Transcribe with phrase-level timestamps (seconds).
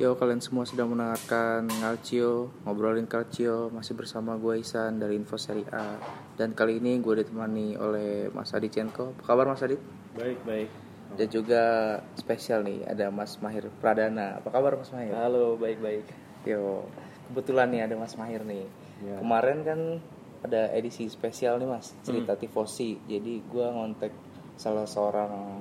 [0.00, 5.60] Yo kalian semua sedang mendengarkan Ngalcio Ngobrolin Calcio Masih bersama gue Isan dari Info Seri
[5.68, 6.00] A
[6.40, 9.76] Dan kali ini gue ditemani oleh Mas Adit Cenko Apa kabar Mas Adit?
[10.16, 10.72] Baik, baik.
[11.20, 11.62] Dan juga
[12.16, 15.12] spesial nih ada Mas Mahir Pradana Apa kabar Mas Mahir?
[15.12, 16.08] Halo, baik, baik.
[16.48, 16.88] Yo
[17.28, 18.64] kebetulan nih ada Mas Mahir nih
[19.00, 19.16] Ya.
[19.20, 19.80] Kemarin kan
[20.44, 24.16] ada edisi spesial nih Mas Cerita Tifosi Jadi gue ngontek
[24.56, 25.60] salah seorang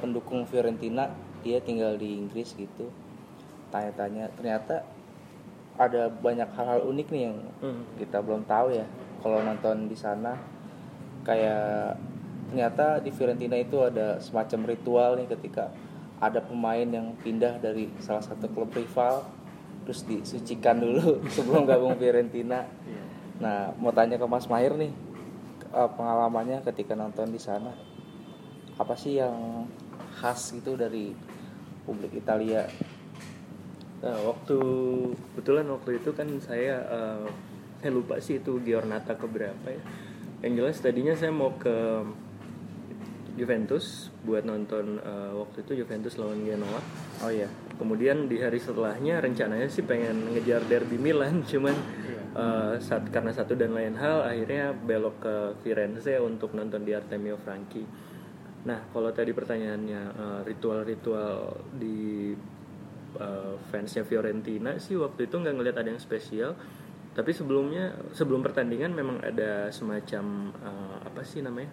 [0.00, 1.12] pendukung Fiorentina
[1.44, 3.03] Dia tinggal di Inggris gitu
[3.74, 4.86] Tanya-tanya ternyata
[5.74, 7.82] ada banyak hal-hal unik nih yang Hmm.
[7.98, 8.86] kita belum tahu ya
[9.18, 10.38] kalau nonton di sana
[11.26, 11.98] kayak
[12.46, 15.74] ternyata di Fiorentina itu ada semacam ritual nih ketika
[16.22, 19.26] ada pemain yang pindah dari salah satu klub rival
[19.82, 22.62] terus disucikan dulu sebelum gabung Fiorentina.
[23.34, 24.94] Nah, mau tanya ke Mas Mahir nih
[25.66, 27.74] eh, pengalamannya ketika nonton di sana.
[28.78, 29.66] Apa sih yang
[30.14, 31.10] khas itu dari
[31.82, 32.70] publik Italia?
[34.04, 34.58] Nah, waktu
[35.32, 37.26] kebetulan waktu itu kan saya eh,
[37.80, 39.80] saya lupa sih itu Giornata keberapa ya.
[40.44, 42.04] Yang jelas tadinya saya mau ke
[43.40, 46.84] Juventus buat nonton eh, waktu itu Juventus lawan Genoa.
[47.24, 47.48] Oh iya.
[47.80, 51.72] Kemudian di hari setelahnya rencananya sih pengen ngejar derby Milan, cuman
[52.36, 57.40] eh, saat karena satu dan lain hal akhirnya belok ke Firenze untuk nonton di Artemio
[57.40, 57.80] Franchi.
[58.68, 60.02] Nah, kalau tadi pertanyaannya
[60.48, 62.32] ritual-ritual di
[63.18, 66.54] eh, fansnya Fiorentina sih waktu itu nggak ngelihat ada yang spesial.
[67.14, 71.70] Tapi sebelumnya sebelum pertandingan memang ada semacam eh, apa sih namanya?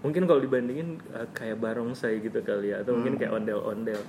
[0.00, 4.00] Mungkin kalau dibandingin eh, kayak barongsai gitu kali ya atau mungkin kayak ondel-ondel.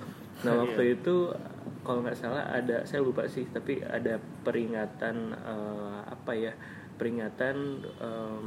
[0.42, 1.30] Nah, waktu itu
[1.82, 6.52] kalau nggak salah ada saya lupa sih tapi ada peringatan eh, apa ya?
[6.92, 7.56] Peringatan
[7.98, 8.46] em,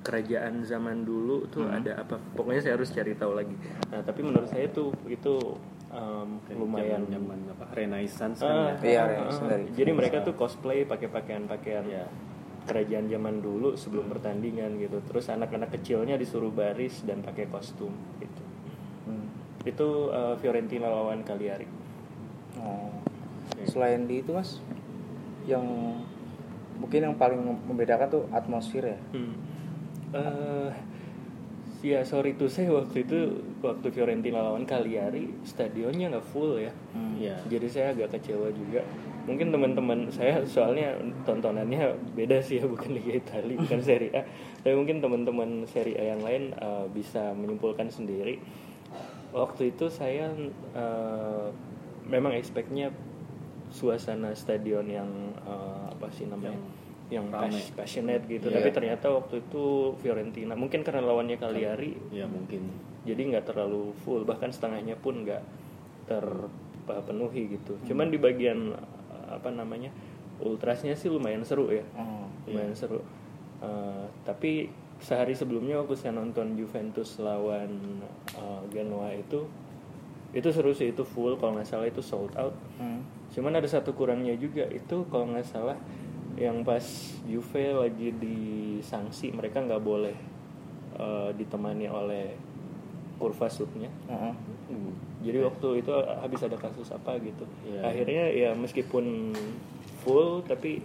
[0.00, 3.56] kerajaan zaman dulu tuh ada apa pokoknya saya harus cari tahu lagi
[3.92, 5.36] nah tapi menurut saya tuh itu
[5.90, 8.86] em, lumayan zaman apa Renaissance Ah, kan ya.
[8.86, 9.50] Iya, ah, Renaissance ah.
[9.50, 12.06] dari jadi mereka tuh cosplay pakai pakaian-pakaian Iya.
[12.62, 18.42] kerajaan zaman dulu sebelum pertandingan gitu terus anak-anak kecilnya disuruh baris dan pakai kostum gitu
[19.02, 19.26] Hmm.
[19.62, 21.66] itu eh, Fiorentina lawan Cagliari
[22.52, 22.90] Oh.
[23.62, 24.58] Selain di itu mas,
[25.44, 25.62] yang
[26.76, 28.98] mungkin yang paling membedakan tuh atmosfer ya.
[29.10, 29.34] Hmm.
[30.10, 30.70] Eh,
[31.82, 33.18] ya sorry tuh saya waktu itu
[33.60, 36.72] waktu Fiorentina lawan Cagliari stadionnya nggak full ya.
[37.16, 37.36] Iya.
[37.46, 38.80] Jadi saya agak kecewa juga.
[39.28, 40.96] Mungkin teman-teman saya soalnya
[41.28, 44.22] tontonannya beda sih ya bukan Liga Italia bukan Serie A.
[44.64, 48.40] Tapi mungkin teman-teman Serie A yang lain eh, bisa menyimpulkan sendiri.
[49.30, 50.32] Waktu itu saya
[50.74, 51.46] eh,
[52.08, 52.90] memang expectnya
[53.70, 55.08] suasana stadion yang
[55.44, 56.79] eh, apa sih namanya yang,
[57.12, 57.50] rame.
[57.50, 58.46] pas- passionate gitu.
[58.46, 58.56] Iya.
[58.56, 59.64] Tapi ternyata waktu itu
[59.98, 62.70] Fiorentina mungkin karena lawannya Cagliari Ya mungkin.
[63.02, 65.42] jadi nggak terlalu full bahkan setengahnya pun nggak
[66.84, 68.74] terpenuhi gitu cuman di bagian
[69.26, 69.90] apa namanya
[70.38, 72.26] ultrasnya sih lumayan seru ya Oh.
[72.44, 73.02] lumayan seru
[73.60, 78.00] Eh, tapi sehari sebelumnya waktu saya nonton Juventus lawan
[78.30, 79.44] eh, Genoa itu
[80.30, 83.04] itu seru sih itu full kalau nggak salah itu sold out Hmm.
[83.28, 85.76] cuman ada satu kurangnya juga itu kalau nggak salah
[86.40, 86.82] yang pas
[87.28, 90.16] Juve lagi disanksi mereka nggak boleh
[90.96, 92.32] eh, ditemani oleh
[93.20, 94.32] kurva sudnya Heeh.
[95.20, 97.80] jadi waktu itu habis ada kasus apa gitu Iya.
[97.84, 99.36] akhirnya ya meskipun
[100.00, 100.80] full tapi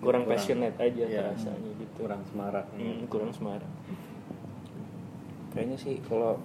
[0.00, 0.32] kurang, Kurang.
[0.32, 1.20] passionate aja Iya.
[1.28, 2.64] rasanya gitu Kurang semarak.
[2.72, 3.68] Hmm, kurang semarak
[5.52, 6.38] Kayaknya sih kalau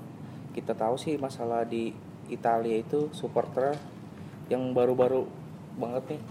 [0.52, 1.94] kita tahu sih masalah di
[2.28, 3.78] Italia itu supporter
[4.50, 5.24] yang baru-baru
[5.78, 6.22] banget nih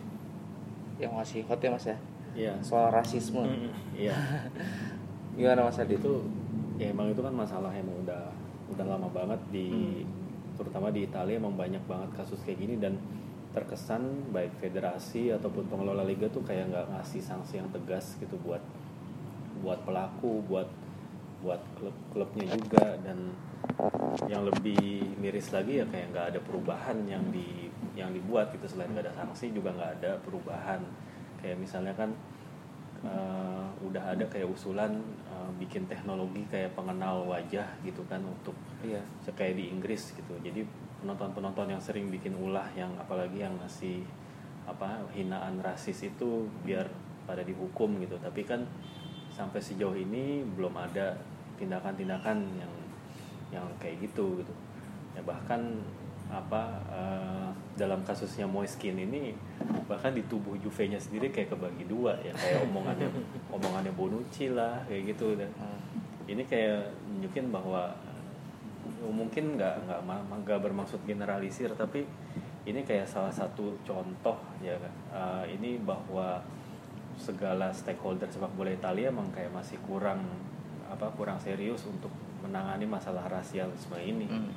[0.96, 1.98] yang masih hot ya mas ya
[2.34, 2.54] Iya.
[2.66, 3.46] soal rasisme.
[3.46, 3.70] Hmm.
[3.94, 4.14] Iya.
[5.38, 6.02] Gimana mas Adit?
[6.02, 6.12] itu
[6.74, 8.26] ya emang itu kan masalah emang udah
[8.74, 10.02] udah lama banget di
[10.58, 12.98] terutama di Italia emang banyak banget kasus kayak gini dan
[13.54, 18.62] terkesan baik federasi ataupun pengelola liga tuh kayak nggak ngasih sanksi yang tegas gitu buat
[19.62, 20.66] buat pelaku buat
[21.38, 23.30] buat klub klubnya juga dan
[24.26, 28.66] yang lebih miris lagi ya kayak nggak ada perubahan yang di yang dibuat gitu.
[28.66, 30.82] Selain nggak ada sanksi juga nggak ada perubahan.
[31.38, 32.10] Kayak misalnya kan
[33.04, 34.92] eh, udah ada kayak usulan
[35.30, 38.54] eh, bikin teknologi kayak pengenal wajah gitu kan untuk
[38.84, 39.00] Iya.
[39.32, 40.34] kayak di Inggris gitu.
[40.44, 40.60] Jadi
[41.00, 44.04] penonton-penonton yang sering bikin ulah yang apalagi yang ngasih
[44.64, 46.88] apa hinaan rasis itu biar
[47.24, 48.16] pada dihukum gitu.
[48.20, 48.64] Tapi kan
[49.32, 51.16] sampai sejauh ini belum ada
[51.60, 52.72] tindakan-tindakan yang
[53.52, 54.54] yang kayak gitu gitu.
[55.14, 55.80] Ya bahkan
[56.32, 59.34] apa eh, dalam kasusnya Moiskin ini
[59.84, 63.08] bahkan di tubuh Juve-nya sendiri kayak kebagi dua ya kayak omongannya
[63.56, 65.36] omongannya Bonucci lah kayak gitu.
[65.36, 65.50] Dan
[66.24, 67.92] ini kayak nunjukin bahwa
[69.04, 70.00] mungkin nggak nggak
[70.44, 72.08] nggak bermaksud generalisir tapi
[72.64, 76.40] ini kayak salah satu contoh ya kan uh, ini bahwa
[77.20, 80.24] segala stakeholder sepak bola Italia emang kayak masih kurang
[80.88, 82.10] apa kurang serius untuk
[82.44, 84.28] menangani masalah rasialisme ini.
[84.28, 84.52] Hmm.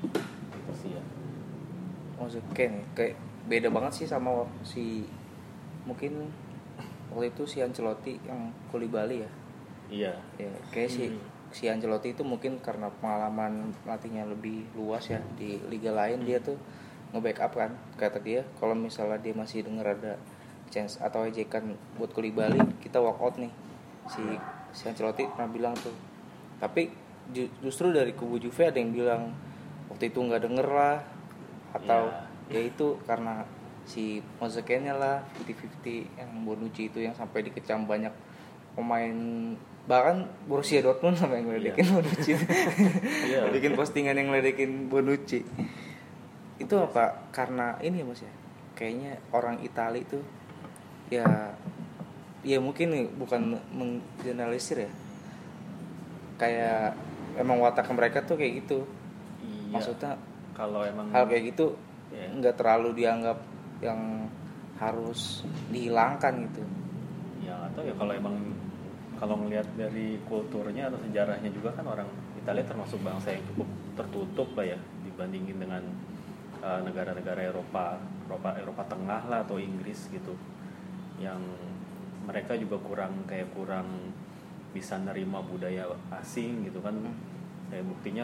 [0.51, 1.03] gitu sih ya
[2.53, 3.13] kayak nih, kayak
[3.47, 5.05] beda banget sih sama si
[5.85, 6.27] mungkin
[7.13, 9.29] waktu itu si Ancelotti yang kuli Bali ya?
[9.87, 10.13] Iya.
[10.35, 11.21] Ya kayak si Hmm.
[11.47, 16.59] si Ancelotti itu mungkin karena pengalaman latihnya lebih luas ya di liga lain dia tuh
[17.15, 18.43] nge-backup kan kata dia.
[18.59, 20.13] Kalau misalnya dia masih denger ada
[20.67, 21.63] chance atau ejekan
[21.95, 23.53] buat kuli Bali kita walk out nih.
[24.11, 24.19] Si
[24.75, 25.95] si Ancelotti pernah bilang tuh.
[26.59, 26.91] Tapi
[27.31, 29.31] ju- justru dari kubu Juve ada yang bilang
[29.87, 30.99] waktu itu nggak denger lah
[31.75, 32.11] atau
[32.47, 32.61] ya.
[32.63, 33.43] itu karena
[33.87, 38.11] si Mozekennya lah 50-50 yang Bonucci itu yang sampai dikecam banyak
[38.75, 39.15] pemain
[39.87, 42.35] bahkan Borussia Dortmund sampai ngeledekin Bonucci.
[43.31, 43.47] Iya.
[43.55, 45.47] bikin postingan yang ngeledekin Bonucci.
[46.59, 47.31] Itu apa?
[47.31, 48.33] Karena ini ya mas ya?
[48.75, 50.19] Kayaknya orang Itali itu
[51.07, 51.55] ya
[52.43, 54.91] ya mungkin nih bukan menggeneralisir ya.
[56.35, 56.99] Kayak
[57.39, 58.83] emang watak mereka tuh kayak gitu.
[59.39, 59.71] Iya.
[59.71, 60.19] Maksudnya
[60.57, 61.77] kalau emang hal kayak gitu
[62.07, 62.27] Iya.
[62.39, 63.37] nggak terlalu dianggap
[63.83, 64.31] yang
[64.79, 65.43] harus
[65.73, 66.63] dihilangkan gitu.
[67.43, 68.35] Ya atau ya kalau emang
[69.17, 72.07] kalau ngelihat dari kulturnya atau sejarahnya juga kan orang
[72.37, 73.67] Italia termasuk bangsa yang cukup
[73.97, 75.83] tertutup lah ya dibandingin dengan
[76.61, 77.97] uh, negara-negara Eropa
[78.29, 80.37] Eropa Eropa Tengah lah atau Inggris gitu.
[81.19, 81.43] Yang
[82.23, 84.15] mereka juga kurang kayak kurang
[84.71, 85.91] bisa nerima budaya
[86.23, 86.95] asing gitu kan.
[87.67, 88.23] Kayak buktinya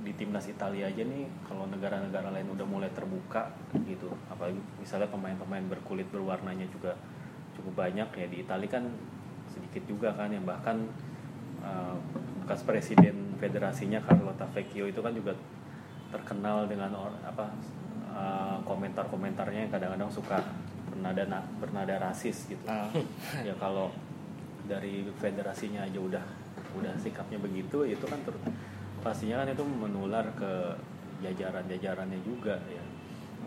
[0.00, 3.52] di timnas Italia aja nih kalau negara-negara lain udah mulai terbuka
[3.84, 6.96] gitu apalagi misalnya pemain-pemain berkulit berwarnanya juga
[7.52, 8.84] cukup banyak ya di Italia kan
[9.52, 10.88] sedikit juga kan yang bahkan
[11.60, 11.96] uh,
[12.40, 15.36] bekas presiden federasinya Carlo Tavecchio itu kan juga
[16.08, 17.52] terkenal dengan or- apa
[18.08, 20.40] uh, komentar-komentarnya yang kadang-kadang suka
[20.88, 22.88] bernada na- bernada rasis gitu Ah.
[23.46, 23.92] ya kalau
[24.64, 26.24] dari federasinya aja udah
[26.78, 28.42] udah sikapnya begitu itu kan ter-
[29.00, 30.76] pastinya kan itu menular ke
[31.24, 32.84] jajaran-jajarannya juga ya.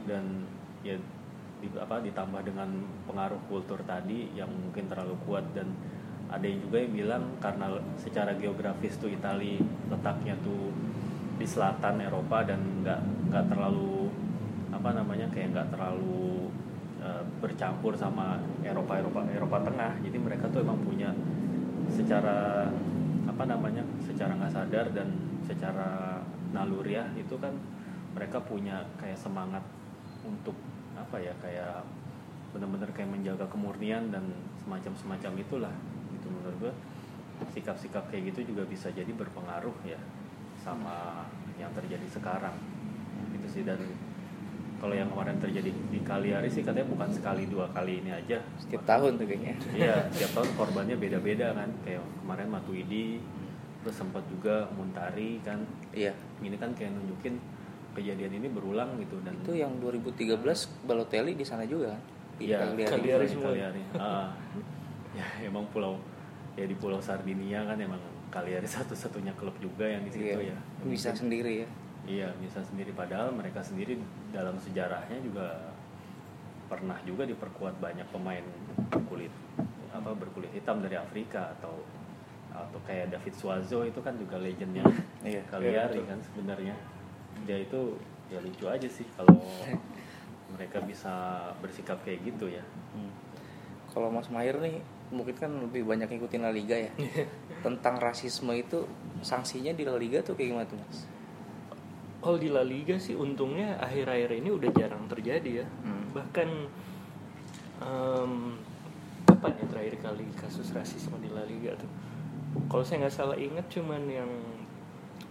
[0.06, 0.46] Dan
[0.84, 0.98] ya
[1.64, 2.70] di- apa ditambah dengan
[3.08, 5.72] pengaruh kultur tadi yang mungkin terlalu kuat dan
[6.28, 10.74] ada yang juga yang bilang karena secara geografis tuh Itali letaknya tuh
[11.38, 14.10] di selatan Eropa dan nggak nggak terlalu
[14.74, 16.50] apa namanya kayak nggak terlalu
[17.00, 19.94] eh, bercampur sama Eropa Eropa Eropa Tengah.
[20.04, 21.14] Jadi mereka tuh emang punya
[21.88, 22.68] secara
[23.24, 25.08] apa namanya secara nggak sadar dan
[25.44, 26.20] secara
[26.52, 27.54] naluriah itu kan
[28.14, 29.64] mereka punya kayak semangat
[30.24, 30.56] untuk
[30.94, 31.84] apa ya kayak
[32.54, 34.30] benar-benar kayak menjaga kemurnian dan
[34.62, 35.76] semacam semacam itulah
[36.14, 36.74] gitu menurut gue
[37.52, 39.98] sikap-sikap kayak gitu juga bisa jadi berpengaruh ya
[40.64, 41.28] sama
[41.60, 42.56] yang terjadi sekarang.
[43.36, 43.82] Gitu sih dan
[44.80, 48.40] kalau yang kemarin terjadi di Kaliari sih katanya bukan sekali dua kali ini aja.
[48.60, 49.56] Setiap tahun tuh kayaknya.
[49.76, 51.72] Iya, tiap tahun korbannya beda-beda kan.
[51.88, 53.20] Kayak kemarin Matuidi,
[53.84, 55.60] terus sempat juga Muntari kan.
[55.92, 57.36] iya Ini kan kayak nunjukin
[57.94, 60.42] kejadian ini berulang gitu dan itu yang 2013
[60.82, 62.02] Balotelli di sana juga kan
[62.34, 63.24] di Iya, Cagliari.
[63.24, 63.54] Di semua.
[63.54, 63.82] Cagliari.
[63.94, 64.34] Ah.
[65.20, 66.02] ya emang pulau
[66.54, 70.58] ya di Pulau Sardinia kan emang Cagliari satu-satunya klub juga yang di situ Iya, ya.
[70.84, 71.70] bisa sendiri ya
[72.04, 73.96] Iya, bisa sendiri padahal mereka sendiri
[74.30, 75.72] dalam sejarahnya juga
[76.68, 78.44] pernah juga diperkuat banyak pemain
[78.90, 79.30] berkulit
[79.94, 81.86] apa berkulit hitam dari Afrika atau
[82.54, 84.86] atau kayak David Suazo itu kan juga legendnya
[85.28, 85.42] Iya.
[85.50, 86.76] Cagliari kan sebenarnya.
[87.50, 87.98] Dia itu
[88.30, 89.42] ya lucu aja sih kalau
[90.54, 91.12] mereka bisa
[91.60, 92.62] bersikap kayak gitu ya.
[92.94, 93.12] Hmm.
[93.90, 94.82] Kalau Mas Mahir nih
[95.14, 96.92] mungkin kan lebih banyak ngikutin La Liga ya.
[97.66, 98.86] Tentang rasisme itu
[99.26, 101.00] sanksinya di La Liga tuh kayak gimana tuh Mas?
[102.24, 105.68] Kalau di La Liga sih untungnya akhir-akhir ini udah jarang terjadi ya.
[105.84, 106.06] Hmm.
[106.16, 106.50] Bahkan
[107.84, 108.34] em,
[109.28, 111.90] kapan ya terakhir kali kasus rasisme di La Liga tuh?
[112.66, 114.30] Kalau saya nggak salah ingat cuman yang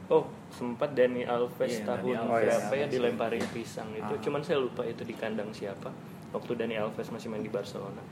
[0.08, 2.42] oh sempat Dani Alves Iya, tahun Dani Alves.
[2.44, 2.86] berapa ya Iya.
[2.90, 4.12] dilemparin pisang itu.
[4.12, 4.20] Ah.
[4.20, 5.88] Cuman saya lupa itu di kandang siapa
[6.30, 8.02] waktu Dani Alves masih main di Barcelona.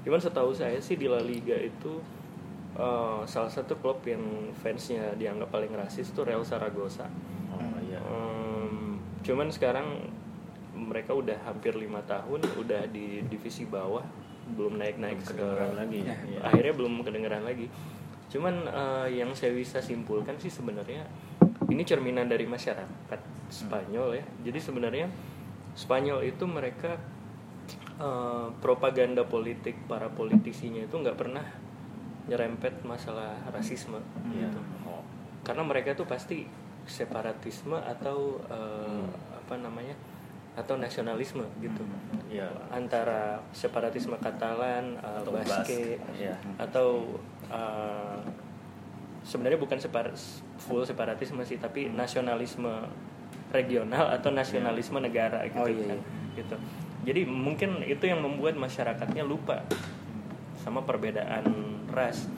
[0.00, 2.00] Cuman setahu saya sih di La Liga itu
[2.72, 4.22] eh, salah satu klub yang
[4.54, 7.10] fansnya dianggap paling rasis tuh Real Zaragoza.
[7.50, 7.98] Oh iya.
[8.00, 10.00] Em, cuman sekarang
[10.72, 14.00] mereka udah hampir lima tahun udah di divisi bawah
[14.50, 16.14] belum naik naik Kedengeran lagi ya.
[16.16, 16.38] Iya.
[16.42, 17.66] akhirnya belum kedengeran lagi
[18.30, 21.02] cuman eh, yang saya bisa simpulkan sih sebenarnya
[21.66, 23.20] ini cerminan dari masyarakat
[23.50, 25.06] Spanyol ya jadi sebenarnya
[25.74, 26.94] Spanyol itu mereka
[27.98, 31.42] eh, propaganda politik para politisinya itu nggak pernah
[32.26, 33.98] nyerempet masalah rasisme
[34.30, 34.46] Iya.
[34.46, 35.02] gitu Oh.
[35.42, 36.46] karena mereka tuh pasti
[36.86, 39.94] separatisme atau eh, apa namanya
[40.54, 41.82] atau nasionalisme gitu
[42.26, 45.82] ya antara separatisme Katalan, uh, Atau Basque, Basque,
[46.18, 46.34] ya.
[46.58, 46.88] atau
[47.50, 48.18] uh,
[49.26, 50.10] sebenarnya bukan separ
[50.56, 52.70] full separatisme sih, tapi nasionalisme
[53.50, 56.38] regional atau nasionalisme negara gitu Oh, iya, kan, iya.
[56.38, 56.56] gitu.
[57.00, 59.64] Jadi mungkin itu yang membuat masyarakatnya lupa
[60.60, 61.44] sama perbedaan
[61.90, 62.28] ras,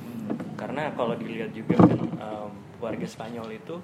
[0.54, 3.82] karena kalau dilihat juga kan um, warga Spanyol itu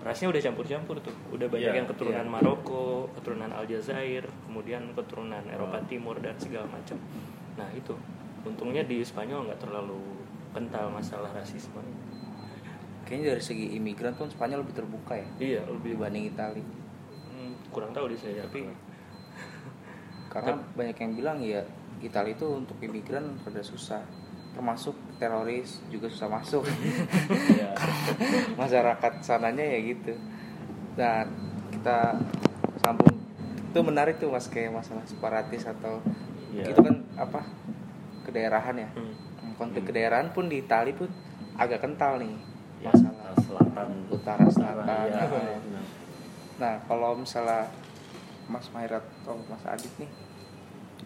[0.00, 2.32] rasnya udah campur-campur tuh, udah banyak Iya, yang keturunan iya.
[2.32, 6.94] Maroko, keturunan Aljazair, kemudian keturunan Eropa Timur dan segala macam.
[7.58, 7.92] Nah itu
[8.46, 9.98] untungnya di Spanyol nggak terlalu
[10.50, 11.80] kental masalah rasisme.
[13.02, 16.66] Kayaknya dari segi imigran tuh Spanyol lebih terbuka ya Iya lebih dibanding Italia.
[17.30, 18.66] Hmm, kurang tahu di saya tapi
[20.26, 21.62] Karena banyak yang bilang ya
[21.98, 24.02] Italia itu untuk imigran rada susah.
[24.52, 26.66] Termasuk teroris juga susah masuk.
[27.54, 27.70] ya
[28.60, 30.12] Masyarakat sananya ya gitu.
[30.98, 31.30] Dan
[31.70, 32.18] kita
[32.80, 33.14] sambung
[33.66, 36.00] itu menarik tuh mas kayak masalah separatis atau
[36.48, 36.72] Iya.
[36.72, 37.44] itu kan apa
[38.24, 38.88] kedaerahan ya.
[38.96, 39.12] hmm,
[39.56, 39.90] Konflik Hmm.
[39.90, 41.08] kedaerahan pun di Italia pun
[41.56, 42.36] agak kental nih
[42.80, 44.84] ya, masalah selatan utara selatan.
[44.84, 45.58] ya, Nah,
[46.62, 46.74] nah.
[46.84, 47.68] Kalau misalnya
[48.46, 50.10] Mas Mahir atau Mas Adit nih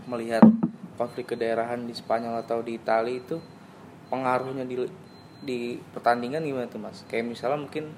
[0.05, 0.43] melihat
[0.95, 3.39] konflik kedaerahan di Spanyol atau di Italia itu
[4.11, 4.77] pengaruhnya di
[5.41, 5.59] di
[5.95, 7.07] pertandingan gimana tuh Mas?
[7.07, 7.95] Kayak misalnya mungkin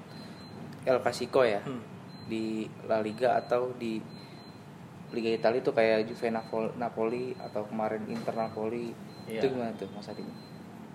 [0.85, 1.81] El Clasico ya hmm.
[2.29, 3.99] di La Liga atau di
[5.11, 8.89] Liga Italia itu kayak Juve Napol- Napoli atau kemarin Inter Napoli
[9.25, 9.41] Iya.
[9.41, 10.25] itu gimana tuh Mas Adit?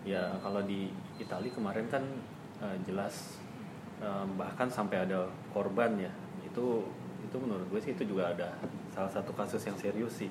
[0.05, 2.05] Ya kalau di Italia kemarin kan
[2.61, 3.37] eh, jelas
[3.99, 6.85] eh, bahkan sampai ada korban ya itu
[7.19, 8.49] itu menurut gue sih itu juga ada
[8.89, 10.31] salah satu kasus yang serius sih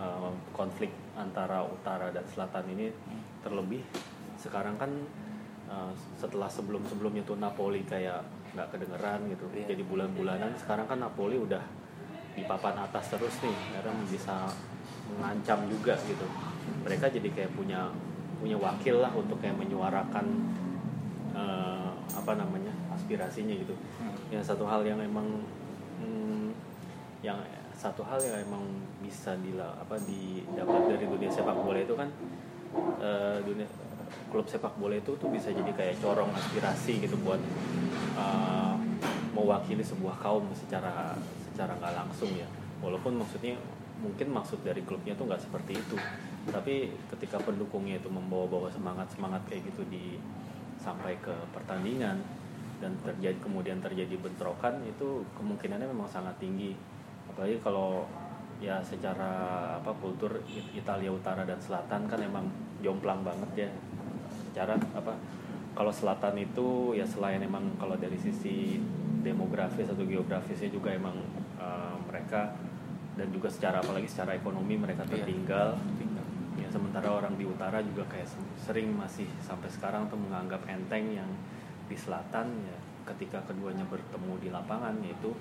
[0.00, 2.88] Eh, konflik antara utara dan selatan ini
[3.44, 3.84] terlebih
[4.40, 4.88] sekarang kan
[5.68, 8.24] eh, setelah sebelum sebelumnya tuh Napoli kayak
[8.56, 9.76] nggak kedengeran gitu Iya.
[9.76, 11.60] jadi bulan-bulanan sekarang kan Napoli udah
[12.32, 14.48] di papan atas terus nih karena bisa
[15.12, 16.24] mengancam juga gitu
[16.84, 17.90] mereka jadi kayak punya
[18.40, 20.26] punya wakil lah untuk kayak menyuarakan
[21.36, 23.76] eh, apa namanya aspirasinya gitu.
[24.32, 25.44] Yang satu hal yang emang
[26.00, 26.56] hmm,
[27.20, 27.36] yang
[27.76, 28.64] satu hal yang emang
[29.00, 32.08] bisa dila apa didapat dari dunia sepak bola itu kan
[33.00, 33.68] eh, dunia
[34.32, 37.40] klub sepak bola itu tuh bisa jadi kayak corong aspirasi gitu buat
[38.16, 38.74] eh,
[39.36, 41.16] mewakili sebuah kaum secara
[41.52, 42.48] secara nggak langsung ya.
[42.80, 43.60] Walaupun maksudnya
[44.00, 45.96] mungkin maksud dari klubnya tuh nggak seperti itu
[46.48, 50.16] tapi ketika pendukungnya itu membawa-bawa semangat semangat kayak gitu di
[50.80, 52.16] sampai ke pertandingan
[52.80, 56.72] dan terjadi kemudian terjadi bentrokan itu kemungkinannya memang sangat tinggi.
[57.28, 58.08] Apalagi kalau
[58.56, 59.28] ya secara
[59.76, 62.48] apa kultur It- Italia Utara dan Selatan kan emang
[62.80, 63.70] jomplang banget ya.
[64.32, 65.12] Secara apa
[65.76, 68.80] kalau selatan itu ya selain emang kalau dari sisi
[69.20, 71.14] demografis atau geografisnya juga emang
[71.60, 72.56] eh, mereka
[73.14, 75.76] dan juga secara apalagi secara ekonomi mereka Iya.
[76.58, 81.14] Ya sementara orang di utara juga kayak se- sering masih sampai sekarang tuh menganggap enteng
[81.14, 81.30] yang
[81.86, 82.78] di selatan ya
[83.14, 85.34] ketika keduanya bertemu di lapangan yaitu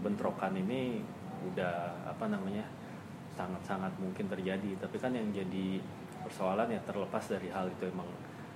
[0.00, 1.02] bentrokan ini
[1.52, 2.64] udah apa namanya
[3.34, 4.76] sangat-sangat mungkin terjadi.
[4.80, 5.80] Tapi kan yang jadi
[6.20, 8.06] persoalan ya terlepas dari hal itu emang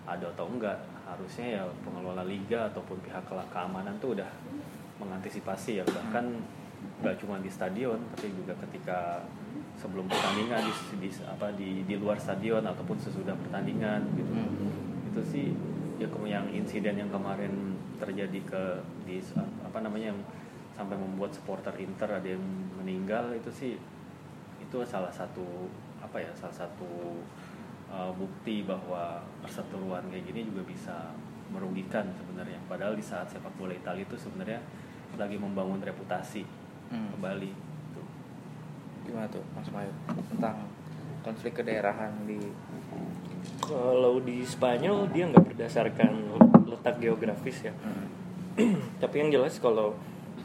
[0.04, 0.76] ada atau enggak
[1.08, 4.28] harusnya ya pengelola liga ataupun pihak ke- keamanan tuh udah
[5.00, 5.84] mengantisipasi ya.
[5.88, 6.24] Bahkan
[7.00, 9.24] nggak cuma di stadion tapi juga ketika
[9.84, 10.72] sebelum pertandingan di,
[11.04, 15.12] di apa di di luar stadion ataupun sesudah pertandingan gitu Hmm.
[15.12, 15.46] itu sih
[16.00, 18.62] ya yang insiden yang kemarin terjadi ke
[19.04, 19.20] di
[19.60, 20.20] apa namanya yang
[20.72, 22.42] sampai membuat supporter Inter ada yang
[22.80, 23.72] meninggal itu sih
[24.58, 25.68] itu salah satu
[26.00, 27.20] apa ya salah satu
[27.92, 30.96] uh, bukti bahwa perseteruan kayak gini juga bisa
[31.52, 34.58] merugikan sebenarnya padahal di saat sepak bola Italia itu sebenarnya
[35.14, 37.08] lagi membangun reputasi Hmm.
[37.16, 37.73] kembali.
[39.04, 39.92] Gimana tuh Mas Mahir
[40.32, 40.56] tentang
[41.22, 42.36] konflik kedaerahan di
[43.60, 46.12] kalau di Spanyol dia nggak berdasarkan
[46.68, 47.72] letak geografis ya
[49.02, 49.96] tapi yang jelas kalau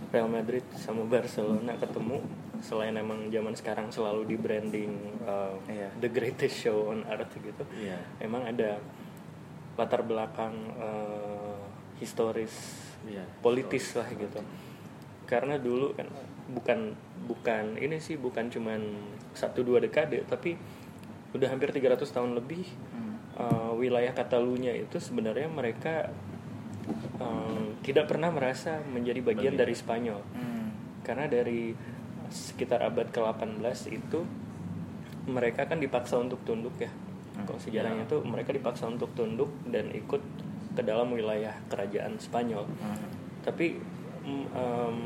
[0.09, 2.23] Real Madrid sama Barcelona ketemu
[2.59, 4.91] selain emang zaman sekarang selalu di branding
[5.23, 5.89] uh, Iya.
[5.99, 7.99] the greatest show on earth gitu Iya.
[8.19, 8.79] emang ada
[9.75, 11.55] latar belakang uh,
[11.99, 12.51] historis
[13.07, 13.23] Iya.
[13.39, 14.39] politis lah gitu
[15.29, 16.09] karena dulu kan
[16.49, 16.79] bukan
[17.29, 18.81] bukan ini sih bukan cuman
[19.37, 20.57] satu dua dekade tapi
[21.29, 22.65] udah hampir 300 tahun lebih
[23.37, 26.09] uh, wilayah Katalunya itu sebenarnya mereka
[27.21, 29.61] um, tidak pernah merasa menjadi bagian Bagian.
[29.61, 30.73] dari Spanyol Hmm.
[31.05, 31.77] karena dari
[32.29, 34.25] sekitar abad ke-18 itu
[35.29, 36.89] mereka kan dipaksa untuk tunduk ya
[37.45, 40.19] kalau sejarahnya itu mereka dipaksa untuk tunduk dan ikut
[40.73, 43.05] ke dalam wilayah kerajaan Spanyol Hmm.
[43.45, 43.77] tapi
[44.49, 44.97] em,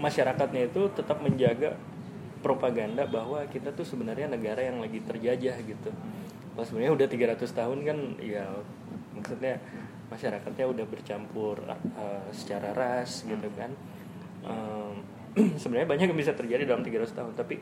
[0.00, 1.76] masyarakatnya itu tetap menjaga
[2.40, 5.90] propaganda bahwa kita tuh sebenarnya negara yang lagi terjajah gitu.
[6.56, 7.06] Kalau sebenarnya udah
[7.36, 8.44] 300 tahun kan ya
[9.12, 9.60] maksudnya
[10.08, 13.70] masyarakatnya udah bercampur uh, secara ras gitu kan.
[14.40, 15.04] Um,
[15.60, 17.60] sebenarnya banyak yang bisa terjadi dalam 300 tahun tapi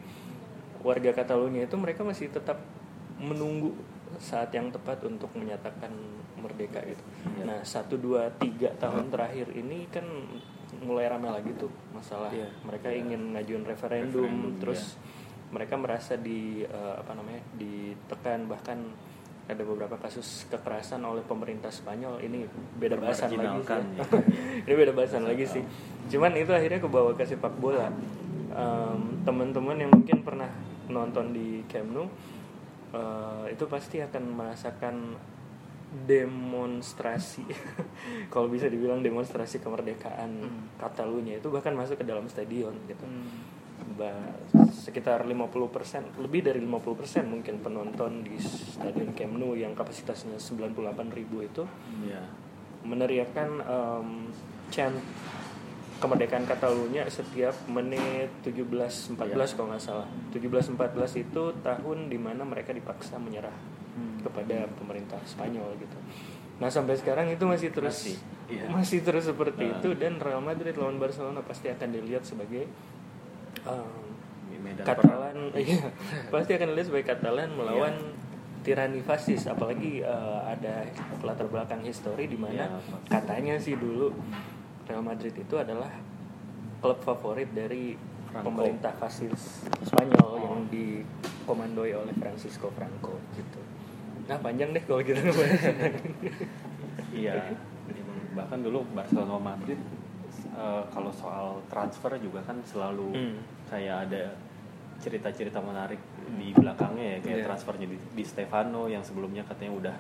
[0.80, 2.62] warga Catalunya itu mereka masih tetap
[3.18, 3.74] menunggu
[4.22, 5.90] saat yang tepat untuk menyatakan
[6.38, 7.02] merdeka gitu.
[7.38, 7.44] Iya.
[7.44, 10.06] Nah satu dua tiga tahun terakhir ini kan
[10.82, 12.48] mulai ramai lagi tuh masalah Iya.
[12.62, 14.94] mereka ingin ngajuin referendum, Referendum, terus
[15.48, 18.78] mereka merasa di eh, apa namanya ditekan bahkan
[19.48, 22.44] ada beberapa kasus kekerasan oleh pemerintah Spanyol ini
[22.76, 23.72] beda bahasan lagi sih.
[23.72, 24.04] Ya.
[24.68, 25.62] ini beda bahasan lagi sih.
[26.12, 27.88] Cuman itu akhirnya kebawa ke sepak bola.
[28.52, 30.52] Em, teman-teman yang mungkin pernah
[30.92, 32.12] nonton di Camp Nou
[32.92, 35.16] eh, itu pasti akan merasakan
[35.88, 37.44] demonstrasi.
[38.32, 40.44] Kalau bisa dibilang demonstrasi kemerdekaan
[40.76, 43.04] Catalunya itu bahkan masuk ke dalam stadion gitu.
[43.96, 44.36] Ba-
[44.68, 51.62] sekitar 50% lebih dari 50% mungkin penonton di stadion Camp Nou yang kapasitasnya 98.000 itu
[52.04, 52.22] Iya.
[52.84, 54.08] meneriakan em,
[54.68, 54.96] chant
[55.98, 59.18] kemerdekaan Catalunya setiap menit 17.14
[59.56, 60.06] kalau nggak salah.
[60.30, 60.78] 17.14
[61.18, 63.77] itu tahun di mana mereka dipaksa menyerah
[64.20, 65.98] kepada pemerintah Spanyol gitu
[66.58, 68.16] nah sampai sekarang itu masih terus Masih,
[68.50, 68.66] iya.
[68.66, 69.78] masih terus seperti Nah.
[69.78, 72.66] itu dan Real Madrid lawan Barcelona pasti akan dilihat sebagai
[74.58, 75.86] Medan Katalan iya
[76.34, 77.94] pasti akan dilihat sebagai Katalan melawan
[78.60, 80.82] tirani fasis apalagi eh, ada
[81.22, 82.68] latar belakang histori di mana Iya,
[83.06, 84.10] katanya sih dulu
[84.84, 85.88] Real Madrid itu adalah
[86.82, 87.94] klub favorit dari
[88.28, 88.50] Franco.
[88.50, 93.60] pemerintah fasis Spanyol yang dikomandoi oleh Francisco Franco gitu.
[94.28, 95.62] Nah panjang deh kalau kita ngebahas.
[97.10, 97.34] Iya.
[98.34, 99.80] Bahkan dulu Barcelona Madrid
[100.52, 103.36] eh, kalau soal transfer juga kan selalu Hmm.
[103.66, 104.22] kayak ada
[104.98, 105.98] cerita-cerita menarik
[106.34, 107.46] di belakangnya ya kayak Iya.
[107.46, 109.96] transfernya di, di Stefano yang sebelumnya katanya udah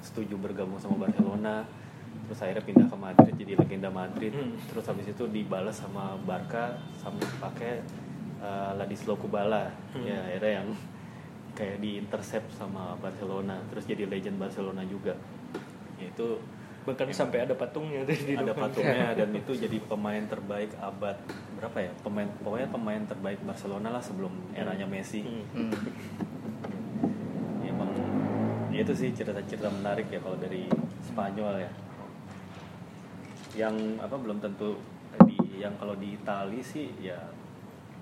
[0.00, 1.64] setuju bergabung sama Barcelona
[2.24, 4.58] terus akhirnya pindah ke Madrid jadi legenda Madrid Hmm.
[4.66, 7.80] terus habis itu dibalas sama Barca sambil pakai
[8.40, 10.04] eh, Ladislau Kubala Hmm.
[10.04, 10.68] ya akhirnya yang
[11.54, 15.14] kayak di intercept sama Barcelona terus jadi legend Barcelona juga.
[15.98, 16.42] Ya, itu
[16.84, 21.16] Bahkan sampai ada patungnya di ada patungnya dan itu jadi pemain terbaik abad
[21.56, 21.90] berapa ya?
[22.04, 25.24] Pemain pokoknya pemain terbaik Barcelona lah sebelum eranya Messi.
[25.24, 25.72] Hmm.
[27.64, 27.88] Ya, emang
[28.68, 30.68] ya itu sih cerita-cerita menarik ya kalau dari
[31.00, 31.70] Spanyol ya.
[33.56, 34.76] Yang apa belum tentu
[35.24, 37.16] di yang kalau di Itali sih ya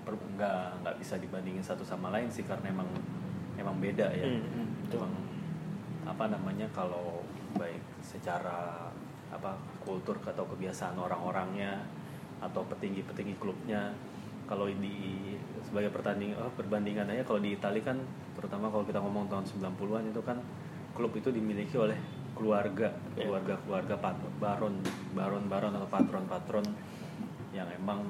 [0.03, 2.89] nggak nggak bisa dibandingin satu sama lain sih karena emang
[3.55, 5.13] emang beda ya Hmm, hmm, emang
[6.03, 8.89] apa namanya kalau baik secara
[9.29, 11.79] apa kultur atau kebiasaan orang-orangnya
[12.39, 13.95] atau petinggi-petinggi klubnya
[14.43, 17.97] kalau di sebagai pertanding oh, perbandingan aja kalau di Italia kan
[18.35, 20.37] terutama kalau kita ngomong tahun 90-an itu kan
[20.93, 21.95] klub itu dimiliki oleh
[22.33, 23.25] keluarga Iya.
[23.25, 24.75] keluarga keluarga pat- baron
[25.13, 26.65] baron baron atau patron patron
[27.53, 28.01] yang emang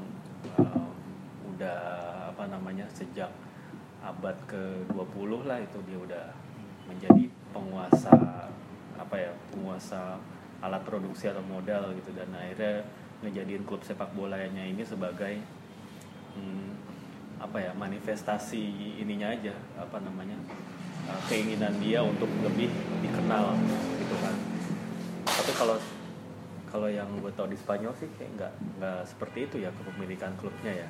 [0.57, 0.87] uh,
[1.45, 1.77] udah
[2.31, 3.29] apa namanya sejak
[4.03, 6.25] abad ke-20 lah itu dia udah
[6.91, 7.23] menjadi
[7.55, 8.11] penguasa
[8.99, 10.19] apa ya penguasa
[10.59, 12.11] alat produksi atau modal gitu.
[12.11, 12.83] Dan akhirnya
[13.23, 15.39] ngejadiin klub sepak bolanya ini sebagai
[16.35, 16.69] hmm,
[17.39, 18.63] apa ya manifestasi
[18.99, 20.35] ininya aja apa namanya
[21.07, 22.67] uh, keinginan dia untuk lebih
[22.99, 23.55] dikenal
[23.99, 24.35] gitu kan.
[25.23, 25.77] Tapi kalau
[26.67, 30.83] kalau yang gue tau di Spanyol sih kayak nggak nggak seperti itu ya kepemilikan klubnya
[30.83, 30.89] ya.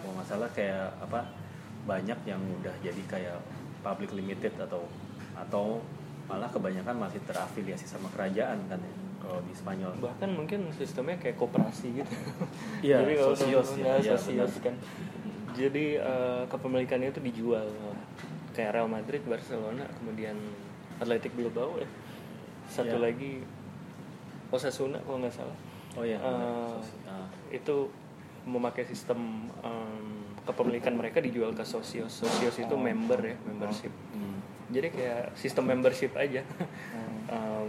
[0.00, 1.47] Kalau nggak salah kayak apa
[1.88, 3.38] banyak yang udah jadi kayak
[3.80, 4.84] public limited atau
[5.32, 5.80] atau
[6.28, 9.92] malah kebanyakan masih terafiliasi sama kerajaan kan ya kalau di Spanyol.
[9.96, 12.12] Bahkan mungkin sistemnya kayak koperasi gitu.
[12.84, 14.64] Iya, jadi kalau sosios ya, iya, sosios benar.
[14.68, 14.74] kan.
[15.56, 17.66] Jadi eh, kepemilikannya itu dijual.
[18.52, 20.36] Kayak Real Madrid Barcelona kemudian
[20.98, 21.88] Athletic Bilbao ya.
[22.68, 23.10] Satu Iya.
[23.10, 23.32] lagi
[24.48, 25.56] Osasuna kalau nggak salah.
[25.96, 26.76] Oh ya Eh,
[27.50, 27.88] itu
[28.44, 29.18] memakai sistem
[29.60, 30.17] em,
[30.48, 32.80] kepemilikan mereka dijual ke sosios sosios itu Oh.
[32.80, 33.92] member ya membership.
[34.10, 34.40] Hmm.
[34.68, 36.40] jadi kayak sistem membership aja.
[37.28, 37.68] Em,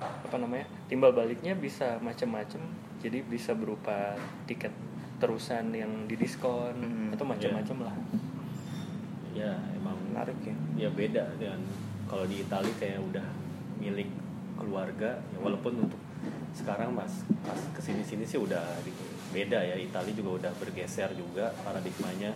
[0.00, 2.60] apa namanya timbal baliknya bisa macam-macam
[2.98, 4.72] jadi bisa berupa tiket
[5.14, 7.94] terusan yang didiskon Hmm, atau macam-macam lah.
[9.32, 10.56] Ya emang menarik ya.
[10.76, 11.60] ya beda dengan
[12.06, 13.26] kalau di Italia kayak udah
[13.76, 14.08] milik
[14.54, 15.18] keluarga.
[15.26, 16.00] Ya walaupun untuk
[16.52, 18.94] sekarang mas pas ke sini sini sih udah di-
[19.34, 22.30] beda ya Italia juga udah bergeser juga paradigmanya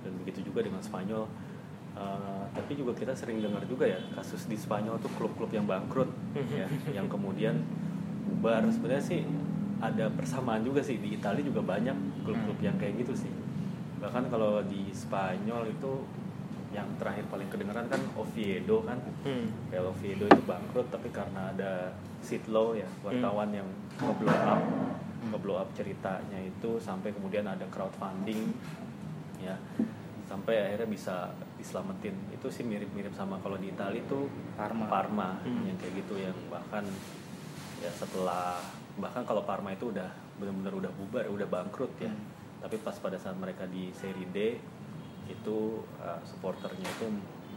[0.00, 1.28] dan begitu juga dengan Spanyol.
[1.92, 6.08] Eh, tapi juga kita sering dengar juga ya kasus di Spanyol tuh klub-klub yang bangkrut
[6.56, 6.64] ya
[6.96, 7.60] yang kemudian
[8.32, 8.64] bubar.
[8.72, 9.20] Sebenarnya sih
[9.76, 13.32] ada persamaan juga sih di Italia juga banyak klub-klub yang kayak gitu sih.
[14.00, 15.92] Bahkan kalau di Spanyol itu
[16.72, 18.96] yang terakhir paling kedengeran kan Oviedo kan.
[19.28, 19.52] Hmm.
[19.68, 21.92] Oviedo itu bangkrut tapi karena ada
[22.24, 23.68] Sitlo ya wartawan yang
[24.00, 24.62] ngeblow up
[25.22, 28.50] ngeblow up ceritanya itu sampai kemudian ada crowdfunding
[29.38, 29.54] ya
[30.22, 31.16] sampai akhirnya bisa
[31.54, 34.86] diselamatin itu sih mirip-mirip sama kalau di Italia itu Parma.
[34.88, 35.62] Parma Hmm.
[35.62, 36.82] yang kayak gitu yang bahkan
[37.78, 38.58] ya setelah
[38.96, 40.08] bahkan kalau Parma itu udah
[40.38, 42.24] benar-benar udah bubar udah bangkrut ya Hmm.
[42.60, 44.58] tapi pas pada saat mereka di Serie D
[45.28, 45.58] itu
[45.98, 47.06] uh, supporternya itu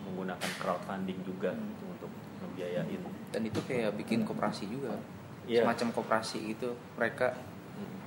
[0.05, 1.65] menggunakan crowdfunding juga Hmm.
[1.71, 3.01] gitu untuk membiayain
[3.31, 4.93] dan itu kayak bikin koperasi juga
[5.45, 5.61] Iya.
[5.61, 7.37] semacam koperasi gitu mereka.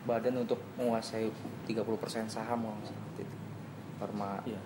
[0.06, 1.30] Badan untuk menguasai
[1.66, 3.24] 30% saham kalau itu
[3.98, 4.60] Parma Iya.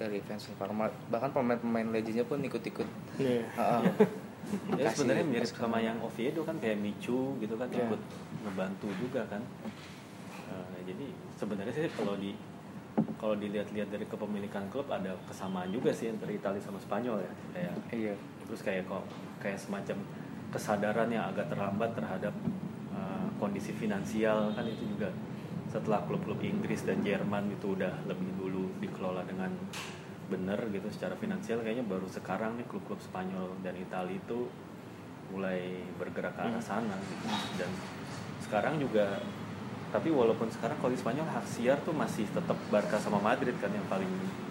[0.00, 2.88] dari fans Parma bahkan pemain-pemain legendnya pun ikut-ikut.
[4.74, 7.86] Ya sebenarnya mirip sama yang Oviedo kan kayak Michu gitu kan Iya.
[7.86, 8.02] ikut
[8.42, 9.42] ngebantu juga kan.
[10.50, 11.06] Nah, jadi
[11.38, 12.34] sebenarnya sih kalau di
[13.16, 17.32] kalau dilihat-lihat dari kepemilikan klub ada kesamaan juga sih antara Italia sama Spanyol ya.
[17.54, 19.06] Kayak iya terus kayak kok
[19.38, 19.96] kayak semacam
[20.52, 22.34] kesadaran yang agak terlambat terhadap
[22.92, 25.10] uh, kondisi finansial kan itu juga
[25.72, 29.48] setelah klub-klub Inggris dan Jerman itu udah lebih dulu dikelola dengan
[30.28, 34.48] benar gitu secara finansial kayaknya baru sekarang nih klub-klub Spanyol dan Italia itu
[35.32, 37.26] mulai bergerak ke arah sana gitu.
[37.56, 37.70] dan
[38.44, 39.20] sekarang juga
[39.92, 43.68] tapi walaupun sekarang kalau di Spanyol hak siar tuh masih tetap Barca sama Madrid kan
[43.72, 44.08] yang paling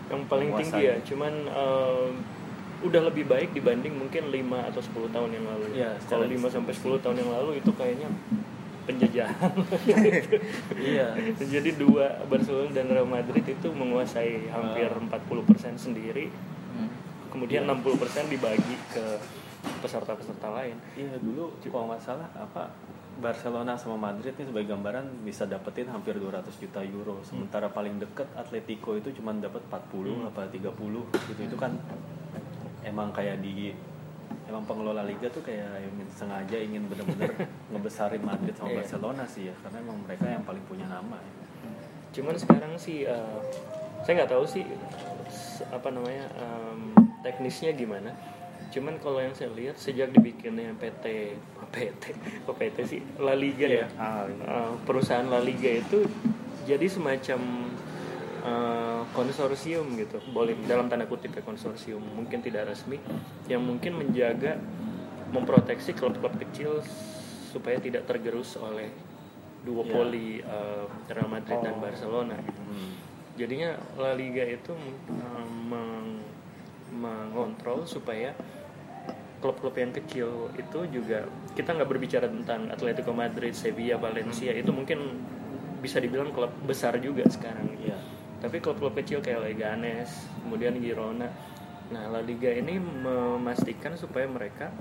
[0.09, 1.07] yang paling tinggi ya menguasai.
[1.09, 2.11] cuman em,
[2.81, 6.49] udah lebih baik dibanding mungkin 5 atau 10 tahun yang lalu Iya, kalau secara 5
[6.49, 8.07] sampai 10 tahun yang lalu itu kayaknya
[8.81, 9.53] penjajahan
[10.81, 14.97] iya jadi dua Barcelona dan Real Madrid itu menguasai hampir Ah.
[14.97, 16.33] 40% sendiri
[16.71, 16.89] Hmm.
[17.29, 17.77] kemudian Iya.
[17.77, 19.05] 60% dibagi ke
[19.79, 22.73] peserta-peserta lain Iya dulu kalau nggak salah apa
[23.21, 27.19] Barcelona sama Madrid nih sebagai gambaran bisa dapetin hampir 200 juta euro.
[27.21, 30.73] Sementara paling deket Atletico itu cuma dapat 40 apa 30
[31.29, 31.41] gitu.
[31.43, 31.75] Itu kan
[32.83, 33.71] emang kayak di
[34.43, 37.31] emang pengelola liga tuh kayak ingin sengaja ingin bener-bener
[37.71, 38.77] ngebesarin Madrid sama Iya.
[38.79, 41.31] Barcelona sih ya karena emang mereka yang paling punya nama ya.
[42.11, 43.39] cuman sekarang sih eh,
[44.01, 44.65] saya nggak tahu sih
[45.65, 46.91] apa namanya em,
[47.21, 48.11] teknisnya gimana
[48.67, 51.35] cuman kalau yang saya lihat sejak dibikinnya PT
[51.69, 52.03] PT
[52.45, 53.85] kok PT sih La Liga Iya.
[53.85, 54.27] ya Ah.
[54.27, 56.03] Eh, perusahaan La Liga itu
[56.63, 57.39] jadi semacam
[58.41, 62.97] eh, konsorsium gitu boleh dalam tanda kutip ya konsorsium mungkin tidak resmi
[63.45, 64.57] yang mungkin menjaga
[65.29, 66.83] memproteksi klub-klub kecil
[67.47, 68.91] supaya tidak tergerus oleh
[69.61, 71.81] duopoli eh, Real Madrid dan Oh.
[71.81, 72.61] Barcelona gitu.
[72.61, 72.91] Hmm.
[73.33, 74.73] jadinya La Liga itu
[75.07, 76.23] eh, meng-
[76.91, 78.35] mengontrol supaya
[79.39, 85.17] klub-klub yang kecil itu juga kita nggak berbicara tentang Atletico Madrid, Sevilla, Valencia itu mungkin
[85.81, 87.73] bisa dibilang klub besar juga sekarang.
[87.79, 87.97] Iya.
[88.41, 90.09] Tapi klub-klub kecil kayak Leganes,
[90.41, 91.29] kemudian Girona.
[91.93, 94.73] Nah, La Liga ini memastikan supaya mereka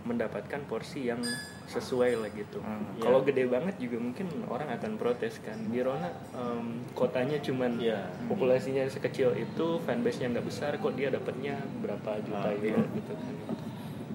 [0.00, 1.20] mendapatkan porsi yang
[1.68, 2.58] sesuai lah gitu.
[2.64, 3.04] Hmm, iya.
[3.04, 5.60] Kalau gede banget juga mungkin orang akan protes kan.
[5.68, 8.08] Girona em, kotanya cuman Iya.
[8.24, 12.96] populasinya sekecil itu, fanbase-nya nggak besar, kok dia dapatnya berapa juta Ah, euro iya.
[12.96, 13.34] gitu kan.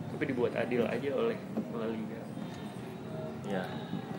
[0.10, 1.38] Tapi dibuat adil aja oleh
[1.78, 2.22] La Liga.
[3.46, 3.64] Iya.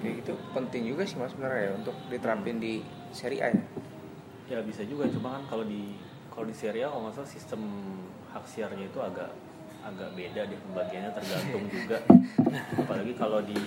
[0.00, 2.78] Kayak gitu penting juga sih mas sebenarnya ya untuk diterapin di
[3.10, 3.64] Serie A ya.
[4.46, 5.98] Ya bisa juga, cuma kan kalau di
[6.30, 7.60] kalau di Serie A kalau nggak salah sistem
[8.30, 9.30] hak siarnya itu agak
[9.82, 11.98] agak beda deh pembagiannya tergantung juga.
[12.76, 13.58] Apalagi kalau di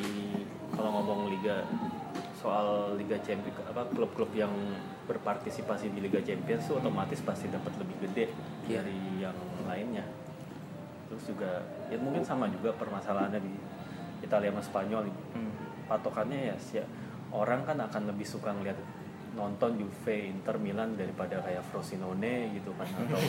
[0.71, 1.67] kalau ngomong liga
[2.31, 4.51] soal Liga Champions apa klub-klub yang
[5.03, 8.25] berpartisipasi di Liga Champions tuh otomatis pasti dapat lebih gede
[8.63, 8.79] Iya.
[8.79, 9.35] dari yang
[9.67, 10.05] lainnya.
[11.11, 13.53] Terus juga ya mungkin sama juga permasalahannya di
[14.21, 15.03] Italia sama Spanyol
[15.35, 15.51] Hmm.
[15.89, 16.79] patokannya ya sih
[17.31, 18.77] orang kan akan lebih suka ngeliat
[19.33, 23.21] nonton Juve Inter Milan daripada kayak Frosinone gitu kan atau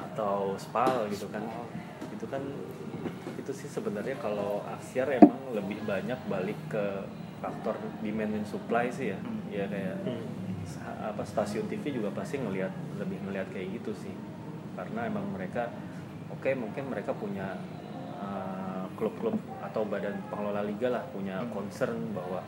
[0.00, 1.42] atau Spal gitu kan
[2.10, 2.42] itu kan
[3.36, 6.84] itu sih sebenarnya kalau Aksiar emang lebih banyak balik ke
[7.40, 9.40] faktor demand and supply sih ya Hmm.
[9.48, 10.28] ya kayak Hmm.
[11.02, 12.70] apa stasiun TV juga pasti ngelihat
[13.00, 14.14] lebih ngelihat kayak gitu sih
[14.76, 15.66] karena emang mereka
[16.30, 17.58] oke mungkin mereka punya
[18.20, 21.50] uh, klub-klub atau badan pengelola liga lah punya Hmm.
[21.50, 22.44] concern bahwa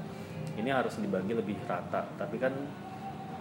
[0.58, 2.52] ini harus dibagi lebih rata tapi kan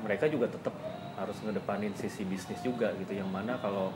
[0.02, 0.74] mereka juga tetap
[1.20, 3.94] harus ngedepanin sisi bisnis juga gitu yang mana kalau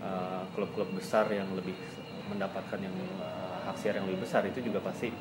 [0.00, 1.76] uh, klub-klub besar yang lebih
[2.32, 5.12] mendapatkan yang uh, hak siar yang lebih besar itu juga pasti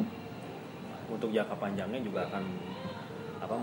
[1.12, 2.44] untuk jangka panjangnya juga akan
[3.44, 3.56] apa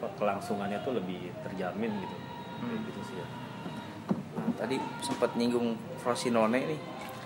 [0.00, 2.16] apa kelangsungannya tuh lebih terjamin gitu
[2.56, 2.88] Hmm.
[2.88, 3.28] gitu sih ya
[4.36, 6.80] Nah, tadi sempat nyinggung Frosinone nih.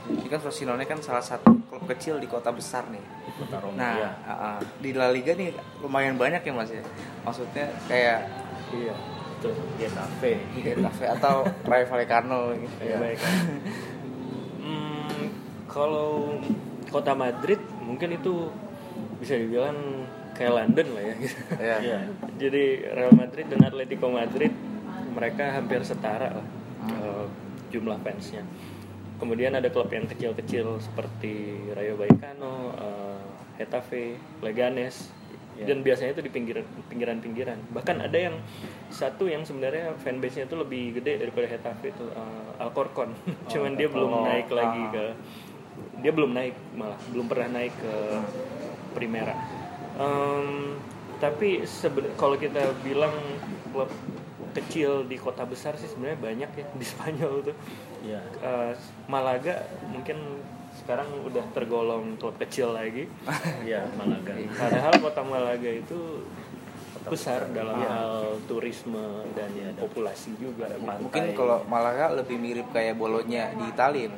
[0.09, 3.05] Ini kan Frosinone kan salah satu klub kecil di kota besar nih.
[3.37, 4.11] Kota Roma Nah, ya.
[4.25, 6.81] uh, uh, di La Liga nih lumayan banyak ya Mas ya.
[7.23, 8.25] Maksudnya kayak
[8.73, 8.95] iya
[9.37, 12.77] betul Getafe Getafe atau Rayo Vallecano gitu.
[12.83, 13.19] Ya, baik.
[14.61, 15.31] Hmm,
[15.67, 16.37] kalau
[16.89, 18.51] kota Madrid mungkin itu
[19.19, 19.77] bisa dibilang
[20.35, 21.15] kayak London lah ya.
[21.19, 21.37] gitu.
[21.61, 21.77] Iya.
[21.81, 21.99] Iya.
[22.41, 24.53] Jadi Real Madrid dan Atletico Madrid
[25.11, 26.47] mereka hampir setara lah
[26.89, 27.25] eh,
[27.69, 28.43] jumlah fansnya.
[29.21, 33.21] Kemudian ada klub yang kecil-kecil seperti Rayo Vallecano, eh,
[33.61, 35.13] Getafe, Leganes,
[35.61, 35.67] Iya.
[35.69, 37.59] dan biasanya itu di pinggiran pinggiran-pinggiran.
[37.77, 38.37] Bahkan ada yang
[38.89, 43.13] satu yang sebenarnya fanbase-nya itu lebih gede daripada Getafe itu eh, Alcorcon.
[43.53, 44.93] Cuman dia belum oh, naik lagi ah.
[44.95, 45.05] ke
[46.01, 47.95] dia belum naik malah belum pernah naik ke
[48.97, 49.37] Primera.
[50.01, 50.81] Em,
[51.21, 51.61] tapi
[52.17, 53.13] kalau kita bilang
[53.69, 53.93] klub
[54.57, 57.57] kecil di kota besar sih sebenarnya banyak ya di Spanyol tuh.
[58.01, 58.21] Iya.
[58.41, 58.73] Eh,
[59.07, 59.55] Malaga
[59.87, 60.17] mungkin
[60.73, 63.05] sekarang udah tergolong klub kecil lagi.
[63.63, 64.33] Iya, Malaga.
[64.51, 66.25] Padahal kota Malaga itu
[66.93, 67.55] Kota besar besar.
[67.55, 67.89] dalam Iya.
[67.89, 70.67] hal turisme dan Iya, dan populasi juga.
[70.73, 71.01] pantai.
[71.01, 74.11] Mungkin kalau Malaga lebih mirip kayak Bolonya di Italia.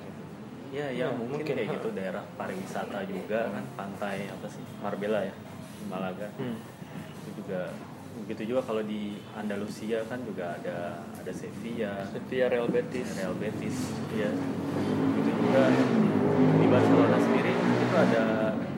[0.72, 1.52] Iya, ya, Ya, mungkin, mungkin.
[1.52, 5.34] kayak gitu daerah pariwisata juga kan pantai apa sih Marbella ya
[5.84, 6.56] Malaga Hmm.
[7.20, 7.68] itu juga
[8.24, 13.08] begitu juga kalau di Andalusia kan juga ada ada Sevilla, Sevilla Real Betis.
[13.18, 13.76] Real Betis,
[14.14, 14.30] ya
[15.18, 15.62] begitu juga
[16.62, 18.24] di Barcelona sendiri itu ada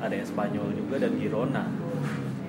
[0.00, 1.64] ada Espanyol juga dan Girona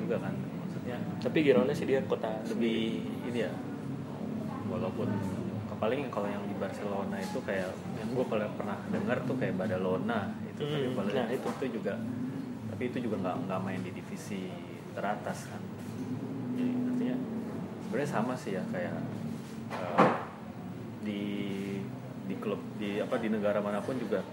[0.01, 0.97] juga kan maksudnya.
[1.21, 3.51] Tapi Girona sih dia kota lebih ini ya
[4.71, 5.07] walaupun
[5.75, 7.67] paling kalau yang di Barcelona itu kayak
[7.99, 11.47] yang gue paling pernah dengar tuh kayak Badalona itu Hmm, tapi paling nah, itu.
[11.51, 11.93] itu juga
[12.71, 14.47] tapi itu juga nggak nggak main di divisi
[14.95, 15.61] teratas kan.
[16.55, 16.71] jadi
[17.05, 17.21] artinya
[17.85, 18.97] sebenarnya sama sih ya kayak
[19.77, 20.09] eh,
[21.05, 21.23] di
[22.25, 24.25] di klub di apa di negara mana pun juga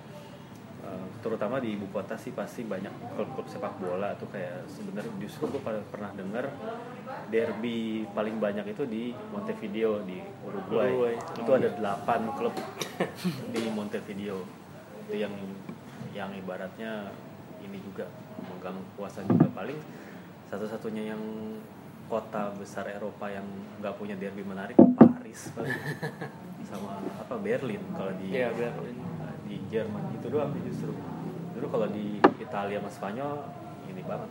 [0.89, 5.53] eh, terutama di ibu kota sih pasti banyak klub-klub sepak bola tuh kayak sebenarnya justru
[5.53, 5.61] gue
[5.93, 6.49] pernah dengar
[7.29, 11.15] derby paling banyak itu di Montevideo di Uruguay, Uruguay.
[11.45, 12.57] itu ada 8 klub
[13.53, 14.49] di Montevideo.
[15.05, 15.35] Itu yang
[16.17, 17.13] yang ibaratnya
[17.61, 18.09] ini juga
[18.41, 19.45] memegang kuasa juga.
[19.53, 19.77] Paling
[20.49, 21.23] satu-satunya yang
[22.13, 23.49] kota besar Eropa yang
[23.81, 25.73] nggak punya derby menarik Paris paling.
[26.69, 29.01] sama apa Berlin kalau di Iya, Berlin.
[29.43, 30.93] di Jerman itu doang justru
[31.53, 33.35] justru kalau di Italia sama Spanyol
[33.89, 34.29] ini banget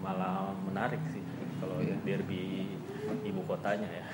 [0.00, 1.20] malah menarik sih
[1.60, 2.00] kalau Iya.
[2.00, 2.72] derby
[3.22, 4.04] ibu kotanya ya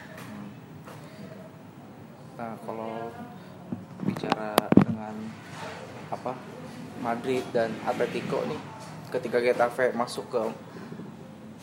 [2.34, 3.14] Nah, kalau
[4.02, 5.14] bicara dengan
[6.10, 6.34] apa
[6.98, 8.58] Madrid dan Atletico nih,
[9.08, 10.42] ketika Getafe masuk ke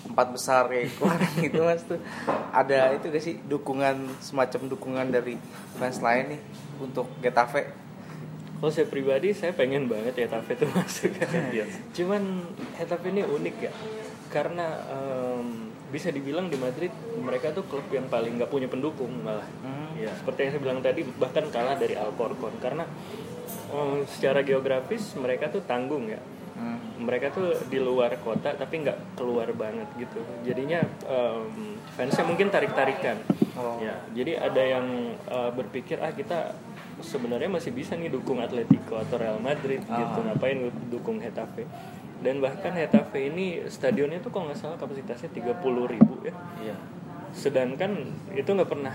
[0.10, 2.00] empat besar kayak kemarin gitu mas tuh
[2.52, 5.38] ada itu gak sih dukungan semacam dukungan dari
[5.78, 6.42] fans lain nih
[6.82, 7.70] untuk Getafe
[8.62, 11.10] Kalau saya pribadi saya pengen banget Getafe itu masuk.
[11.98, 12.46] Cuman
[12.78, 13.74] Getafe ini unik ya,
[14.30, 19.50] karena em, bisa dibilang di Madrid mereka tuh klub yang paling nggak punya pendukung malah.
[19.98, 20.14] Iya.
[20.14, 22.86] Seperti yang saya bilang tadi bahkan kalah dari Alcorcon karena
[23.74, 26.22] em, secara geografis mereka tuh tanggung ya.
[26.62, 26.78] Hmm.
[27.02, 30.22] Mereka tuh di luar kota tapi nggak keluar banget gitu.
[30.46, 30.78] Jadinya
[31.10, 33.18] em, fansnya mungkin tarik-tarikan.
[33.58, 33.82] Oh.
[33.82, 34.86] Ya, jadi ada yang
[35.26, 36.54] uh, berpikir ah kita
[37.02, 40.24] sebenarnya masih bisa nih dukung Atletico atau Real Madrid gitu, Ah.
[40.30, 41.66] ngapain dukung Getafe.
[42.22, 46.34] Dan bahkan Getafe ini stadionnya tuh kalau nggak salah kapasitasnya 30.000 ribu ya.
[46.62, 46.78] iya
[47.34, 47.98] Sedangkan
[48.38, 48.94] itu nggak pernah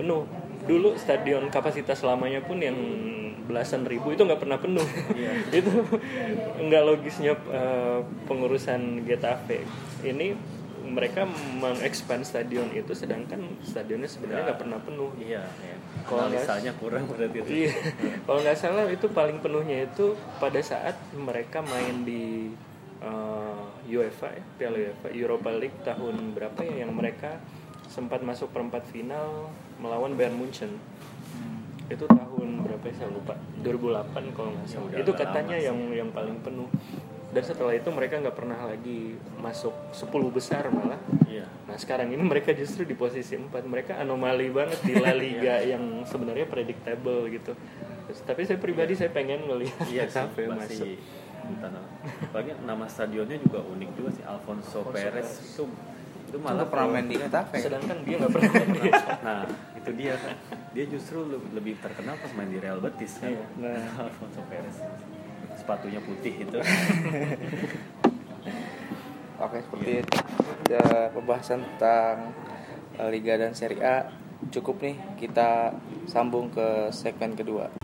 [0.00, 0.24] penuh.
[0.64, 2.78] Dulu stadion kapasitas lamanya pun yang
[3.46, 4.86] belasan ribu itu nggak pernah penuh.
[5.14, 5.32] Iya.
[5.62, 5.72] itu
[6.62, 9.66] nggak logisnya uh, pengurusan Getafe.
[10.02, 10.34] Ini
[10.82, 11.24] mereka
[11.62, 15.10] mengekspand stadion itu sedangkan stadionnya sebenarnya nggak pernah penuh.
[15.16, 15.76] iya ya.
[16.02, 17.72] Kalau analisanya kurang berarti itu Iya,
[18.26, 22.50] kalau nggak salah itu paling penuhnya itu pada saat mereka main di
[22.98, 27.38] uh, UEFA ya, Piala UEFA Europa League tahun berapa ya yang mereka
[27.86, 30.80] sempat masuk perempat final melawan Bayern Munchen.
[31.92, 33.34] Itu tahun berapa ya saya lupa.
[33.60, 34.84] 2008 kalau nggak salah.
[34.88, 35.68] udah itu katanya lama sih.
[35.68, 36.68] yang yang paling penuh.
[37.32, 41.00] Dan setelah itu mereka nggak pernah lagi masuk 10 besar malah.
[41.24, 45.64] iya Nah sekarang ini mereka justru di posisi 4 Mereka anomali banget di La Liga
[45.64, 47.56] yang sebenarnya predictable gitu
[48.04, 50.92] Terus, Tapi saya pribadi saya pengen ngelihat iya sih Getafe masuk masih
[51.42, 51.88] entah nama.
[52.22, 55.64] apalagi nama stadionnya juga unik juga sih Alfonso Perez itu
[56.32, 58.80] itu malah pernah main di Getafe Sedangkan dia nggak pernah main di
[59.28, 59.44] nah
[59.76, 60.16] itu dia.
[60.16, 60.32] Kan
[60.72, 63.36] dia justru le- lebih terkenal pas main di Real Betis kan?
[63.36, 63.84] Iya, nah.
[64.08, 64.80] Alfonso Perez.
[65.60, 66.56] Sepatunya putih itu.
[69.44, 70.16] Oke seperti itu.
[70.64, 72.32] Udah pembahasan tentang
[72.96, 74.08] eh, Liga dan Serie A.
[74.48, 75.76] Cukup nih kita
[76.08, 77.81] sambung ke segmen kedua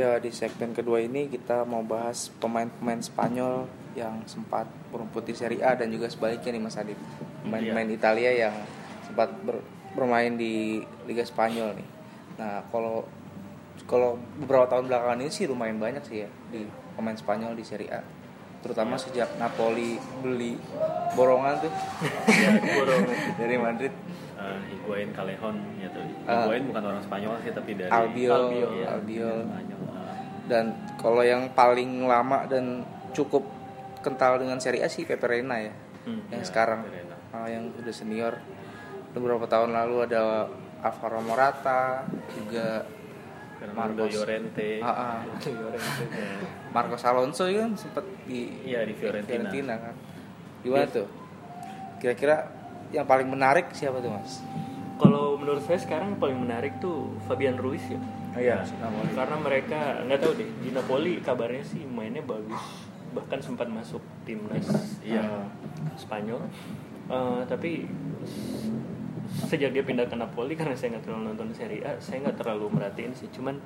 [0.00, 5.64] uh, di segmen kedua ini kita mau bahas pemain-pemain Spanyol yang sempat merumput di Serie
[5.64, 6.98] A dan juga sebaliknya nih Mas Adit.
[7.42, 8.54] Pemain-pemain Italia yang
[9.08, 9.64] sempat ber-
[9.96, 11.88] bermain di Liga Spanyol nih.
[12.36, 13.08] Nah, kalau
[13.88, 17.88] kalau beberapa tahun belakangan ini sih lumayan banyak sih ya di pemain Spanyol di Serie
[17.92, 18.00] A.
[18.60, 20.58] Terutama sejak Napoli beli
[21.14, 21.72] borongan tuh
[23.40, 23.92] dari Madrid.
[24.36, 26.04] Uh, Higuain Callejon ya tuh.
[26.24, 26.44] Ah.
[26.44, 29.38] Higuain bukan orang Spanyol sih tapi dari Albiol, Iya, Albiol.
[29.44, 29.80] Spanyol.
[29.88, 30.14] Ah.
[30.46, 30.64] Dan
[30.96, 33.42] kalau yang paling lama dan cukup
[34.00, 35.72] kental dengan Serie A sih Pepe Reina ya.
[36.06, 36.22] Hmm.
[36.30, 36.86] yang Ya, sekarang.
[37.34, 38.38] Ah, yang udah senior.
[39.10, 40.46] Beberapa tahun lalu ada
[40.78, 42.84] Alvaro Morata, juga
[43.58, 44.12] Fernando Marcos.
[44.14, 44.78] Llorente.
[44.78, 46.28] ah, Ya.
[46.70, 49.74] Marcos Alonso juga kan sempat di Iya, di Fiorentina.
[49.80, 49.94] kan.
[50.62, 51.08] Gimana tuh?
[51.96, 52.44] Kira-kira
[52.90, 54.42] yang paling menarik siapa tuh mas?
[54.96, 58.00] Kalau menurut saya sekarang yang paling menarik tuh Fabian Ruiz ya.
[58.36, 58.56] iya,
[59.12, 62.60] Karena mereka nggak tahu deh di Napoli kabarnya sih mainnya bagus,
[63.12, 64.64] bahkan sempat masuk timnas
[65.04, 65.20] Iya.
[65.20, 65.44] eh,
[65.96, 66.40] Spanyol.
[67.06, 67.84] Eh, tapi
[69.26, 72.66] sejak dia pindah ke Napoli karena saya nggak terlalu nonton Serie A, saya nggak terlalu
[72.72, 73.28] merhatiin sih.
[73.30, 73.60] Cuman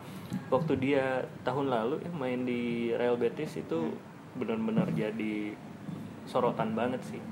[0.51, 3.95] waktu dia tahun lalu ya main di Real Betis itu
[4.35, 5.55] benar-benar jadi
[6.27, 7.23] sorotan banget sih.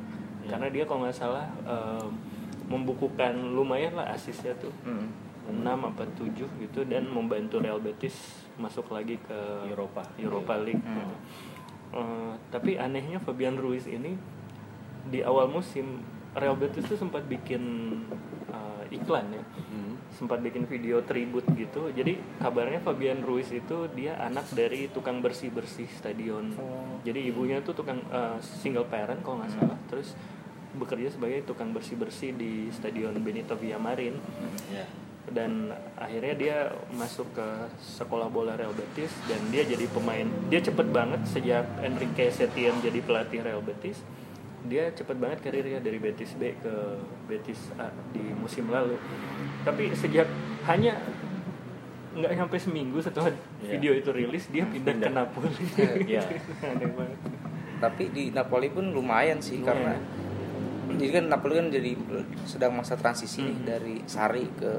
[0.49, 0.57] Iya.
[0.57, 2.09] Karena dia kalau nggak salah eh,
[2.73, 4.73] membukukan lumayan lah asisnya tuh.
[4.89, 5.13] Hmm.
[5.49, 9.39] 6 apa 7 gitu dan membantu Real Betis masuk lagi ke
[9.73, 10.05] Eropa.
[10.21, 10.81] Europa League.
[10.85, 11.13] Hmm.
[11.89, 14.13] Eh, tapi anehnya Fabian Ruiz ini
[15.09, 16.05] di awal musim
[16.37, 17.63] Real Betis tuh sempat bikin
[18.53, 19.45] eh, iklan ya.
[19.73, 19.97] Hmm.
[20.13, 21.89] Sempat bikin video tribute gitu.
[21.97, 26.53] Jadi kabarnya Fabian Ruiz itu dia anak dari tukang bersih-bersih stadion.
[26.61, 27.01] Oh.
[27.09, 29.79] Jadi ibunya tuh tukang eh, single parent kalau nggak salah.
[29.89, 30.13] Terus
[30.79, 34.15] bekerja sebagai tukang bersih-bersih di stadion Benito Villamarin
[34.69, 34.87] Ya.
[35.29, 36.57] dan akhirnya dia
[36.91, 37.47] masuk ke
[37.79, 42.99] sekolah bola Real Betis dan dia jadi pemain dia cepet banget sejak Enrique Setien jadi
[42.99, 44.01] pelatih Real Betis
[44.61, 46.75] dia cepet banget karirnya dari Betis B ke
[47.25, 48.97] Betis A di musim lalu
[49.63, 50.27] tapi sejak
[50.65, 50.97] hanya
[52.11, 53.71] nggak sampai seminggu setelah Iya.
[53.71, 55.11] video itu rilis dia pindah, ke.
[55.11, 55.63] Napoli
[56.05, 56.23] Iya.
[56.73, 57.19] aneh banget
[57.79, 59.69] Tapi di Napoli pun lumayan sih Lumayan.
[59.69, 59.95] karena
[60.99, 61.91] jadi kan Napoli kan jadi
[62.45, 63.65] sedang masa transisi nih Hmm.
[63.65, 64.73] dari Sari ke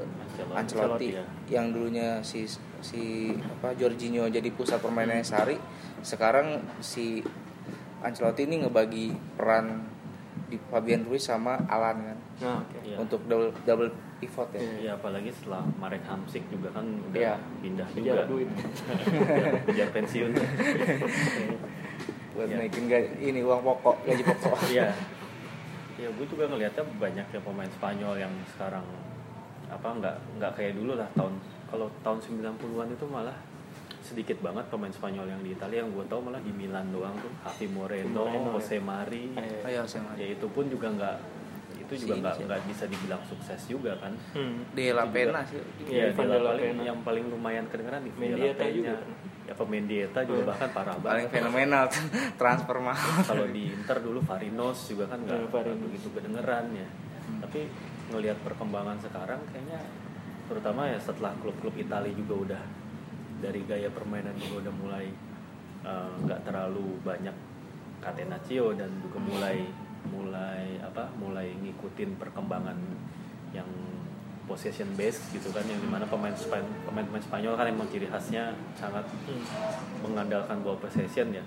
[0.50, 0.54] Ancelotti.
[0.54, 1.24] Ancelotti, ya.
[1.50, 2.44] yang dulunya si
[2.80, 3.02] si
[3.34, 5.56] apa Jorginho jadi pusat permainannya Sari
[6.00, 7.20] sekarang si
[7.98, 9.84] Ancelotti ini ngebagi peran
[10.46, 12.78] di Fabian Ruiz sama Alan kan nah, oke.
[12.82, 12.96] Iya.
[12.96, 14.58] untuk double double pivot ya.
[14.58, 14.74] Iya.
[14.82, 17.34] Ya apalagi setelah Marek Hamsik juga kan udah Iya.
[17.60, 18.48] pindah juga duit.
[19.06, 20.32] Kejar- kejar pensiun.
[22.30, 22.56] buat Iya.
[22.58, 24.58] naikin gaji, ini uang pokok gaji pokok.
[24.68, 24.88] Iya.
[26.00, 28.84] Ya gue juga ngelihatnya banyak ya pemain Spanyol yang sekarang
[29.70, 31.36] apa nggak nggak kayak dulu lah tahun
[31.68, 33.36] kalau tahun 90-an itu malah
[34.00, 35.84] sedikit banget pemain Spanyol yang di Italia.
[35.84, 39.36] Yang gue tahu malah di Milan doang tuh Javi Moreno, Moreno, Jose Mari.
[39.36, 41.16] Eh, Ayo saya ya itu pun juga nggak
[41.90, 42.44] itu juga Si nggak sih.
[42.46, 44.70] nggak bisa dibilang sukses juga kan hmm.
[44.70, 45.50] De La Itu Pena juga.
[45.50, 45.58] sih.
[45.82, 46.82] Iya, Iya, Van Dela der La paling Pena.
[46.86, 48.94] yang paling lumayan kedengeran di Mendieta juga.
[49.42, 51.34] Ya Mendieta juga bahkan parah Paling banget.
[51.34, 51.84] fenomenal
[52.40, 53.18] transfer mahal.
[53.26, 56.88] Kalau di Inter dulu Farinos juga kan nggak nggak begitu kedengeran ya.
[57.42, 57.60] Tapi
[58.08, 59.82] ngelihat perkembangan sekarang kayaknya
[60.46, 62.62] terutama ya setelah klub-klub Italia juga udah
[63.38, 65.06] dari gaya permainan juga udah mulai
[65.82, 67.34] eh, nggak terlalu banyak
[68.00, 69.62] catenaccio dan juga mulai
[70.06, 72.76] mulai apa mulai ngikutin perkembangan
[73.50, 73.68] yang
[74.44, 78.50] possession based gitu kan yang di mana pemain Span- pemain-pemain Spanyol kan emang ciri khasnya
[78.74, 79.44] sangat Hmm.
[80.00, 81.44] mengandalkan ball possession ya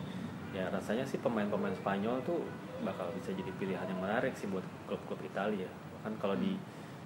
[0.54, 2.40] ya rasanya sih pemain-pemain Spanyol tuh
[2.80, 5.68] bakal bisa jadi pilihan yang menarik sih buat klub-klub Italia
[6.00, 6.56] kan kalau di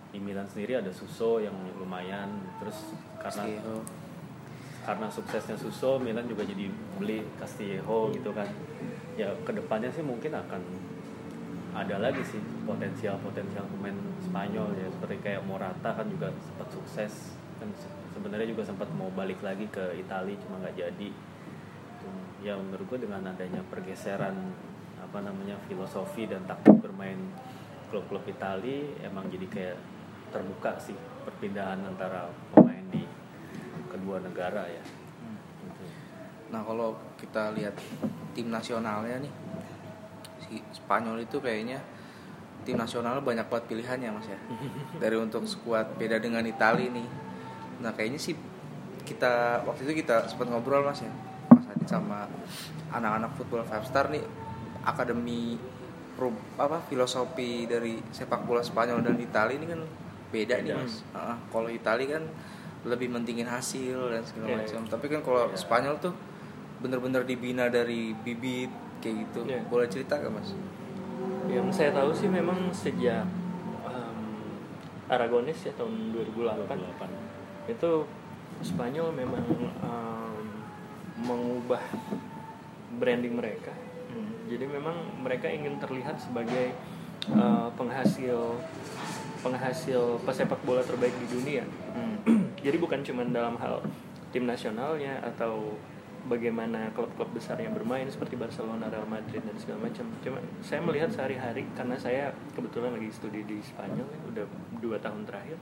[0.08, 3.76] di Milan sendiri ada Suso yang lumayan terus karena Castillejo.
[4.84, 8.48] karena suksesnya Suso Milan juga jadi beli Castillejo gitu kan
[9.16, 10.62] ya ke depannya sih mungkin akan
[11.78, 17.38] ada lagi sih potensial potensial pemain Spanyol ya seperti kayak Morata kan juga sempat sukses.
[17.62, 21.10] Kan se- sebenarnya juga sempat mau balik lagi ke Italia cuma nggak jadi.
[22.42, 24.34] Ya menurut gue dengan adanya pergeseran
[24.98, 27.18] apa namanya filosofi dan taktik bermain
[27.94, 29.78] klub-klub Italia emang jadi kayak
[30.34, 33.06] terbuka sih perpindahan antara pemain di
[33.88, 34.84] kedua negara ya.
[35.64, 35.86] Gitu.
[36.52, 37.76] Nah kalau kita lihat
[38.36, 39.34] tim nasionalnya nih
[40.72, 41.80] Spanyol itu kayaknya
[42.64, 44.40] tim nasional banyak banget pilihannya mas ya
[45.00, 47.08] dari untuk skuad beda dengan Italia nih.
[47.80, 48.36] Nah kayaknya sih
[49.04, 51.12] kita waktu itu kita sempat ngobrol mas ya
[51.48, 52.28] mas Adit sama
[52.92, 54.24] anak-anak football five star nih
[54.84, 55.56] akademi
[56.58, 59.82] apa filosofi dari sepak bola Spanyol dan Italia ini kan
[60.28, 61.06] beda, nih mas.
[61.14, 62.26] Ah, kalau Italia kan
[62.84, 64.82] lebih mentingin hasil dan segala Iya, macam.
[64.90, 65.56] Tapi kan kalau Iya.
[65.56, 66.14] Spanyol tuh
[66.82, 68.70] bener-bener dibina dari bibit
[69.00, 69.40] kayak gitu.
[69.48, 69.62] Iya.
[69.68, 70.54] Boleh cerita gak mas?
[71.48, 73.24] Yang saya tahu sih memang sejak
[73.88, 74.20] um,
[75.08, 77.72] Aragones ya tahun 2008 28.
[77.72, 77.92] itu
[78.64, 79.44] Spanyol memang
[79.86, 80.46] um,
[81.22, 81.84] mengubah
[82.98, 83.76] branding mereka.
[84.48, 86.72] Jadi memang mereka ingin terlihat sebagai
[87.36, 88.56] uh, penghasil
[89.44, 91.64] penghasil pesepak bola terbaik di dunia.
[92.66, 93.84] Jadi bukan cuma dalam hal
[94.32, 95.76] tim nasionalnya atau
[96.28, 100.06] bagaimana klub-klub besar yang bermain seperti Barcelona, Real Madrid dan segala macam.
[100.22, 104.46] Cuma saya melihat sehari-hari karena saya kebetulan lagi studi di Spanyol ya, udah
[104.84, 105.58] dua tahun terakhir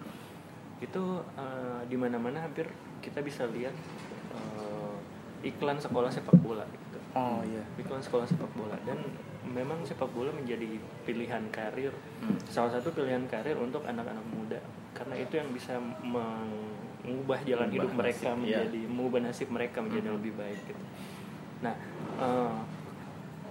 [0.84, 1.04] itu
[1.40, 2.68] eh, di mana-mana hampir
[3.00, 3.74] kita bisa lihat
[4.36, 4.96] eh,
[5.48, 7.00] iklan sekolah sepak bola gitu.
[7.16, 7.64] Oh iya.
[7.80, 9.00] Iklan sekolah sepak bola dan
[9.46, 11.94] memang sepak bola menjadi pilihan karir
[12.26, 12.42] Hmm.
[12.50, 14.58] salah satu pilihan karir untuk anak-anak muda
[14.98, 15.78] karena itu yang bisa
[17.06, 18.36] mengubah jalan Mengubah hidup mereka nasib, iya.
[18.42, 20.18] menjadi mengubah nasib mereka menjadi Hmm.
[20.18, 20.84] lebih baik gitu.
[21.62, 21.76] Nah,
[22.18, 22.54] eh,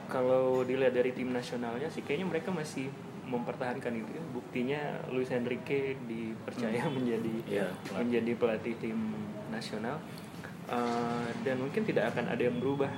[0.06, 2.90] kalau dilihat dari tim nasionalnya sih kayaknya mereka masih
[3.24, 4.10] mempertahankan itu.
[4.12, 4.22] ya.
[4.30, 7.96] Buktinya Luis Enrique dipercaya menjadi Iya, pelatih.
[8.04, 8.98] menjadi pelatih tim
[9.48, 9.96] nasional
[10.64, 12.88] Eh, dan mungkin tidak akan ada yang berubah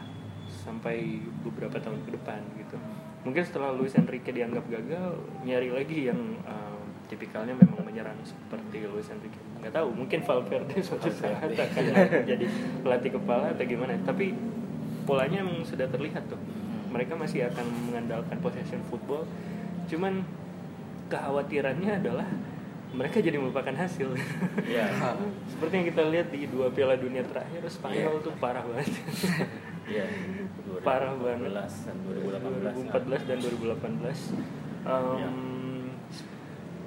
[0.47, 2.79] sampai beberapa tahun ke depan gitu.
[3.27, 6.15] Mungkin setelah Luis Enrique dianggap gagal, nyari lagi yang
[6.47, 6.76] eh,
[7.07, 9.39] tipikalnya memang menyerang seperti Luis Enrique.
[9.63, 11.85] Nggak tahu, mungkin Valverde suatu saat akan
[12.27, 12.47] jadi
[12.83, 13.95] pelatih kepala atau gimana.
[14.03, 14.35] Tapi
[15.07, 16.39] polanya memang sudah terlihat tuh.
[16.91, 19.27] Mereka masih akan mengandalkan possession football.
[19.87, 20.27] Cuman
[21.07, 22.27] kekhawatirannya adalah
[22.97, 24.15] mereka jadi melupakan hasil.
[24.67, 24.91] Iya.
[25.53, 28.91] Seperti yang kita lihat di dua Piala Dunia terakhir, Spanyol tuh parah banget.
[29.87, 30.03] Iya.
[30.83, 31.47] Parah banget.
[31.47, 32.91] 2014 dan 2018.
[32.91, 34.35] 2014 dan 2018.
[34.83, 35.31] Um, Ya.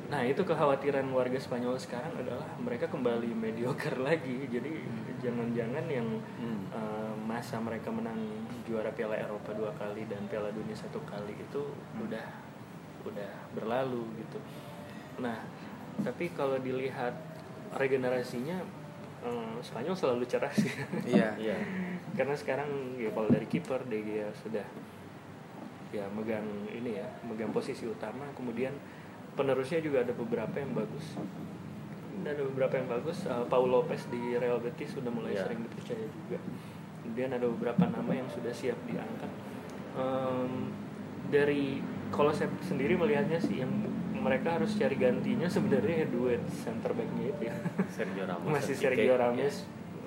[0.10, 4.50] Nah itu kekhawatiran warga Spanyol sekarang adalah mereka kembali mediocre lagi.
[4.50, 4.74] Jadi
[5.22, 6.08] jangan-jangan yang
[6.40, 6.66] Hmm.
[6.74, 8.18] uh, masa mereka menang
[8.66, 11.62] juara Piala Eropa dua kali dan Piala Dunia satu kali itu
[12.02, 12.26] udah
[13.06, 14.40] udah berlalu gitu.
[15.22, 15.38] Nah
[16.02, 17.14] tapi kalau dilihat
[17.76, 18.66] regenerasinya
[19.22, 20.72] um, Spanyol selalu cerah sih.
[21.14, 21.38] Iya.
[21.38, 21.58] Iya.
[22.18, 24.66] karena sekarang ya kalau dari kiper De Gea sudah
[25.90, 28.74] ya megang ini ya megang posisi utama kemudian
[29.40, 31.16] penerusnya juga ada beberapa yang bagus
[32.20, 35.48] dan ada beberapa yang bagus Uh, Paul Lopez di Real Betis sudah mulai Ya.
[35.48, 36.38] sering dipercaya juga
[37.00, 39.32] kemudian ada beberapa nama yang sudah siap diangkat
[39.90, 40.70] Em,
[41.28, 43.72] dari kalau saya sendiri melihatnya sih yang
[44.14, 47.56] mereka harus cari gantinya sebenarnya ya duet center backnya itu ya
[47.90, 48.48] Sergio Ramos.
[48.60, 48.76] masih.
[48.76, 49.50] Sergio Ramos Iya.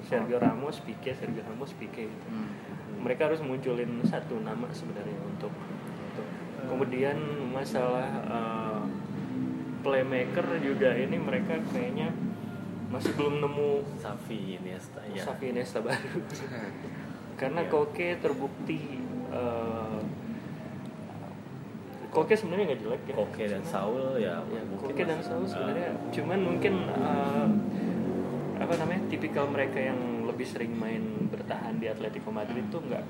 [0.03, 2.27] Sergio Ramos Pique Sergio Ramos Pique gitu.
[2.29, 2.51] Hmm.
[3.01, 6.27] mereka harus munculin satu nama sebenarnya untuk, untuk.
[6.69, 7.19] kemudian
[7.51, 8.82] masalah uh,
[9.83, 12.15] playmaker juga ini mereka kayaknya
[12.93, 15.25] masih belum nemu Xavi Iniesta ya.
[15.25, 16.21] Xavi Iniesta baru.
[17.41, 17.73] Karena Iya.
[17.73, 18.79] Koke terbukti
[19.33, 19.99] uh,
[22.13, 23.15] Koke sebenarnya nggak jelek ya.
[23.17, 25.97] Koke dan Saul ya, ya Koke dan Saul sebenarnya.
[26.13, 27.49] Cuman mungkin uh,
[28.61, 31.03] apa namanya tipikal mereka yang lebih sering main
[31.33, 33.05] bertahan di Atletico Madrid tuh nggak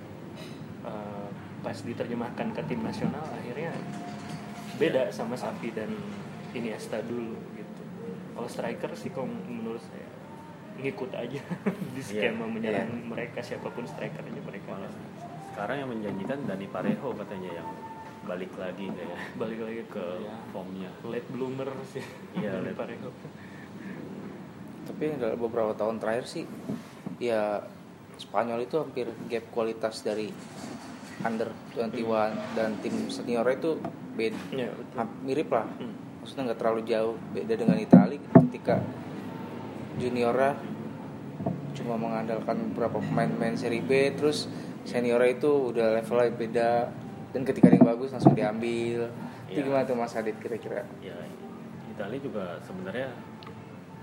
[0.86, 1.28] uh,
[1.60, 3.74] pas diterjemahkan ke tim nasional akhirnya
[4.80, 5.90] beda sama Xavi dan
[6.52, 7.82] Iniesta dulu gitu
[8.32, 10.08] kalau striker sih kok menurut saya
[10.74, 11.40] ngikut aja
[11.94, 13.06] di skema menyerang Iya.
[13.06, 14.92] mereka siapa pun strikernya mereka malah
[15.48, 17.68] sekarang yang menjanjikan Dani Parejo katanya yang
[18.22, 22.00] balik lagi kayak balik lagi ke ya, formnya late bloomer sih
[22.34, 23.10] Iya, late- Parejo.
[24.82, 26.44] Tapi dalam beberapa tahun terakhir sih
[27.18, 27.62] ya
[28.14, 30.30] Spanyol itu hampir gap kualitas dari
[31.20, 31.98] under 21
[32.52, 33.78] dan tim senior itu
[34.12, 34.94] beda Ya, betul.
[34.96, 35.66] ham- mirip lah.
[35.74, 35.94] Hmm.
[36.22, 38.78] Maksudnya nggak terlalu jauh beda dengan Italia ketika
[39.92, 40.54] juniornya
[41.72, 44.46] cuma mengandalkan beberapa pemain-pemain seri B terus
[44.84, 46.70] seniornya itu udah levelnya beda
[47.32, 49.08] dan ketika ada yang bagus langsung diambil.
[49.48, 49.66] Itu Iya.
[49.66, 50.84] gimana tuh Mas Adit kira-kira?
[51.00, 51.16] ya
[51.90, 53.12] Italia juga sebenarnya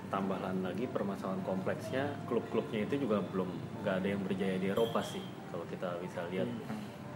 [0.09, 3.49] tambahan lagi permasalahan kompleksnya klub-klubnya itu juga belum
[3.81, 6.49] nggak ada yang berjaya di Eropa sih kalau kita bisa lihat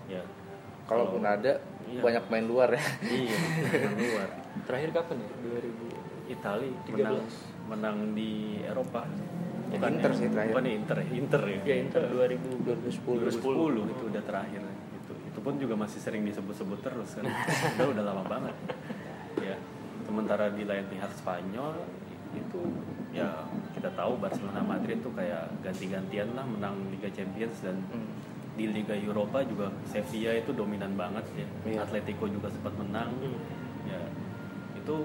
[0.08, 0.22] ya
[0.84, 1.54] Kalaupun Kalau- ada
[1.94, 2.02] iya.
[2.02, 2.84] banyak main luar ya.
[3.06, 3.38] iya
[3.86, 4.30] yang luar
[4.64, 5.30] Terakhir kapan ya?
[5.62, 6.98] 2000 Italia 13.
[6.98, 7.18] menang
[7.68, 8.32] menang di
[8.62, 9.06] Eropa
[9.70, 10.54] Ya, Inter sih terakhir.
[10.54, 13.42] bukan Inter Inter ya ya Inter 2000 2010.
[13.42, 14.62] 2010 itu udah terakhir
[14.94, 17.26] itu itu pun juga masih sering disebut-sebut terus kan
[17.74, 18.54] udah udah lama banget
[19.40, 19.58] ya
[20.04, 21.74] sementara di lain pihak Spanyol
[22.34, 22.62] itu
[23.10, 28.06] ya kita tahu Barcelona Madrid tuh kayak ganti-gantian lah menang Liga Champions dan Hmm.
[28.54, 31.80] Di Liga Eropa juga Sevilla itu dominan banget ya Iya.
[31.82, 33.40] Atletico juga sempat menang Hmm.
[33.84, 34.00] ya
[34.74, 34.98] itu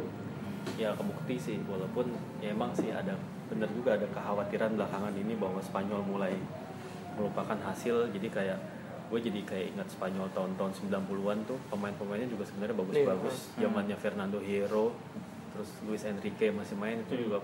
[0.76, 3.16] ya kebukti sih walaupun ya emang sih ada
[3.49, 6.36] bener juga ada kekhawatiran belakangan ini bahwa Spanyol mulai
[7.14, 8.59] melupakan hasil jadi kayak
[9.09, 13.64] gue jadi kayak ingat Spanyol tahun-tahun 90-an tuh pemain-pemainnya juga sebenarnya bagus-bagus Iya.
[13.64, 14.92] zamannya Fernando Hierro
[15.51, 17.24] terus Luis Enrique masih main itu Hmm.
[17.24, 17.38] juga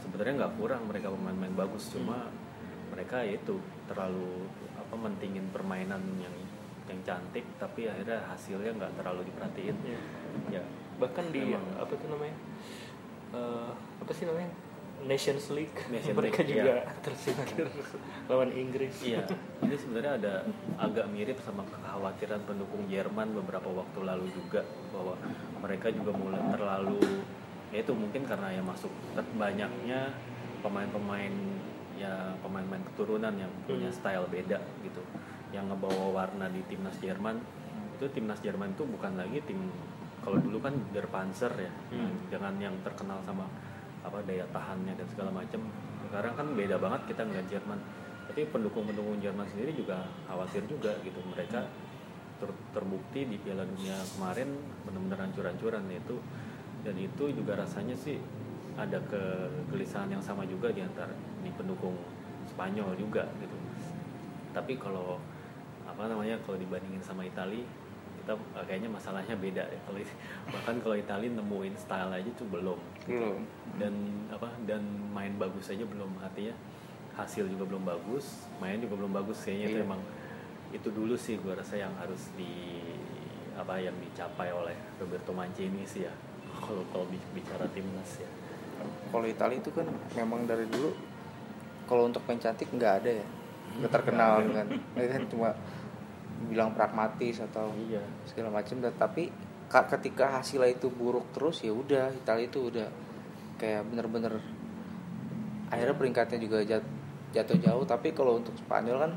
[0.00, 2.32] sebenarnya nggak kurang mereka pemain-pemain bagus cuma
[2.88, 4.48] mereka ya itu terlalu
[4.86, 6.34] apa mentingin permainan yang
[6.86, 9.76] yang cantik tapi akhirnya hasilnya nggak terlalu diperhatiin.
[9.82, 10.00] Iya.
[10.58, 10.62] ya.
[11.02, 11.66] Bahkan di Emang.
[11.82, 12.36] apa tuh namanya?
[13.34, 14.50] Eh, apa sih namanya?
[15.04, 15.76] Nations League.
[15.92, 16.94] Nations mereka League, juga iya.
[17.04, 17.66] tersingkir
[18.30, 18.94] lawan Inggris.
[19.02, 19.26] Iya,
[19.66, 20.34] ini sebenarnya ada
[20.80, 24.64] agak mirip sama kekhawatiran pendukung Jerman beberapa waktu lalu juga
[24.94, 25.18] bahwa
[25.60, 27.02] mereka juga mulai terlalu
[27.74, 28.92] ya itu mungkin karena ya masuk
[29.36, 30.14] banyaknya
[30.62, 31.34] pemain-pemain
[31.96, 33.96] ya pemain-pemain keturunan yang punya Hmm.
[33.96, 35.02] style beda gitu
[35.50, 37.40] yang ngebawa warna di timnas Jerman
[37.96, 39.72] itu timnas Jerman itu bukan lagi tim
[40.20, 42.12] kalau dulu kan Der Panzer ya Hmm.
[42.28, 43.48] dengan yang terkenal sama
[44.04, 45.60] apa daya tahannya dan segala macam
[46.06, 47.80] sekarang kan beda banget kita ngeliat Jerman
[48.26, 51.66] tapi pendukung-pendukung Jerman sendiri juga khawatir juga gitu mereka
[52.36, 54.52] ter- terbukti di Piala Dunia kemarin
[54.84, 56.20] benar-benar hancur-hancuran itu
[56.84, 58.20] dan itu juga rasanya sih
[58.76, 61.10] ada kegelisahan yang sama juga di antara
[61.46, 61.94] di pendukung
[62.46, 63.54] Spanyol juga gitu.
[64.50, 65.22] Tapi kalau
[65.86, 67.62] apa namanya kalau dibandingin sama Itali
[68.18, 69.98] kita eh, kayaknya masalahnya beda ya kalau
[70.52, 73.38] bahkan kalau Itali nemuin style aja tuh belum belum.
[73.78, 73.94] Dan
[74.28, 76.10] apa dan main bagus aja belum.
[76.18, 76.50] Artinya
[77.14, 79.86] hasil juga belum bagus main juga belum bagus kayaknya itu Iya.
[79.88, 80.02] emang
[80.68, 82.76] itu dulu sih gua rasa yang harus di
[83.56, 86.12] apa yang dicapai oleh Roberto Mancini sih ya.
[86.56, 88.28] Kalau kalau bi- bicara timnas ya.
[89.08, 90.92] Kalau Italia itu kan memang dari dulu
[91.86, 93.26] kalau untuk main cantik nggak ada ya.
[93.78, 95.22] Nggak terkenal dengan ya kan.
[95.26, 95.50] Cuma
[96.46, 98.02] bilang pragmatis atau iya.
[98.28, 99.32] segala macam tapi
[99.66, 102.86] ka- ketika hasilnya itu buruk terus ya udah Italia itu udah
[103.56, 104.36] kayak bener-bener
[105.66, 106.92] akhirnya peringkatnya juga jat-
[107.32, 107.84] jatuh jauh.
[107.84, 109.12] Tapi kalau untuk Spanyol kan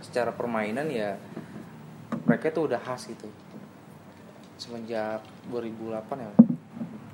[0.00, 1.14] secara permainan ya
[2.26, 3.28] mereka itu udah khas gitu.
[4.58, 6.32] Semenjak 2008 ya.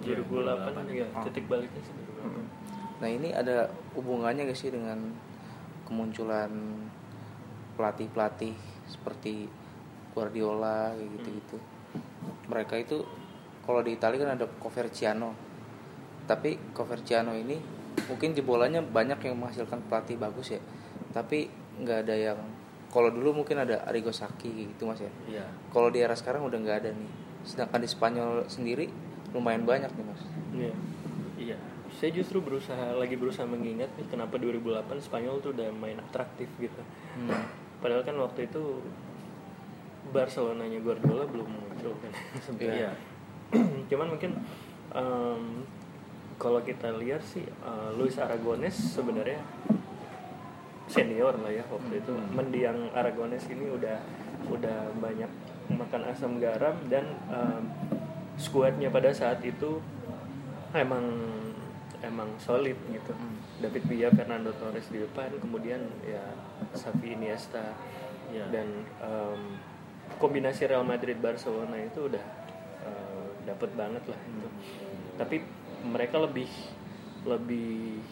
[0.03, 1.23] 2008 ya Ah.
[1.23, 2.66] titik baliknya sih 2008.
[3.01, 5.13] Nah ini ada hubungannya gak sih dengan
[5.85, 6.51] kemunculan
[7.77, 8.57] pelatih-pelatih
[8.89, 9.47] seperti
[10.17, 11.57] Guardiola kayak gitu-gitu.
[12.49, 13.05] Mereka itu
[13.69, 15.37] kalau di Italia kan ada Coverciano.
[16.25, 17.61] Tapi Coverciano ini
[18.09, 20.61] mungkin jebolannya banyak yang menghasilkan pelatih bagus ya.
[21.13, 22.41] Tapi nggak ada yang
[22.89, 25.13] kalau dulu mungkin ada Arrigo Sacchi gitu mas ya.
[25.29, 27.11] iya Kalau di era sekarang udah nggak ada nih.
[27.45, 28.89] Sedangkan di Spanyol sendiri
[29.37, 30.23] lumayan banyak nih mas.
[30.57, 30.75] Iya.
[31.97, 36.83] Saya justru berusaha lagi berusaha mengingat nih kenapa 2008 Spanyol tuh udah main atraktif gitu.
[37.81, 38.85] Padahal kan waktu itu
[40.13, 42.13] Barcelonanya Guardiola belum muncul kan.
[42.61, 42.93] Iya.
[43.91, 44.37] Cuman mungkin
[44.93, 45.65] em,
[46.37, 49.41] kalau kita lihat sih eh, Luis Aragones sebenarnya
[50.87, 52.13] senior lah ya waktu itu.
[52.37, 53.99] Mendiang Aragones ini udah
[54.53, 55.31] udah banyak
[55.73, 57.65] makan asam garam dan em,
[58.37, 59.81] skuadnya pada saat itu
[60.77, 61.09] emang
[62.07, 63.13] emang solid gitu.
[63.59, 66.23] David Villa, Fernando Torres di depan, kemudian ya
[66.73, 67.75] Xavi Iniesta
[68.27, 68.43] Iya.
[68.51, 69.41] dan em,
[70.19, 72.25] kombinasi Real Madrid Barcelona itu udah
[72.83, 74.49] eh, dapet banget lah itu.
[75.15, 75.37] Tapi
[75.85, 76.51] mereka lebih
[77.23, 78.03] lebih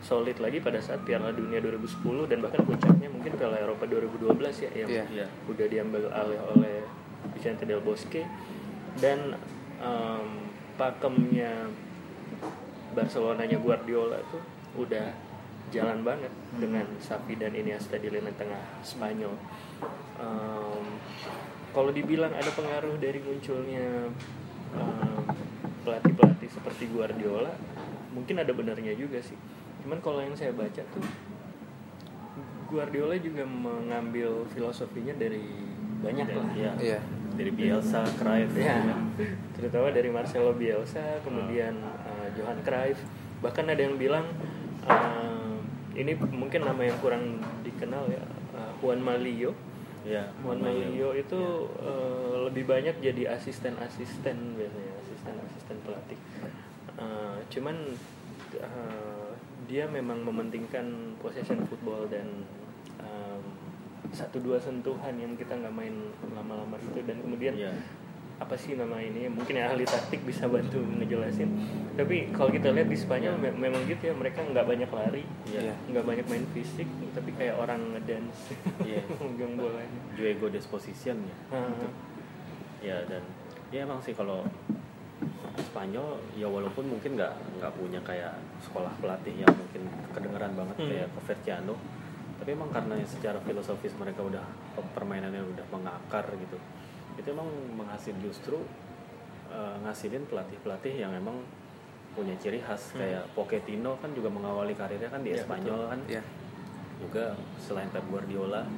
[0.00, 4.70] solid lagi pada saat Piala Dunia 2010 dan bahkan puncaknya mungkin Piala Eropa 2012 ya
[4.76, 5.04] yang Iya.
[5.12, 6.86] iya udah diambil alih oleh
[7.34, 8.24] Vicente Del Bosque
[8.96, 9.34] dan
[9.76, 10.28] em,
[10.74, 11.68] pakemnya
[12.90, 14.42] Barcelonanya Guardiola tuh
[14.76, 15.12] udah
[15.70, 19.34] jalan banget dengan Xavi dan Iniesta di lini tengah Spanyol.
[20.18, 20.84] Em,
[21.70, 24.10] kalau dibilang ada pengaruh dari munculnya
[24.74, 25.22] em,
[25.82, 27.54] pelatih-pelatih seperti Guardiola,
[28.10, 29.38] mungkin ada benarnya juga sih.
[29.80, 31.06] Cuman kalau yang saya baca tuh
[32.66, 35.42] Guardiola juga mengambil filosofinya dari
[36.00, 36.46] banyak lah.
[36.54, 37.00] iya Iya.
[37.34, 38.96] dari Bielsa Cruyff Ya, ya
[39.56, 41.76] terutama dari Marcelo Bielsa, kemudian
[42.40, 42.98] Johan Cruyff,
[43.44, 44.24] bahkan ada yang bilang
[44.88, 45.60] uh,
[45.92, 48.24] ini mungkin nama yang kurang dikenal ya,
[48.56, 49.52] uh, Juan Malillo.
[50.00, 56.20] ya Juan Malillo itu uh, lebih banyak jadi asisten-asisten biasanya, asisten-asisten pelatih.
[56.96, 57.76] Uh, cuman
[58.56, 59.32] uh,
[59.68, 62.26] dia memang mementingkan possession football dan
[62.98, 63.44] um,
[64.10, 65.94] satu dua sentuhan yang kita nggak main
[66.34, 67.72] lama-lama itu dan kemudian Iya.
[68.40, 71.52] Apa sih nama ini mungkin ya ahli taktik bisa bantu ngejelasin.
[71.92, 75.76] Tapi kalau kita lihat di Spanyol me- memang gitu ya mereka nggak banyak lari Iya.
[75.86, 78.56] nggak banyak main fisik tapi kayak orang ngedance.
[78.80, 79.04] Iya.
[79.20, 80.00] megang bolanya.
[80.14, 81.36] Juego Disposition ya.
[81.52, 81.68] Ah,
[82.80, 83.20] ya dan
[83.68, 84.48] ya emang sih kalau
[85.60, 90.88] Spanyol ya walaupun mungkin nggak nggak punya kayak sekolah pelatih yang mungkin kedengeran banget Hmm.
[90.88, 91.76] kayak Coverciano
[92.40, 94.40] tapi emang karena secara filosofis mereka udah
[94.96, 96.56] permainannya udah mengakar gitu
[97.18, 98.60] itu emang menghasil justru
[99.50, 101.40] eh, ngasilin pelatih-pelatih yang emang
[102.14, 102.94] punya ciri khas.
[102.94, 105.38] Kayak Pochettino kan juga mengawali karirnya kan di Hmm.
[105.38, 106.00] Iya, Spanyol kan.
[106.06, 106.22] Ya
[107.00, 108.68] juga selain Pep Guardiola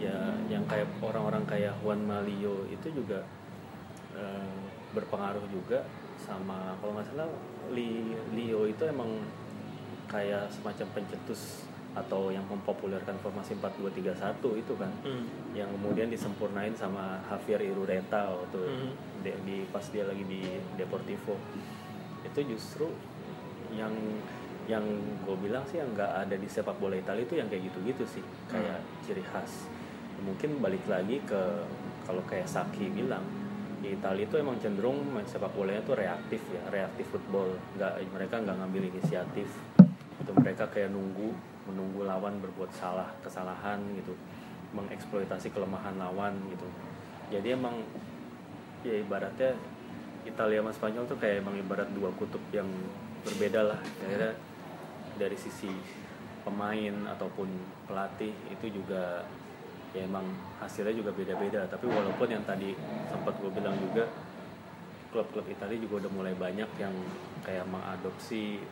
[0.00, 3.20] ya yang kayak orang-orang kayak Juan Malio itu juga
[4.16, 4.56] eh,
[4.96, 5.84] berpengaruh juga
[6.16, 7.28] sama kalau nggak salah
[7.70, 9.20] Li, Leo itu emang
[10.08, 15.26] kayak semacam pencetus atau yang mempopulerkan formasi 4231 itu kan Hmm.
[15.52, 18.90] yang kemudian disempurnain sama Javier Irureta waktu Mhm.
[19.20, 20.38] di, di- pas dia lagi di
[20.74, 21.34] Deportivo.
[22.22, 22.86] Itu justru
[23.70, 23.90] yang
[24.64, 24.86] yang
[25.20, 28.22] gue bilang sih yang nggak ada di sepak bola Italia itu yang kayak gitu-gitu sih
[28.46, 29.66] kayak ciri khas.
[30.20, 31.42] Mungkin balik lagi ke
[32.04, 33.24] kalau kayak Saki bilang
[33.80, 37.50] di Italia itu emang cenderung main sepak bolanya tuh reaktif ya reaktif football.
[37.74, 39.48] Nggak mereka nggak ngambil inisiatif.
[40.20, 41.34] Itu mereka kayak nunggu
[41.70, 44.18] menunggu lawan berbuat salah kesalahan gitu.
[44.74, 46.66] Mengeksploitasi kelemahan lawan gitu.
[47.30, 47.78] Jadi emang
[48.82, 49.54] ya ibaratnya
[50.26, 52.68] Italia sama Spanyol tuh kayak emang ibarat dua kutub yang
[53.22, 53.80] berbeda lah.
[54.02, 54.34] Akhirnya
[55.16, 55.70] dari sisi
[56.42, 57.48] pemain ataupun
[57.84, 59.24] pelatih itu juga
[59.90, 60.26] ya emang
[60.62, 61.66] hasilnya juga beda-beda.
[61.66, 62.74] Tapi walaupun yang tadi
[63.10, 64.06] sempat gue bilang juga
[65.10, 66.94] klub-klub Italia juga udah mulai banyak yang
[67.42, 68.62] kayak mengadopsi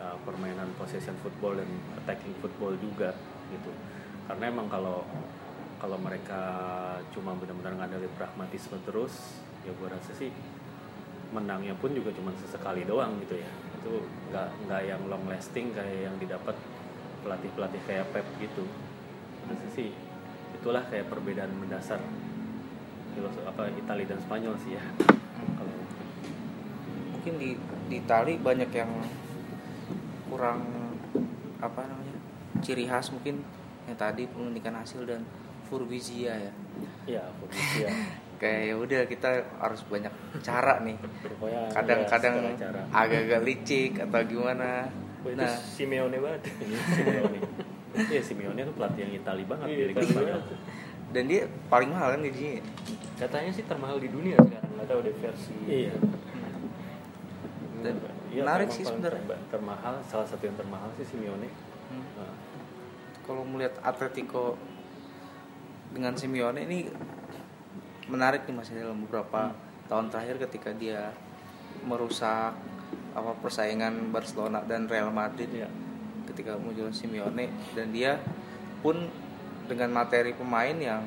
[0.00, 1.68] uh, permainan possession football dan
[2.00, 3.12] attacking football juga
[3.52, 3.70] gitu.
[4.26, 5.04] Karena emang kalau
[5.80, 6.40] kalau mereka
[7.12, 10.28] cuma benar-benar ngandelin pragmatisme terus ya gue rasa sih
[11.30, 13.50] menangnya pun juga cuma sesekali doang gitu ya.
[13.80, 16.56] Itu nggak nggak yang long lasting kayak yang didapat
[17.20, 18.64] pelatih pelatih kayak Pep gitu.
[19.48, 19.92] Rasa sih
[20.56, 22.00] itulah kayak perbedaan mendasar
[23.16, 24.84] filosofi apa Italia dan Spanyol sih ya.
[25.56, 25.74] Kalau
[27.16, 27.56] mungkin di
[27.90, 28.90] di Itali banyak yang
[30.30, 30.62] kurang
[31.58, 32.16] apa namanya
[32.62, 33.42] ciri khas mungkin
[33.84, 35.26] yang tadi pengundikan hasil dan
[35.66, 36.52] furbizia ya.
[37.04, 37.90] Ya posisi ya
[38.40, 40.96] kayak ya udah kita harus banyak cara nih.
[41.76, 44.88] Kadang-kadang ya, agak-agak licik atau gimana.
[45.20, 45.52] Wah, nah.
[45.52, 46.48] Simeone banget.
[46.64, 47.38] Ini Simeone.
[47.90, 50.56] Iya Simeone tuh pelatih yang Itali banget Iya, Spanyol banget.
[51.10, 52.62] dan dia paling mahal kan gajinya
[53.18, 55.90] katanya sih termahal di dunia sekarang nggak tahu deh versi iya.
[57.82, 57.94] Dan
[58.30, 59.20] Iya, menarik sih sebenarnya.
[59.20, 61.50] terba- termahal salah satu yang termahal sih Simeone
[61.90, 62.06] Hmm.
[62.14, 62.34] Nah,
[63.26, 64.54] kalau melihat Atletico
[65.90, 66.86] dengan Simeone ini
[68.06, 69.50] menarik nih masih dalam beberapa
[69.86, 71.10] tahun terakhir ketika dia
[71.82, 72.54] merusak
[73.10, 75.66] apa persaingan Barcelona dan Real Madrid Iya.
[76.26, 78.22] ketika muncul Simeone dan dia
[78.80, 79.10] pun
[79.66, 81.02] dengan materi pemain yang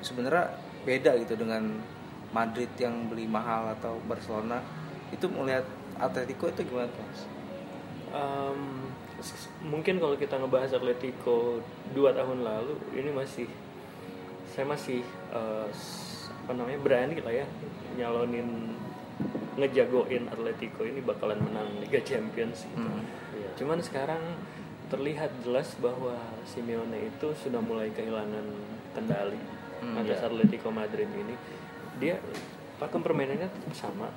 [0.00, 0.48] sebenarnya
[0.84, 1.76] beda gitu dengan
[2.30, 4.64] Madrid yang beli mahal atau Barcelona
[5.12, 5.64] itu melihat
[5.98, 7.20] Atletico itu gimana tuh Mas?
[9.18, 11.58] S- mungkin kalau kita ngebahas Atletico
[11.90, 13.50] dua tahun lalu ini masih
[14.48, 15.02] saya masih
[15.68, 17.46] s- apa namanya berani lah ya
[17.94, 18.72] nyalonin
[19.58, 22.78] ngejagoin Atletico ini bakalan menang Liga Champions gitu.
[22.80, 23.02] Hmm.
[23.34, 23.50] Iya.
[23.58, 24.22] Cuman sekarang
[24.88, 26.14] terlihat jelas bahwa
[26.46, 28.46] Simeone itu sudah mulai kehilangan
[28.94, 29.36] kendali
[29.78, 30.26] Hmm, atas iya.
[30.26, 31.34] Atletico Madrid ini.
[31.98, 32.18] Dia
[32.78, 34.10] pakem permainannya tetap sama,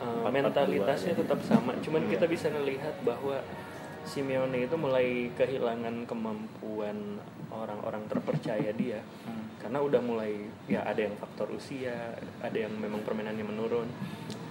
[0.00, 1.20] uh, 4-4-2 mentalitasnya ya.
[1.24, 1.72] tetap sama.
[1.80, 3.40] Cuman kita bisa melihat bahwa
[4.06, 7.18] Simeone itu mulai kehilangan kemampuan
[7.50, 9.50] orang-orang terpercaya dia Hmm.
[9.58, 13.90] karena udah mulai ya ada yang faktor usia, ada yang memang permainannya menurun.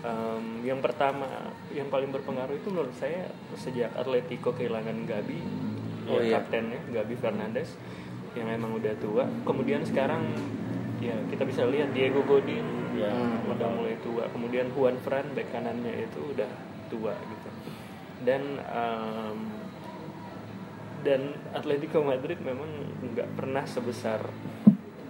[0.04, 5.40] Em, yang pertama, yang paling berpengaruh itu menurut saya sejak Atletico kehilangan Gabi,
[6.06, 6.32] Oh, ya, iya.
[6.38, 7.80] kaptennya Gabi Fernandes
[8.36, 9.24] yang emang udah tua.
[9.48, 10.22] Kemudian sekarang
[11.00, 14.24] ya kita bisa lihat Diego Godin Ya, hmm, udah mulai tua.
[14.32, 16.50] Kemudian Juan Fran bek kanannya itu udah
[16.88, 17.50] tua gitu.
[18.24, 19.40] Dan em,
[21.04, 21.22] dan
[21.54, 22.70] Atletico Madrid memang
[23.14, 24.26] nggak pernah sebesar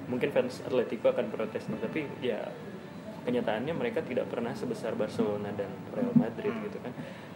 [0.06, 2.46] mungkin fans Atletico akan protes nih, tapi ya
[3.26, 6.94] kenyataannya mereka tidak pernah sebesar Barcelona dan Real Madrid gitu kan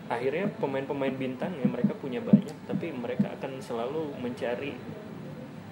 [0.09, 4.77] akhirnya pemain-pemain bintang ya mereka punya banyak tapi mereka akan selalu mencari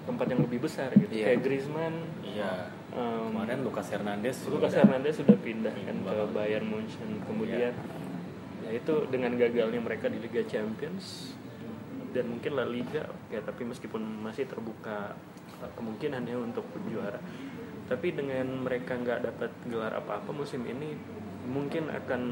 [0.08, 1.24] tempat yang lebih besar gitu Iya.
[1.28, 2.72] kayak Griezmann Iya.
[2.90, 6.12] em, Kemarin Lucas Hernandez Lucas Hernandez sudah pindah kan ke.
[6.32, 7.76] Bayern Munchen kemudian
[8.58, 11.36] ya itu dengan gagalnya mereka di Liga Champions
[12.08, 15.12] dan mungkin La Liga ya tapi meskipun masih terbuka
[15.58, 17.20] uh, kemungkinannya untuk juara
[17.84, 20.96] tapi dengan mereka nggak dapat gelar apa-apa musim ini
[21.44, 22.22] mungkin akan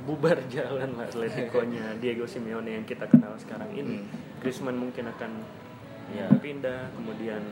[0.00, 4.08] bubar jalan lah Atletico-nya Diego Simeone yang kita kenal sekarang ini Hmm.
[4.40, 5.44] Griezmann mungkin akan
[6.10, 6.26] Ya.
[6.42, 7.42] pindah kemudian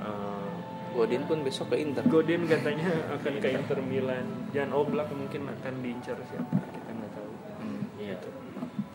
[0.00, 0.48] uh,
[0.96, 2.88] Godin pun besok ke Inter Godin katanya
[3.20, 7.82] akan ke Inter Milan Jan Oblak mungkin akan diincar siapa kita nggak tahu Hmm.
[7.98, 8.14] Iya.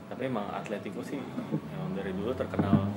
[0.08, 1.20] Tapi emang Atletico sih
[1.76, 2.88] yang dari dulu terkenal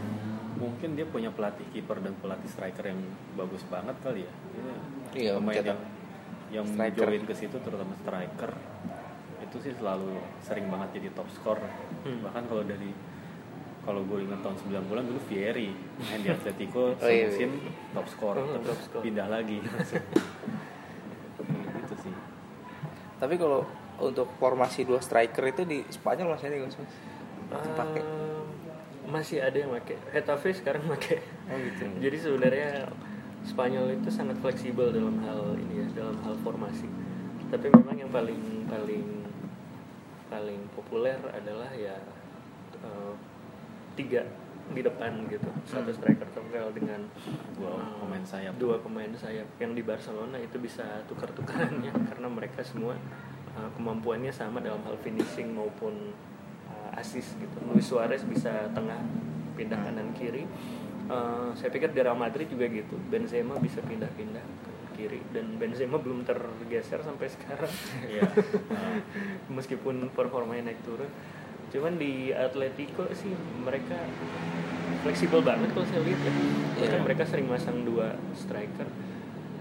[0.57, 3.01] mungkin dia punya pelatih kiper dan pelatih striker yang
[3.37, 4.33] bagus banget kali ya.
[5.13, 5.81] Iya, pemain yang
[6.55, 7.03] yang striker.
[7.11, 8.53] join ke situ terutama striker
[9.43, 11.59] itu sih selalu sering banget jadi top skor.
[12.07, 12.25] Hmm.
[12.25, 12.91] Bahkan kalau dari
[13.87, 15.71] kalau gue ingat tahun 90-an dulu Vieri
[16.03, 17.51] main di Atletico Oh, iya, semusim
[17.95, 19.01] top skor Oh, terus top skor.
[19.01, 19.63] pindah lagi.
[21.77, 22.15] Gitu sih.
[23.17, 23.65] Tapi kalau
[23.97, 26.95] untuk formasi dua striker itu di Spanyol masih ada nggak sih mas?
[27.49, 28.03] Masih pakai?
[29.07, 29.97] Masih ada yang pakai.
[30.11, 31.23] Hetafe sekarang pakai.
[31.47, 31.85] Oh gitu.
[32.03, 32.71] Jadi sebenarnya
[33.47, 36.91] Spanyol itu sangat fleksibel dalam hal ini ya dalam hal formasi.
[37.47, 39.07] Tapi memang yang paling paling
[40.27, 41.95] paling populer adalah ya
[42.83, 43.13] eh,
[43.97, 44.23] tiga
[44.67, 45.47] di depan gitu.
[45.63, 47.07] Satu striker tunggal dengan
[47.55, 48.55] Dua eh, pemain sayap.
[48.59, 49.47] dua pemain sayap.
[49.63, 52.99] Yang di Barcelona itu bisa tukar-tukarannya karena mereka semua
[53.55, 56.11] eh, kemampuannya sama dalam hal finishing maupun
[56.67, 57.57] eh, assist gitu.
[57.71, 58.99] Luis Suarez bisa tengah
[59.55, 60.45] pindah kanan kiri.
[61.07, 62.99] Eh, saya pikir di Real Madrid juga gitu.
[63.07, 65.23] Benzema bisa pindah-pindah ke kiri.
[65.31, 67.71] Dan Benzema belum tergeser sampai sekarang.
[68.03, 68.27] Iya.
[69.57, 71.07] Meskipun performanya naik turun
[71.69, 73.99] cuman di Atletico sih mereka
[75.03, 76.33] fleksibel banget kalau saya lihat ya
[76.77, 77.05] bahkan Iya.
[77.05, 78.87] mereka sering masang dua striker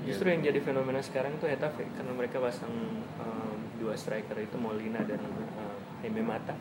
[0.04, 2.70] justru yang jadi fenomena sekarang tuh Hetafe karena mereka pasang
[3.18, 6.54] um, dua striker itu Molina dan uh, Jaime Mata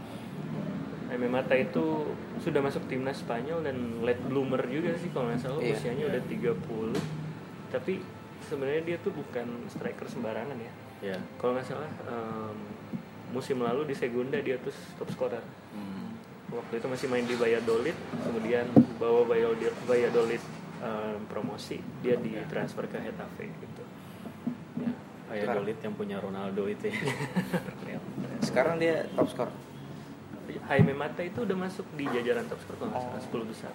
[1.07, 5.61] Jaime Mata itu sudah masuk timnas Spanyol dan late bloomer juga sih kalau nggak salah
[5.61, 5.77] Iya.
[5.77, 6.97] usianya udah 30
[7.71, 8.01] tapi
[8.43, 10.73] sebenarnya dia tuh bukan striker sembarangan ya
[11.05, 11.19] Iya.
[11.37, 12.57] kalau nggak salah em,
[13.35, 16.15] musim lalu di Segunda dia tuh top scorer Hmm.
[16.53, 18.63] waktu itu masih main di Valladolid kemudian
[18.95, 19.27] bawa
[19.85, 20.39] Valladolid,
[20.79, 23.83] em, promosi dia ditransfer ke Hetafe gitu
[24.77, 24.91] Ya,
[25.43, 26.95] Valladolid yang punya Ronaldo itu ya.
[28.47, 29.51] sekarang dia top skor
[30.65, 33.43] Jaime Mata itu udah masuk di jajaran top scorer kalau nggak salah Oh.
[33.43, 33.73] 10 besar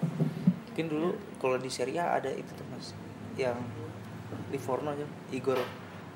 [0.70, 2.96] mungkin dulu kalau di Serie A ada itu tuh mas
[3.36, 3.60] yang
[4.48, 5.60] Livorno aja Igor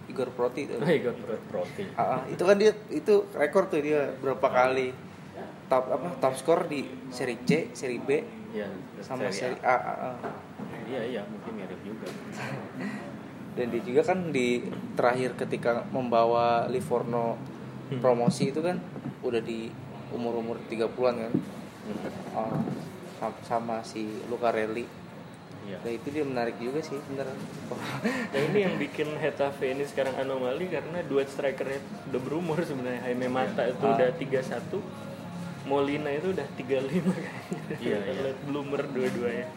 [0.06, 1.16] Igor Proti itu Oh, Igor
[1.47, 1.84] Proti.
[1.93, 4.91] Ah, itu kan dia itu rekor tuh dia berapa kali
[5.66, 8.10] top apa top skor di seri C, seri B
[8.54, 8.70] Iya,
[9.01, 9.74] sama Serie seri A.
[9.74, 9.82] ah,
[10.14, 10.16] ah.
[10.86, 12.06] Iya, iya, mungkin mirip juga.
[13.56, 14.62] Dan dia juga kan di
[14.93, 17.38] terakhir ketika membawa Livorno
[17.84, 17.99] Hmm.
[17.99, 18.80] promosi itu kan
[19.22, 19.68] udah di
[20.10, 21.34] umur-umur 30-an kan.
[23.14, 24.88] Sam- sama si Lucarelli.
[25.64, 25.78] Iya.
[25.80, 27.38] Nah itu dia menarik juga sih beneran.
[28.34, 33.28] Nah ini yang bikin Hetafe ini sekarang anomali karena duet strikernya udah berumur sebenarnya Jaime
[33.28, 33.95] Mata itu Ah.
[33.95, 34.84] udah 31
[35.64, 38.32] Molina itu udah 35 kayaknya Iya, iya.
[38.43, 39.47] Bloomer dua-duanya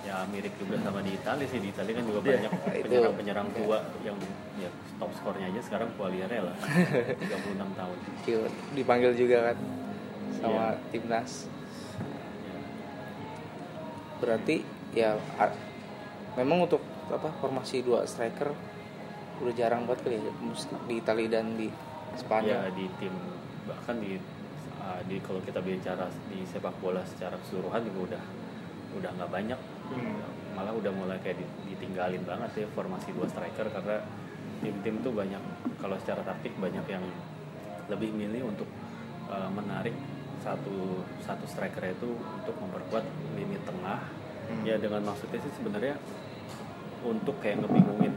[0.00, 1.56] Ya mirip juga sama di Italia sih.
[1.58, 2.28] Di Italia kan juga Iya.
[2.30, 2.84] banyak Itu.
[2.86, 4.16] penyerang-penyerang tua yang
[4.56, 7.20] ya top skornya aja sekarang Quagliarella 36
[7.78, 7.96] tahun.
[8.22, 8.54] Cute.
[8.72, 9.56] Dipanggil juga kan
[10.34, 10.80] sama Iya.
[10.90, 11.32] timnas.
[12.40, 12.56] Ya.
[14.18, 14.56] Berarti
[14.90, 15.14] ya
[16.34, 18.50] memang untuk apa formasi dua striker
[19.40, 20.32] udah jarang banget kali ya
[20.86, 21.68] di Italia dan di
[22.10, 22.74] Ya Spanyol.
[22.74, 23.14] di tim
[23.64, 24.18] bahkan di
[24.78, 28.22] ah, di kalau kita bicara di sepak bola secara keseluruhan juga udah
[28.98, 29.60] udah nggak banyak
[29.90, 30.22] Hmm.
[30.54, 33.98] malah udah mulai kayak di- ditinggalin banget ya formasi dua striker karena
[34.62, 35.42] tim-tim tuh banyak
[35.82, 37.02] kalau secara taktik banyak yang
[37.90, 38.70] lebih milih untuk
[39.26, 39.90] uh, menarik
[40.38, 43.02] satu satu striker itu untuk memperkuat
[43.34, 43.98] lini tengah.
[44.66, 45.96] Ya dengan maksudnya sih sebenarnya
[47.00, 48.12] untuk kayak ngebingungin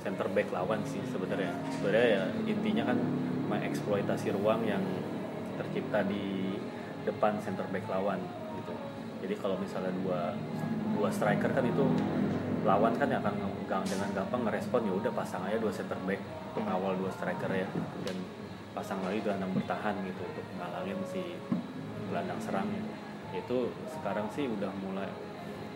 [0.00, 1.52] center back lawan sih sebenarnya.
[1.76, 2.98] Sebenarnya ya intinya kan
[3.48, 4.84] mengeksploitasi ruang yang
[5.60, 6.56] tercipta di
[7.04, 8.20] depan center back lawan
[8.60, 8.74] gitu.
[9.24, 10.32] Jadi kalau misalnya dua
[10.96, 11.84] dua striker kan itu
[12.64, 13.52] lawan kan yang akan
[13.84, 16.22] dengan gampang ngerespon ya udah pasang aja dua center back
[16.54, 17.66] untuk awal dua striker ya.
[18.06, 18.16] Dan
[18.70, 21.22] pasang lagi gelandang bertahan gitu untuk ngalangin si
[22.06, 22.82] gelandang serangnya.
[23.34, 25.10] Itu sekarang sih udah mulai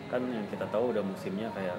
[0.09, 1.77] kan yang kita tahu udah musimnya kayak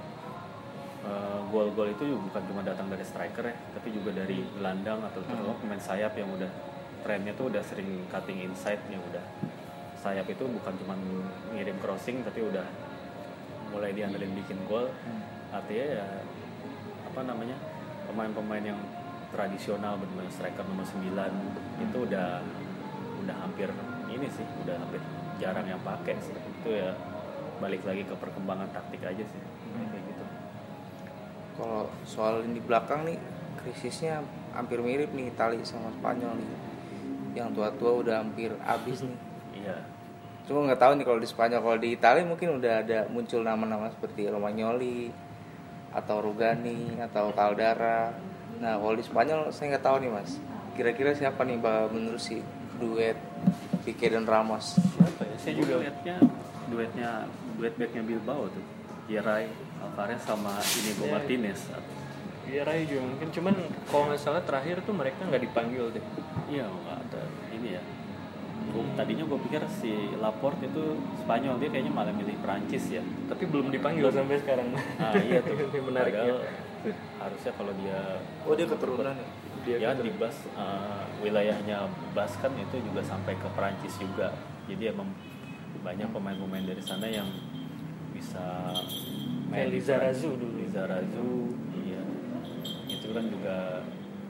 [1.05, 5.21] eh, gol-gol itu juga bukan cuma datang dari striker ya tapi juga dari gelandang atau
[5.27, 6.51] terutama pemain sayap yang udah
[7.03, 9.25] trennya tuh udah sering cutting inside yang udah.
[10.01, 10.97] Sayap itu bukan cuma
[11.53, 12.65] ngirim crossing tapi udah
[13.73, 14.89] mulai diandelin bikin gol.
[15.53, 16.07] Artinya ya
[17.11, 17.57] apa namanya
[18.09, 18.81] pemain-pemain yang
[19.31, 21.07] tradisional benar striker nomor 9
[21.85, 22.43] itu udah
[23.21, 23.69] udah hampir
[24.11, 25.01] ini sih udah hampir
[25.41, 26.35] jarang yang pakai sih.
[26.35, 26.93] Itu ya
[27.61, 29.43] balik lagi ke perkembangan taktik aja sih.
[29.77, 30.25] Kayak gitu.
[31.61, 33.21] Kalau soal di belakang nih
[33.61, 34.25] krisisnya
[34.57, 36.51] hampir mirip nih Italia sama Spanyol nih.
[37.37, 39.19] Yang tua-tua udah hampir habis nih.
[39.63, 39.77] iya.
[40.49, 43.87] Cuma nggak tahu nih kalau di Spanyol, kalau di Italia mungkin udah ada muncul nama-nama
[43.93, 45.13] seperti Romagnoli,
[45.91, 48.15] atau Rugani atau Caldara.
[48.63, 50.31] Nah kalau di Spanyol saya nggak tahu nih mas.
[50.79, 52.41] Kira-kira siapa nih bakal menerusi
[52.79, 53.19] duet
[53.83, 54.79] Pique dan Ramos?
[54.79, 55.37] Siapa ya?
[55.37, 56.17] Saya juga lihatnya
[56.71, 57.11] duetnya
[57.61, 58.65] duet backnya Bilbao tuh
[59.07, 61.13] Yeray Alvarez sama Inigo Iya.
[61.13, 61.61] Martinez
[62.51, 63.55] Rai juga mungkin cuman
[63.87, 66.03] kalau nggak salah terakhir tuh mereka nggak dipanggil deh.
[66.51, 67.83] iya nggak ada ini ya
[68.71, 73.49] Gua, tadinya gue pikir si Laporte itu Spanyol dia kayaknya malah milih Prancis ya Tapi
[73.49, 74.69] belum dipanggil sampai sekarang.
[74.71, 75.57] nah iya tuh
[75.91, 76.39] menarik ya.
[77.19, 77.99] Harusnya kalau dia
[78.45, 79.27] oh dia keturunan ya
[79.65, 80.07] Dia ya keturunan.
[80.07, 81.77] di Bas eh, wilayahnya
[82.15, 84.35] Bas kan itu juga sampai ke Perancis juga
[84.67, 85.09] jadi emang
[85.81, 87.29] banyak pemain-pemain dari sana yang
[88.13, 88.73] bisa
[89.51, 90.39] Kayak Lizarazu Perancis.
[90.39, 90.57] dulu.
[90.63, 91.29] Lizarazu
[91.83, 92.03] iya
[92.87, 93.57] itu kan juga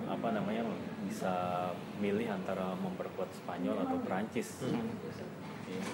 [0.08, 0.64] apa namanya
[1.04, 1.32] bisa
[2.00, 4.88] milih antara memperkuat Spanyol atau Perancis Hmm.
[5.70, 5.86] Iya.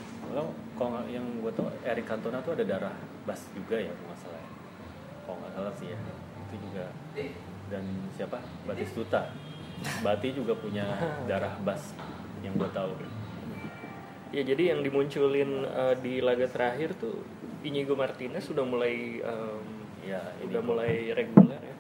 [0.73, 2.97] Kalau yang gue tau Eric Cantona tuh ada darah
[3.29, 4.51] Bas juga ya kalau nggak salah ya.
[5.21, 5.99] Kalau nggak salah sih ya
[6.47, 6.85] itu juga
[7.67, 7.85] dan
[8.15, 9.21] siapa Batistuta
[10.01, 10.87] Bati juga punya
[11.29, 11.93] darah Bas
[12.41, 12.93] yang gue tahu.
[14.31, 17.23] Ya jadi yang dimunculin eh, di laga terakhir tuh
[17.63, 19.63] Inigo Martinez sudah mulai em,
[20.07, 21.77] Ya ini udah mulai reguler ya.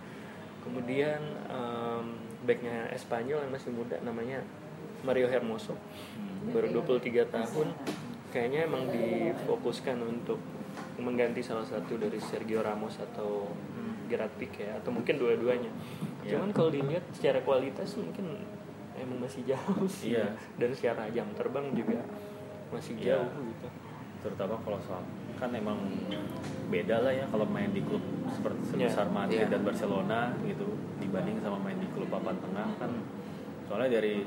[0.62, 2.04] Kemudian em,
[2.42, 4.42] backnya Espanyol yang masih muda namanya
[5.02, 5.74] Mario Hermoso
[6.46, 6.54] Hmm.
[6.54, 7.74] baru 23 tahun
[8.30, 10.38] kayaknya emang difokuskan untuk
[10.94, 13.50] mengganti salah satu dari Sergio Ramos atau
[14.06, 15.66] Gerard Pique ya, atau mungkin dua-duanya.
[16.22, 16.38] Ya.
[16.38, 18.38] Cuman kalau dilihat secara kualitas mungkin
[18.94, 20.14] emang masih jauh sih.
[20.14, 20.38] Iya.
[20.54, 21.98] Dan secara jam terbang juga
[22.68, 23.68] masih jauh gitu.
[24.22, 25.02] terutama kalau soal
[25.36, 25.76] kan emang
[26.66, 28.90] beda lah ya kalau main di klub seperti Iya.
[28.90, 29.52] sebesar Madrid Iya.
[29.52, 30.66] dan Barcelona gitu
[30.98, 32.90] dibanding sama main di klub papan tengah kan
[33.64, 34.24] soalnya dari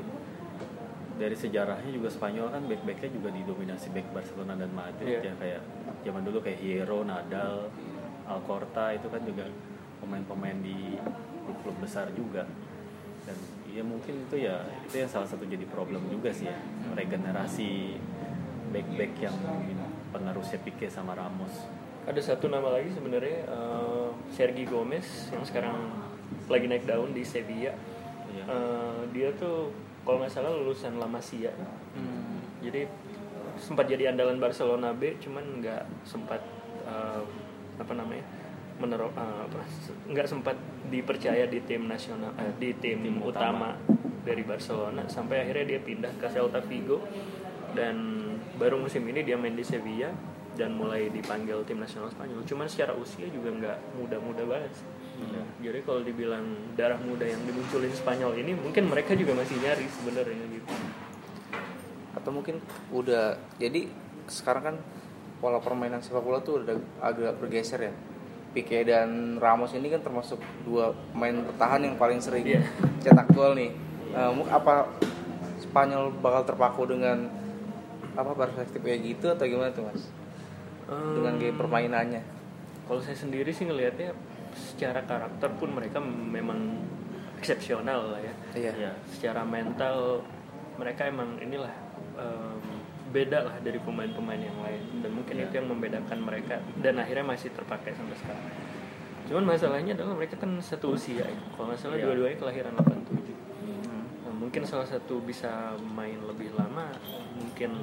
[1.15, 5.19] dari sejarahnya juga Spanyol kan back-backnya juga didominasi back Barcelona dan Madrid Iya.
[5.21, 5.61] ya kayak
[5.99, 7.67] zaman dulu kayak Hierro, Nadal,
[8.23, 9.43] Alcorta itu kan juga
[9.99, 10.95] pemain-pemain di
[11.43, 12.47] klub-klub besar juga
[13.27, 13.35] dan
[13.67, 16.55] ya mungkin itu ya itu yang salah satu jadi problem juga sih ya
[16.95, 17.99] regenerasi
[18.69, 19.35] back-back yang
[20.09, 21.69] penerusnya Pique sama Ramos
[22.09, 25.77] Ada satu nama lagi sebenarnya eh, Sergi Gomez yang sekarang
[26.49, 27.73] lagi naik daun di Sevilla.
[28.33, 28.43] Iya.
[28.49, 29.69] Eh, dia tuh
[30.01, 31.53] kalau nggak salah lulusan La Masia.
[31.93, 32.41] Hmm.
[32.65, 32.89] Jadi
[33.61, 36.41] sempat jadi andalan Barcelona B, cuman nggak sempat
[36.87, 37.21] eh,
[37.77, 38.25] apa namanya
[38.79, 39.59] menero eh, apa,
[40.09, 40.57] nggak sempat
[40.89, 43.75] dipercaya di tim nasional eh, di tim, Tim utama.
[44.19, 47.01] dari Barcelona sampai akhirnya dia pindah ke Celta Vigo
[47.71, 48.28] dan
[48.59, 50.11] baru musim ini dia main di Sevilla
[50.53, 52.43] dan mulai dipanggil tim nasional Spanyol.
[52.43, 54.71] Cuman secara usia juga nggak muda-muda banget.
[54.73, 54.87] sih.
[55.21, 55.43] Iya.
[55.61, 56.43] Jadi kalau dibilang
[56.73, 60.73] darah muda yang dimunculin Spanyol ini mungkin mereka juga masih nyari sebenarnya gitu.
[62.09, 62.57] atau mungkin
[62.89, 63.85] udah jadi
[64.25, 64.75] sekarang kan
[65.37, 67.93] pola permainan sepak bola tuh udah agak bergeser ya
[68.49, 72.65] Pique dan Ramos ini kan termasuk dua pemain bertahan yang paling sering Iya.
[72.99, 73.71] cetak gol nih
[74.09, 74.89] Eh, mu- apa
[75.59, 77.29] Spanyol bakal terpaku dengan
[78.19, 80.03] apa perspektif kayak gitu atau gimana tuh mas
[80.89, 82.21] dengan gaya permainannya
[82.83, 84.17] Kalau saya sendiri sih ngelihatnya
[84.51, 86.81] secara karakter pun mereka memang
[87.37, 88.33] eksepsional lah ya.
[88.53, 88.91] iya Iya.
[89.07, 90.25] Secara mental
[90.75, 91.69] mereka emang inilah
[92.15, 92.57] em,
[93.09, 95.45] beda lah dari pemain-pemain yang lain dan mungkin Iya.
[95.45, 98.45] itu yang membedakan mereka dan akhirnya masih terpakai sampai sekarang.
[99.29, 101.37] Cuman masalahnya adalah mereka kan satu usia ya.
[101.53, 102.05] Kalau nggak salah Iya.
[102.09, 103.37] dua-duanya kelahiran 87.
[103.61, 104.03] Hmm.
[104.25, 106.89] Nah, mungkin salah satu bisa main lebih lama,
[107.59, 107.75] mungkin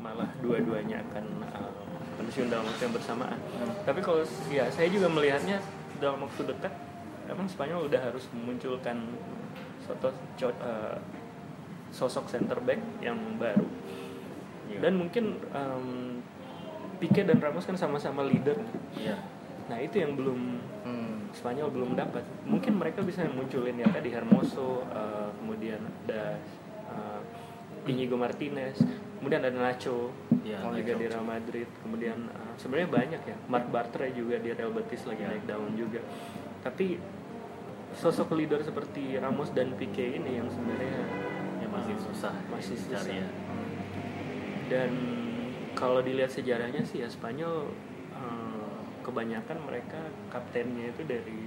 [0.00, 1.68] malah dua-duanya akan uh,
[2.16, 3.36] pensiun dalam waktu yang bersamaan.
[3.84, 5.60] Tapi kalau ya saya juga melihatnya
[6.00, 6.72] dalam waktu dekat,
[7.28, 9.04] emang Spanyol udah harus memunculkan
[9.84, 10.08] suatu
[10.40, 10.96] co- uh,
[11.92, 13.68] sosok center back yang baru.
[14.72, 14.88] Iya.
[14.88, 16.24] Dan mungkin um,
[16.96, 18.56] Pique dan Ramos kan sama-sama leader.
[18.96, 19.20] Iya.
[19.68, 20.40] Nah itu yang belum
[20.88, 21.28] Hmm.
[21.36, 22.24] Spanyol belum dapat.
[22.48, 26.40] Mungkin mereka bisa munculin ya tadi Hermoso, uh, kemudian ada
[26.88, 27.20] uh,
[27.84, 28.80] Inigo Martinez,
[29.18, 30.96] kemudian ada Nacho Iya, juga Nacho.
[30.96, 33.36] di Real Madrid, kemudian uh, sebenarnya banyak ya.
[33.46, 35.30] Mark Bartra juga di Real Betis lagi Iya.
[35.30, 36.00] naik daun juga.
[36.60, 36.96] Tapi
[37.90, 41.02] sosok leader seperti Ramos dan Pique ini yang sebenarnya
[41.58, 43.02] Ya masih uh, susah masih susah.
[43.04, 43.26] ya.
[44.66, 44.90] Dan
[45.72, 47.72] kalau dilihat sejarahnya sih ya Spanyol
[48.12, 51.40] uh, kebanyakan mereka kaptennya itu dari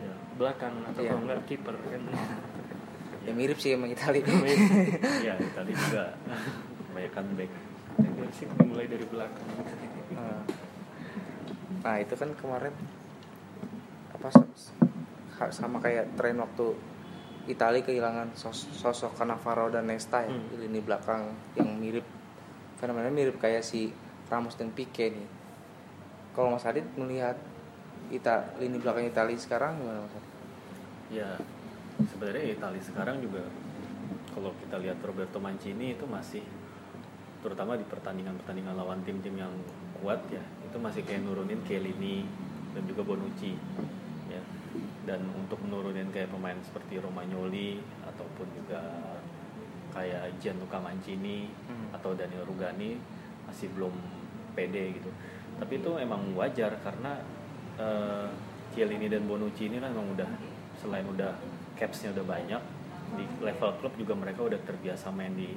[0.00, 0.14] Ya.
[0.34, 1.12] belakang atau Iya.
[1.12, 2.02] kalau enggak kiper kan
[3.28, 4.24] ya mirip sih sama Italia
[5.20, 6.16] Iya, tadi juga
[6.90, 7.52] kebanyakan back.
[7.92, 9.48] tendensi dimulai dari belakang
[10.10, 10.42] Nah.
[11.80, 12.72] nah itu kan kemarin
[14.10, 14.28] apa
[15.50, 16.76] sama kayak tren waktu
[17.46, 20.48] Italia kehilangan sos- sosok Cannavaro dan Nesta ya Hmm.
[20.54, 22.04] lini belakang yang mirip
[22.76, 23.90] fenomena mirip kayak si
[24.26, 25.28] Ramos dan Pique nih
[26.30, 27.36] kalau Mas Adit melihat
[28.08, 30.14] Ita lini belakang Italia sekarang gimana mas?
[31.08, 31.38] Ya
[32.04, 33.46] sebenarnya Italia sekarang juga
[34.30, 36.42] kalau kita lihat Roberto Mancini itu masih
[37.40, 39.52] terutama di pertandingan-pertandingan lawan tim-tim yang
[40.00, 42.24] kuat ya itu masih kayak nurunin Chiellini
[42.76, 43.56] dan juga Bonucci
[44.28, 44.42] ya
[45.08, 48.80] dan untuk menurunin kayak pemain seperti Romagnoli ataupun juga
[49.90, 51.90] kayak Gianluca Mancini Hmm.
[51.96, 53.00] atau Daniel Rugani
[53.48, 53.90] masih belum
[54.54, 55.10] pede gitu
[55.58, 57.18] tapi itu emang wajar karena
[58.70, 60.30] Chiellini dan Bonucci ini kan emang udah
[60.78, 61.34] selain udah
[61.74, 62.62] capsnya udah banyak
[63.18, 65.50] di level klub juga mereka udah terbiasa main di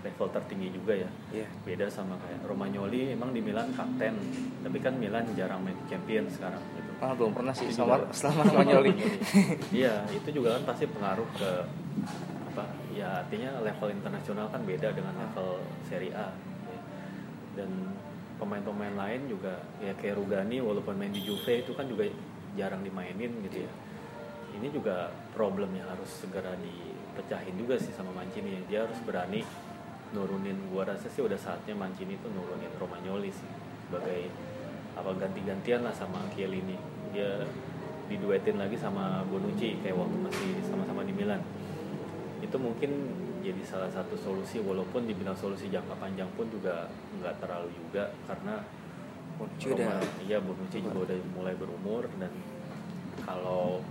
[0.00, 1.46] level tertinggi juga ya Iya.
[1.62, 4.14] beda sama kayak Romagnoli emang di Milan kapten
[4.60, 8.42] tapi kan Milan jarang main Champions sekarang gitu Ah belum pernah sih Itu juga- selama
[8.44, 8.90] Romagnoli.
[9.80, 11.50] iya itu juga kan pasti pengaruh ke
[12.48, 15.22] apa ya artinya level internasional kan beda dengan Ah.
[15.24, 15.48] level
[15.84, 16.30] Serie A
[16.64, 16.80] ya.
[17.54, 17.70] dan
[18.36, 22.06] pemain-pemain lain juga ya kayak Rugani walaupun main di Juve itu kan juga
[22.54, 23.70] jarang dimainin gitu ya
[24.54, 29.42] ini juga problem yang harus segera dipecahin juga sih sama Mancini dia harus berani
[30.16, 33.48] nurunin gua rasa sih udah saatnya Mancini itu nurunin Romagnoli sih
[33.88, 34.32] sebagai
[34.96, 36.76] apa ganti-gantian lah sama Chiellini.
[37.12, 37.44] Dia
[38.08, 41.40] diduetin lagi sama Bonucci kayak waktu masih sama-sama di Milan.
[42.40, 42.90] Itu mungkin
[43.44, 46.88] jadi salah satu solusi walaupun dibilang solusi jangka panjang pun juga
[47.20, 48.64] nggak terlalu juga karena
[49.38, 52.32] Bonucci udah iya Bonucci juga udah mulai berumur dan
[53.22, 53.84] kalau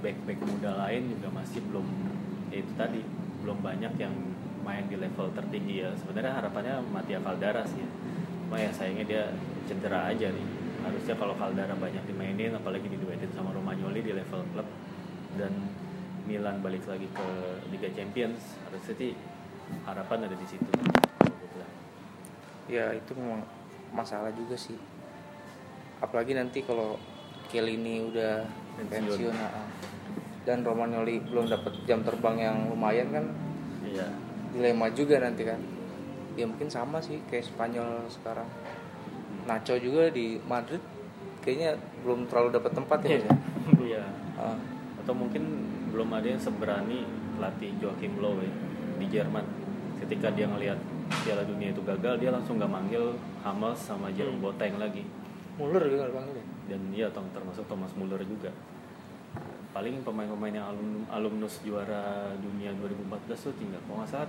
[0.00, 1.86] back-back muda lain juga masih belum
[2.48, 3.00] ya itu tadi
[3.42, 4.14] belum banyak yang
[4.68, 7.88] main di level tertinggi ya sebenarnya harapannya Mattia Caldara sih ya.
[8.44, 9.24] cuma ya sayangnya dia
[9.64, 10.46] cedera aja nih
[10.84, 14.68] harusnya kalau Caldara banyak dimainin apalagi diduetin sama Romagnoli di level klub
[15.40, 15.52] dan
[16.28, 17.26] Milan balik lagi ke
[17.72, 19.16] Liga Champions harusnya sih
[19.88, 20.68] harapan ada di situ
[22.68, 23.40] ya itu memang
[23.96, 24.76] masalah juga sih
[26.04, 27.00] apalagi nanti kalau
[27.48, 28.44] Chiellini udah
[28.76, 29.32] Pensiun.
[29.32, 29.68] pensiun ah, ah.
[30.44, 33.24] dan Romagnoli belum dapat jam terbang yang lumayan kan
[33.88, 35.60] iya dilema juga nanti kan.
[36.34, 38.46] Ya mungkin sama sih kayak Spanyol sekarang.
[39.44, 40.80] Nacho juga di Madrid
[41.40, 41.74] kayaknya
[42.04, 43.32] belum terlalu dapat tempat ya ya?
[43.88, 44.04] Iya.
[44.36, 44.56] Ah,
[45.00, 45.42] atau mungkin
[45.90, 48.52] belum ada yang seberani pelatih Joachim Low ya,
[49.00, 49.44] di Jerman.
[49.98, 50.78] Ketika dia ngelihat
[51.24, 54.44] Piala Dunia itu gagal dia langsung nggak manggil Hummels sama Jerome Hmm.
[54.44, 55.02] Boateng lagi.
[55.58, 56.46] Muller juga nggak dipanggil ya?
[56.68, 58.52] Dan dia tom- termasuk Thomas Muller juga
[59.78, 64.26] paling pemain-pemain yang alum, alumnus juara dunia 2014 tuh tinggal kalau nggak salah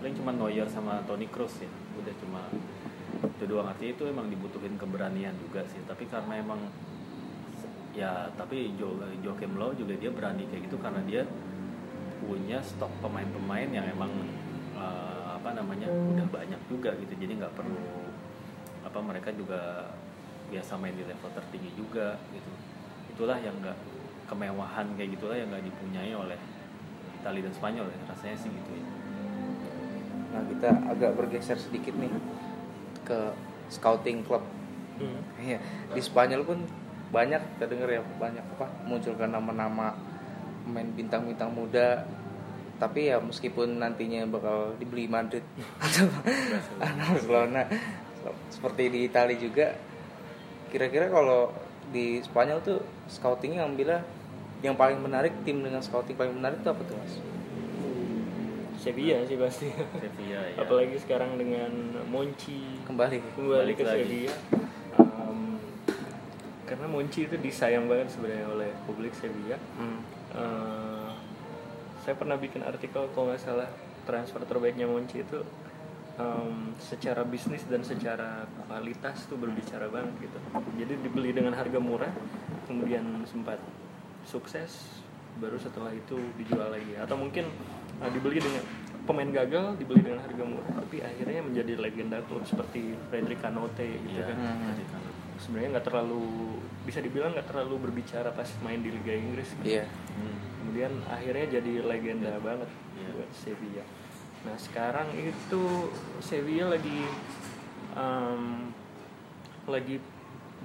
[0.00, 1.68] paling cuma Neuer sama Toni Kroos ya.
[2.00, 2.48] Udah cuma
[3.20, 3.68] itu doang.
[3.68, 5.76] Artinya itu emang dibutuhin keberanian juga sih.
[5.84, 6.72] Tapi karena emang
[7.92, 11.28] ya tapi Jo Joachim Low juga dia berani kayak gitu karena dia
[12.24, 14.08] punya stok pemain-pemain yang emang
[14.72, 17.12] eh, apa namanya udah banyak juga gitu.
[17.12, 18.08] Jadi nggak perlu
[18.88, 19.92] apa mereka juga
[20.48, 22.52] biasa main di level tertinggi juga gitu.
[23.12, 23.91] Itulah yang nggak
[24.32, 26.38] kemewahan kayak gitulah yang nggak dipunyai oleh
[27.20, 27.98] Italia dan Spanyol ya.
[28.08, 28.84] Rasanya sih gitu ya.
[30.32, 32.08] Nah kita agak bergeser sedikit nih
[33.04, 33.36] ke
[33.68, 34.40] scouting club.
[35.36, 35.60] Iya,
[35.92, 36.64] di Spanyol pun
[37.12, 39.92] banyak kita dengar ya banyak apa munculkan nama-nama
[40.64, 42.08] pemain bintang-bintang muda.
[42.80, 45.44] Tapi ya meskipun nantinya bakal dibeli Madrid
[45.84, 46.08] atau
[46.80, 47.68] Barcelona
[48.50, 49.74] seperti di Italia juga
[50.70, 51.52] kira-kira kalau
[51.92, 52.78] di Spanyol tuh
[53.10, 54.00] scoutingnya ambilnya
[54.62, 57.14] yang paling menarik tim dengan scouting paling menarik itu apa tuh mas?
[58.78, 59.68] Sevilla sih pasti.
[59.74, 61.70] Sevilla ya apalagi sekarang dengan
[62.06, 62.82] Monchi.
[62.86, 63.18] Kembali.
[63.38, 64.02] Kembali ke lagi.
[64.06, 64.34] Sevilla.
[64.98, 65.58] Um,
[66.66, 69.58] karena Monchi itu disayang banget sebenarnya oleh publik Sevilla.
[69.78, 70.02] Hmm.
[70.32, 71.10] Eh,
[72.02, 73.70] saya pernah bikin artikel kalau nggak salah
[74.02, 75.38] transfer terbaiknya Monchi itu
[76.18, 80.38] em, secara bisnis dan secara kualitas tuh berbicara banget gitu.
[80.82, 82.10] Jadi dibeli dengan harga murah
[82.66, 83.62] kemudian sempat
[84.24, 85.02] sukses
[85.34, 87.48] baru setelah itu dijual lagi atau mungkin
[87.98, 88.62] eh, dibeli dengan
[89.02, 94.14] pemain gagal dibeli dengan harga murah tapi akhirnya menjadi legenda klub seperti Frederick Canote gitu
[94.14, 94.74] Iya, kan Hmm.
[95.38, 96.22] sebenarnya nggak terlalu
[96.82, 99.66] bisa dibilang nggak terlalu berbicara pas main di Liga Inggris gitu.
[99.72, 100.38] iya Hmm.
[100.60, 103.08] kemudian akhirnya jadi legenda banget Iya.
[103.12, 103.84] buat Sevilla
[104.42, 105.62] nah sekarang itu
[106.20, 107.00] Sevilla lagi
[107.92, 108.70] em,
[109.64, 109.96] lagi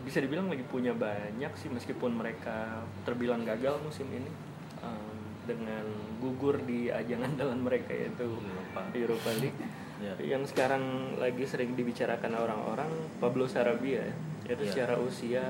[0.07, 4.31] bisa dibilang lagi punya banyak sih meskipun mereka terbilang gagal musim ini
[4.79, 5.83] em, dengan
[6.17, 8.81] gugur di ajang andalan mereka yaitu Europa.
[8.95, 9.61] Europa League
[9.97, 10.13] Ya.
[10.21, 12.85] yang sekarang lagi sering dibicarakan orang-orang
[13.17, 14.13] Pablo Sarabia ya
[14.53, 14.69] itu Iya.
[14.69, 15.41] secara usia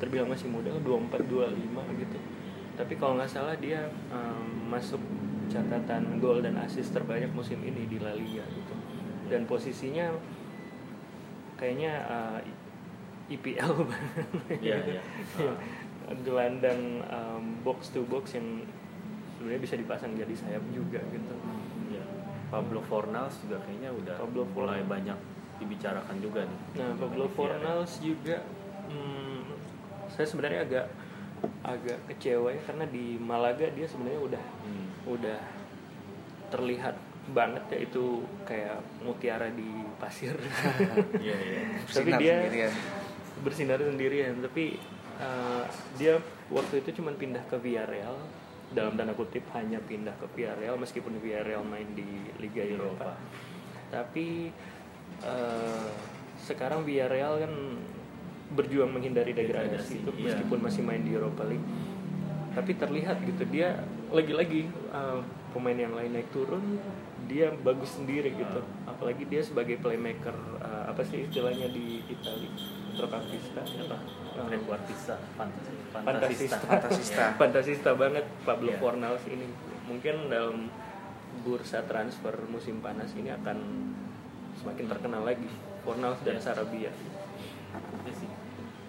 [0.00, 2.16] terbilang masih muda 24 25 gitu
[2.80, 4.96] tapi kalau nggak salah dia em, masuk
[5.52, 8.72] catatan gol dan assist terbanyak musim ini di La Liga gitu
[9.28, 10.16] dan posisinya
[11.60, 12.38] kayaknya eh,
[13.28, 13.72] IPL
[14.58, 15.02] Iya, iya.
[16.18, 18.64] gelandang um, box to box yang
[19.36, 21.34] sebenarnya bisa dipasang jadi sayap juga gitu
[21.88, 22.02] Iya.
[22.48, 25.16] Pablo Fornals juga kayaknya udah Pablo mulai banyak
[25.58, 26.60] dibicarakan juga nih.
[26.76, 28.36] nah Pablo Iya, Fornals juga
[28.86, 29.40] hmm,
[30.08, 30.86] saya sebenarnya agak
[31.60, 34.86] agak kecewa ya karena di Malaga dia sebenarnya udah Hmm.
[35.06, 35.38] udah
[36.48, 36.96] terlihat
[37.28, 38.04] banget ya itu
[38.42, 39.68] kayak mutiara di
[39.98, 40.32] pasir
[41.20, 41.60] Iya, iya.
[41.84, 42.72] tapi dia sendirian.
[43.42, 44.78] Bersinar sendirian tapi
[45.18, 45.64] uh,
[45.98, 46.18] dia
[46.48, 48.16] waktu itu cuma pindah ke Villarreal
[48.72, 53.16] dalam tanda kutip hanya pindah ke Villarreal meskipun Villarreal main di Liga Eropa.
[53.88, 54.52] Tapi
[55.24, 55.88] uh,
[56.36, 57.52] sekarang Villarreal kan
[58.48, 60.24] berjuang menghindari degradasi Degradasi, itu iya.
[60.32, 61.64] meskipun masih main di Europa League.
[62.52, 65.20] Tapi terlihat gitu dia lagi-lagi uh,
[65.52, 66.80] pemain yang lain naik turun
[67.28, 68.60] dia bagus sendiri gitu.
[68.84, 75.98] Apalagi dia sebagai playmaker uh, apa sih istilahnya di Italia centrocampista apa Uh, Trequartista, fantasista.
[75.98, 77.24] fantasista Fantasista.
[77.34, 78.78] fantasista banget Pablo Iya.
[78.78, 79.50] Fornals ini
[79.84, 80.70] mungkin dalam
[81.40, 83.58] bursa transfer musim panas ini akan
[84.54, 85.50] semakin terkenal lagi
[85.82, 86.42] Fornals dan Iya.
[86.44, 86.92] Sarabia
[88.00, 88.30] Iya sih.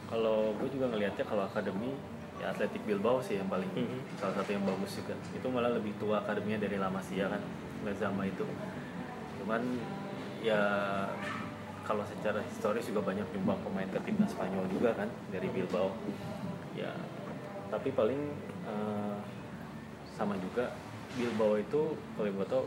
[0.05, 1.97] Kalau gue juga ngelihatnya kalau akademi
[2.37, 3.99] ya Atletik Bilbao sih yang paling Mhm.
[4.15, 5.17] salah satu yang bagus juga.
[5.33, 7.41] Itu malah lebih tua akademinya dari La Masia kan,
[7.81, 8.45] Lezama itu.
[9.35, 9.61] Cuman
[10.39, 10.61] ya
[11.89, 15.89] kalau secara historis juga banyak nyumbang pemain ke timnas Spanyol juga kan dari Bilbao.
[16.77, 16.93] Ya
[17.73, 18.21] tapi paling
[18.69, 19.15] eh,
[20.13, 20.69] sama juga
[21.17, 22.63] Bilbao itu kalau gue tau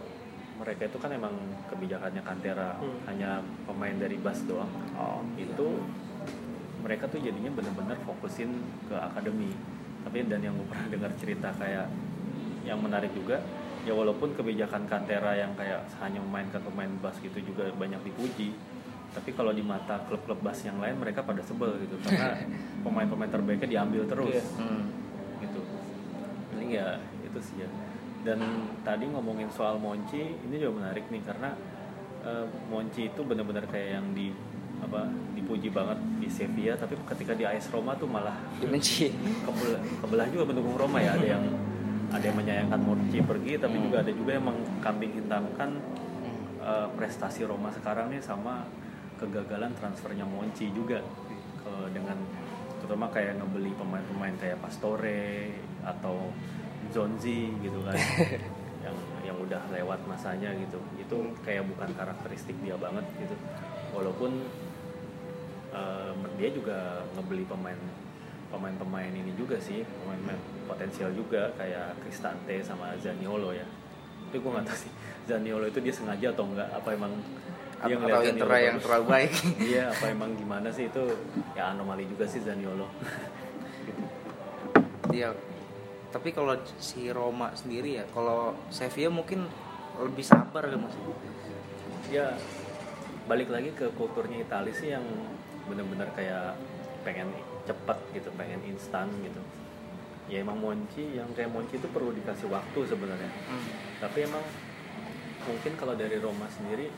[0.58, 1.34] mereka itu kan emang
[1.70, 2.98] kebijakannya Kantera Hmm.
[3.06, 3.30] hanya
[3.62, 5.86] pemain dari Bas doang Oh, itu
[6.82, 8.50] mereka tuh jadinya bener-bener fokusin
[8.90, 9.54] ke akademi
[10.02, 11.86] tapi dan yang gue pernah dengar cerita kayak
[12.66, 13.38] yang menarik juga
[13.86, 18.54] ya walaupun kebijakan Kantera yang kayak hanya memainkan pemain bas gitu juga banyak dipuji
[19.12, 22.32] tapi kalau di mata klub-klub bas yang lain mereka pada sebel gitu karena
[22.84, 24.44] pemain-pemain terbaiknya diambil terus Iya.
[24.58, 24.82] Hmm.
[25.38, 25.60] gitu
[26.48, 26.88] paling ya
[27.22, 27.68] itu sih ya
[28.22, 28.38] dan
[28.80, 31.50] tadi ngomongin soal Monci ini juga menarik nih karena
[32.22, 34.30] eh, Monci itu benar-benar kayak yang di
[34.80, 39.14] apa dipuji banget di Sevilla tapi ketika di AS Roma tuh malah Dibenci.
[39.40, 41.44] kebelah, kebelah juga pendukung Roma ya ada yang
[42.10, 43.84] ada yang menyayangkan Monci pergi tapi Hmm.
[43.86, 45.70] juga ada juga yang mengkambing hitamkan
[46.60, 48.62] eh, prestasi Roma sekarang nih sama
[49.22, 50.98] kegagalan transfernya Monci juga.
[51.62, 52.18] Ke- dengan
[52.82, 55.54] terutama kayak ngebeli pemain-pemain kayak Pastore
[55.86, 56.34] atau
[56.90, 57.94] Zonzi gitu kan.
[58.84, 60.82] Yang yang udah lewat masanya gitu.
[60.98, 63.38] Itu kayak bukan karakteristik dia banget gitu.
[63.94, 64.42] Walaupun
[65.70, 67.78] eh, dia juga ngebeli pemain
[68.50, 69.86] pemain-pemain ini juga sih.
[69.86, 70.34] Pemain
[70.66, 73.62] potensial juga kayak Cristante sama Zaniolo ya.
[74.26, 74.92] Tapi gue nggak tahu sih
[75.30, 77.14] Zaniolo itu dia sengaja atau enggak apa emang
[77.82, 78.84] dia Atau Intera yang bagus?
[78.86, 79.32] terlalu baik.
[79.72, 81.02] Iya, apa emang gimana sih itu
[81.58, 82.86] ya anomali juga sih Zaniolo.
[85.12, 85.36] Iya.
[86.08, 89.44] Tapi kalau si Roma sendiri ya, kalau Sevilla mungkin
[90.00, 90.96] lebih sabar kan mas.
[92.08, 92.32] ya
[93.28, 95.04] balik lagi ke kulturnya Italia sih yang
[95.68, 96.56] bener-bener kayak
[97.04, 97.28] pengen
[97.68, 99.40] cepet gitu, pengen instan gitu.
[100.32, 103.28] Ya emang Monci yang kayak Monci itu perlu dikasih waktu sebenarnya.
[103.28, 103.68] Hmm.
[104.00, 104.44] Tapi emang
[105.44, 106.88] mungkin kalau dari Roma sendiri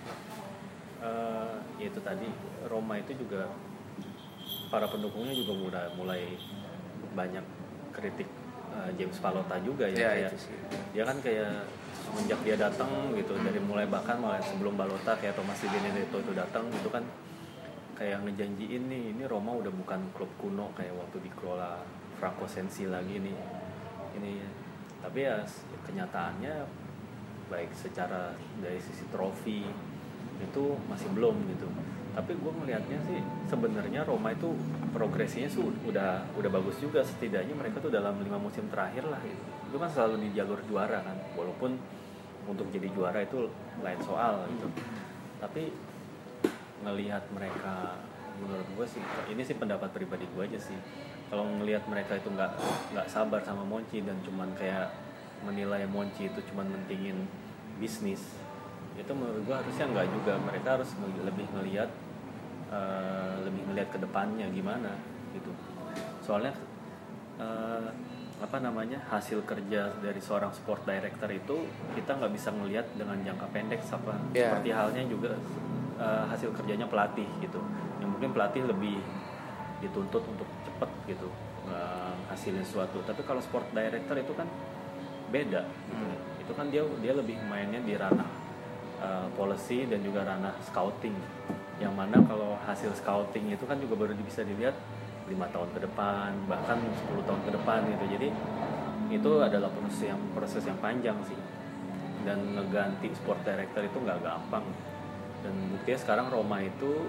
[1.04, 2.28] eh ya itu tadi
[2.64, 3.44] Roma itu juga
[4.72, 6.22] para pendukungnya juga mulai mulai
[7.12, 7.44] banyak
[7.92, 8.26] kritik
[8.72, 10.56] eh, James Palota juga ya, Ya, kayak itu sih.
[10.96, 11.68] dia kan kayak
[12.04, 16.32] semenjak dia datang gitu dari mulai bahkan mulai sebelum Balota kayak Thomas Di Benedetto itu
[16.32, 17.04] datang gitu kan
[17.94, 21.78] kayak ngejanjiin nih ini Roma udah bukan klub kuno kayak waktu dikelola
[22.18, 23.36] Franco Sensi lagi nih
[24.18, 24.42] ini
[24.98, 25.38] tapi ya
[25.86, 26.64] kenyataannya
[27.46, 29.62] baik secara dari sisi trofi
[30.42, 31.68] itu masih belum gitu.
[32.14, 33.18] Tapi gue melihatnya sih
[33.50, 34.54] sebenarnya Roma itu
[34.94, 37.02] progresinya sih udah udah bagus juga.
[37.02, 39.18] Setidaknya mereka tuh dalam lima musim terakhir lah.
[39.22, 39.42] Gitu.
[39.74, 41.18] itu kan selalu di jalur juara kan.
[41.34, 41.74] Walaupun
[42.46, 43.50] untuk jadi juara itu
[43.82, 44.68] lain soal gitu.
[45.42, 45.74] Tapi
[46.86, 47.98] ngelihat mereka
[48.38, 50.78] menurut gue sih ini sih pendapat pribadi gue aja sih.
[51.32, 52.52] Kalau ngelihat mereka itu nggak
[52.94, 54.94] nggak sabar sama Monci dan cuman kayak
[55.42, 57.26] menilai Monci itu cuman mentingin
[57.82, 58.43] bisnis
[58.94, 60.32] itu menurut gue harusnya nggak juga.
[60.38, 60.90] Mereka harus
[61.22, 61.90] lebih ngelihat
[62.70, 64.92] eh, lebih ngelihat ke depannya gimana
[65.34, 65.50] gitu.
[66.22, 66.54] Soalnya
[67.38, 67.88] eh,
[68.42, 71.56] apa namanya hasil kerja dari seorang sport director itu
[71.94, 74.50] kita nggak bisa ngelihat dengan jangka pendek apa Ya.
[74.52, 75.32] seperti halnya juga
[75.98, 77.60] eh, hasil kerjanya pelatih gitu.
[78.02, 78.98] Yang mungkin pelatih lebih
[79.82, 81.28] dituntut untuk cepet gitu
[82.28, 84.48] hasilnya suatu tapi kalau sport director itu kan
[85.30, 86.06] beda gitu.
[86.44, 88.26] itu kan dia dia lebih mainnya di ranah
[89.04, 91.12] eh, policy dan juga ranah scouting.
[91.76, 94.72] Yang mana kalau hasil scouting itu kan juga baru bisa dilihat
[95.24, 96.76] lima tahun ke depan bahkan
[97.08, 98.04] 10 tahun ke depan gitu.
[98.16, 98.28] Jadi
[99.12, 101.38] itu adalah proses yang proses yang panjang sih.
[102.24, 104.64] Dan ngeganti sport director itu nggak gampang.
[105.44, 107.04] Dan buktinya sekarang Roma itu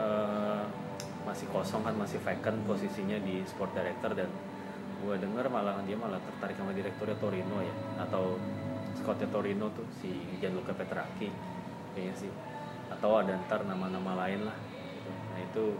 [0.00, 0.64] eh,
[1.22, 4.16] masih kosong kan masih vacant posisinya di sport director.
[4.16, 4.32] Dan
[5.02, 7.74] gue denger malah dia malah tertarik sama direkturnya Torino ya
[8.06, 8.38] atau
[8.98, 11.28] scoutnya Torino tuh si Gianluca Petracchi
[11.92, 12.32] kayaknya sih.
[12.92, 14.58] Atau ada ntar nama-nama lain lah
[15.02, 15.74] nah itu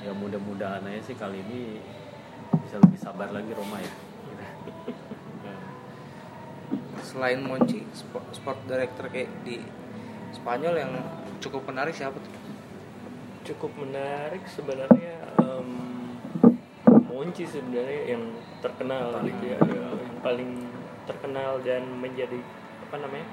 [0.00, 1.76] ya mudah-mudahan aja sih kali ini
[2.64, 3.92] bisa lebih sabar lagi Roma ya.
[7.12, 9.58] Selain Monchi, sport, sport director kayak di
[10.32, 10.96] Spanyol yang
[11.42, 12.32] cukup menarik siapa tuh?
[13.42, 15.68] cukup menarik sebenarnya em,
[17.10, 18.22] Monchi sebenarnya yang
[18.62, 20.70] terkenal gitu ya yang paling
[21.04, 22.38] terkenal dan menjadi
[22.88, 23.26] apa namanya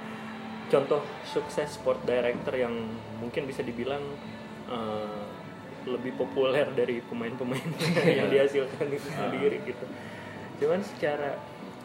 [0.70, 2.74] contoh sukses sport director yang
[3.18, 4.02] mungkin bisa dibilang
[4.70, 5.26] eh,
[5.90, 7.70] lebih populer dari pemain-pemain
[8.20, 9.86] yang dihasilkan itu sendiri gitu.
[10.62, 11.40] Cuman secara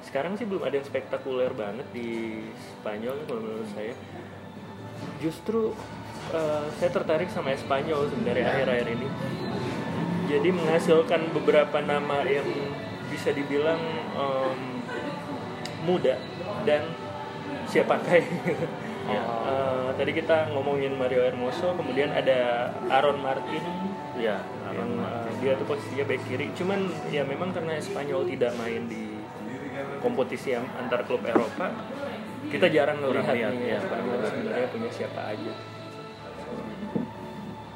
[0.05, 2.45] sekarang sih belum ada yang spektakuler banget di
[2.79, 3.97] Spanyol kalau menurut saya.
[5.25, 5.73] Justru
[6.37, 9.09] eh, saya tertarik sama Espanyol sebenarnya akhir-akhir ini.
[10.25, 12.49] Jadi menghasilkan beberapa nama yang
[13.13, 13.81] bisa dibilang
[14.17, 14.74] em,
[15.85, 16.17] muda
[16.65, 16.83] dan
[17.69, 18.21] siap pakai.
[19.05, 19.21] Ya.
[19.21, 23.61] Eh, tadi kita ngomongin Mario Hermoso kemudian ada Aaron Martin.
[24.17, 24.41] Ya
[24.73, 26.49] yang eh, dia tuh posisinya back kiri.
[26.57, 29.21] Cuman ya memang karena Spanyol tidak main di
[30.01, 31.69] kompetisi antar klub Eropa
[32.49, 33.79] kita jarang melihat lihat, nih ya.
[33.85, 35.53] Spanyol sebenarnya punya siapa aja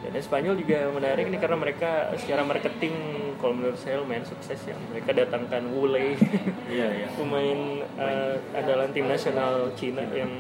[0.09, 2.95] dan Spanyol juga menarik nih karena mereka secara marketing
[3.39, 6.17] kalau menurut saya lumayan sukses ya mereka datangkan Wule
[6.75, 10.33] iya iya pemain eh, andalan tim nasional Cina yang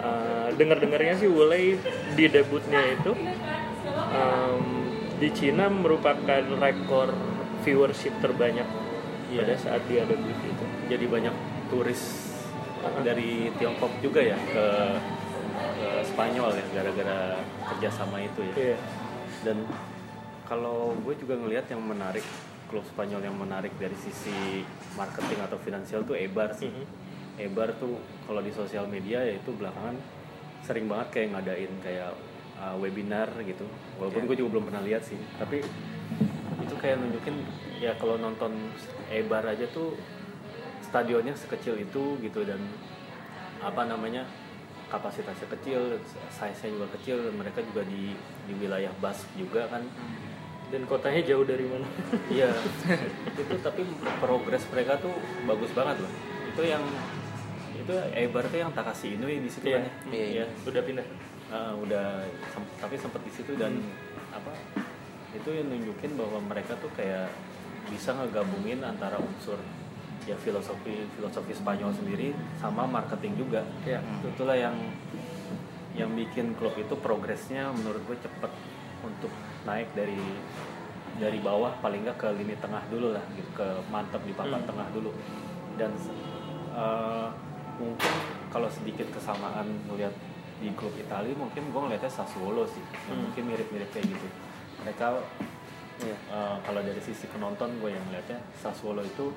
[0.00, 1.76] eh, dengar-dengarnya sih Wule
[2.16, 3.12] di debutnya itu
[4.10, 4.64] em,
[5.20, 7.12] di Cina merupakan rekor
[7.62, 8.66] viewership terbanyak
[9.30, 9.46] Iya.
[9.46, 10.64] pada saat dia debut itu.
[10.90, 11.34] jadi banyak
[11.70, 12.02] turis
[13.06, 14.64] dari Tiongkok juga ya ke,
[15.60, 17.18] ke Spanyol ya gara-gara
[17.66, 18.78] kerjasama itu ya Iya.
[19.42, 19.56] dan
[20.44, 22.24] kalau gue juga ngelihat yang menarik
[22.66, 24.62] klub Spanyol yang menarik dari sisi
[24.94, 26.86] marketing atau finansial tuh Eibar sih Mhm.
[27.38, 29.96] Eibar tuh kalau di sosial media ya itu belakangan
[30.60, 32.12] sering banget kayak ngadain kayak
[32.56, 33.64] uh, webinar gitu
[33.96, 35.64] walaupun gue juga belum pernah lihat sih tapi
[36.60, 37.40] itu kayak nunjukin
[37.78, 38.52] ya kalau nonton
[39.08, 39.96] Eibar aja tuh
[40.80, 42.60] stadionnya sekecil itu gitu dan
[43.60, 44.28] apa namanya
[44.90, 45.96] kapasitasnya kecil
[46.28, 48.12] size-nya juga kecil dan mereka juga di
[48.44, 49.86] di wilayah Basque juga kan
[50.70, 51.82] Dan kotanya jauh dari mana?
[52.30, 52.46] Iya,
[53.34, 53.82] itu tapi
[54.18, 55.10] progres mereka tuh
[55.42, 56.12] bagus banget loh.
[56.46, 56.78] Itu yang
[57.74, 59.82] itu Eibar tuh yang Takashi Inui di situ Iya.
[59.82, 59.92] kan ya?
[60.14, 60.44] Iya, iya.
[60.62, 61.06] Udah pindah.
[61.50, 62.22] Ah, udah
[62.54, 63.82] sem- tapi sempat di situ dan
[64.30, 64.54] apa?
[65.34, 67.34] Itu yang nunjukin bahwa mereka tuh kayak
[67.90, 69.58] bisa ngegabungin antara unsur
[70.24, 73.64] ya filosofi filosofi Spanyol sendiri sama marketing juga.
[73.82, 74.00] Iya.
[74.24, 74.76] Itulah yang
[75.92, 78.52] yang bikin klub itu progresnya menurut gue cepet
[79.02, 79.32] untuk
[79.64, 80.20] naik dari
[81.18, 84.68] dari bawah paling nggak ke lini tengah dulu lah gitu ke mantap di papan Hmm.
[84.70, 85.10] tengah dulu
[85.76, 85.90] dan
[86.70, 87.28] eh,
[87.76, 88.12] mungkin
[88.48, 90.14] kalau sedikit kesamaan melihat
[90.62, 93.24] di klub Italia mungkin gue ngeliatnya Sassuolo sih yang Hmm.
[93.26, 94.28] mungkin mirip-mirip kayak gitu
[94.80, 95.18] mereka
[96.00, 96.16] Iya.
[96.16, 99.34] eh, kalau dari sisi penonton gue yang ngeliatnya Sassuolo itu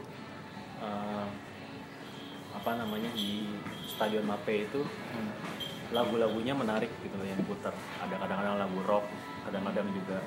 [0.84, 1.26] eh,
[2.54, 3.50] apa namanya di
[3.84, 5.32] Stadion Mape itu Hmm.
[5.92, 9.06] lagu-lagunya menarik gitu loh yang putar ada kadang-kadang lagu rock
[9.46, 10.18] kadang-kadang juga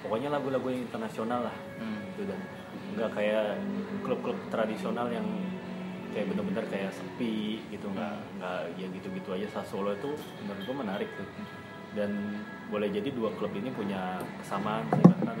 [0.00, 2.00] pokoknya lagu-lagu yang internasional lah Hmm.
[2.14, 2.40] gitu dan
[2.94, 3.44] nggak kayak
[4.02, 5.26] klub-klub tradisional yang
[6.12, 11.08] kayak bener-bener kayak sepi gitu nggak nggak ya gitu-gitu aja Sassuolo itu menurut gue menarik
[11.12, 11.28] tuh
[11.92, 12.10] dan
[12.68, 15.38] boleh jadi dua klub ini punya kesamaan sih bahkan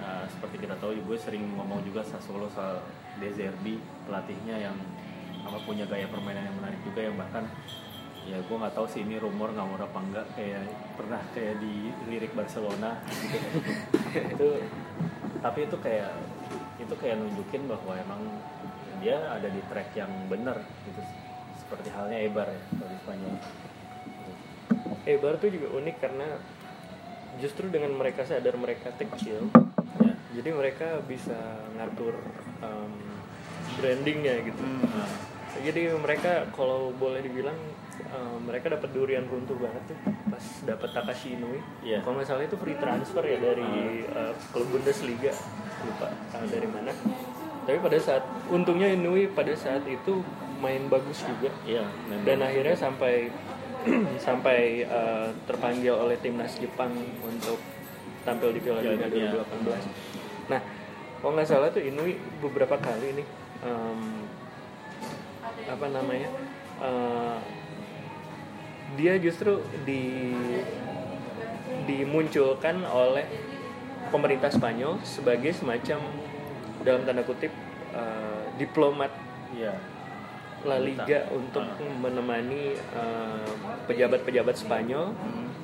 [0.00, 2.80] nah, seperti kita tahu gue sering ngomong juga Sassuolo soal
[3.20, 4.76] De Zerbi pelatihnya yang
[5.44, 7.44] apa punya gaya permainan yang menarik juga yang bahkan
[8.24, 10.64] ya gue nggak tahu sih ini rumor ngawur apa enggak kayak
[10.96, 13.48] pernah kayak di lirik Barcelona gitu.
[14.34, 14.48] Itu
[15.44, 16.08] tapi itu kayak
[16.80, 18.24] itu kayak nunjukin bahwa emang
[19.04, 20.56] dia ada di track yang benar
[20.88, 21.04] gitu
[21.60, 23.34] seperti halnya Ebar ya kalau di Spanyol.
[25.04, 26.40] Eibar tuh juga unik karena
[27.42, 29.50] justru dengan mereka sadar mereka kecil,
[30.02, 31.38] ya jadi mereka bisa
[31.78, 32.14] ngatur
[32.62, 32.92] em,
[33.78, 34.62] brandingnya gitu.
[34.62, 37.54] Nah, Jadi mereka kalau boleh dibilang
[38.10, 41.62] em, mereka dapat durian runtuh banget tuh pas dapat Takashi Inui.
[41.86, 42.02] Iya.
[42.02, 45.30] Kalau nggak salah itu free transfer ya dari eh, klub Bundesliga
[45.86, 46.90] lupa eh, dari mana.
[47.64, 50.20] Tapi pada saat untungnya Inui pada saat itu
[50.64, 51.84] main bagus juga iya
[52.24, 53.28] dan akhirnya sampai
[54.26, 57.60] sampai eh, terpanggil oleh timnas Jepang untuk
[58.24, 59.44] tampil di Piala Dunia Iya.
[59.44, 60.48] 2018.
[60.48, 60.60] Nah,
[61.20, 63.26] kalau nggak salah tuh Inui beberapa kali nih
[63.62, 64.00] em,
[65.64, 66.28] apa namanya
[66.80, 67.38] eh,
[68.94, 70.32] dia justru di
[71.84, 73.24] dimunculkan oleh
[74.08, 76.00] pemerintah Spanyol sebagai semacam
[76.80, 77.52] dalam tanda kutip
[77.92, 79.12] eh, diplomat
[79.54, 79.70] Iya.
[80.64, 81.62] La Liga untuk
[81.94, 83.48] menemani eh,
[83.84, 85.12] pejabat-pejabat Spanyol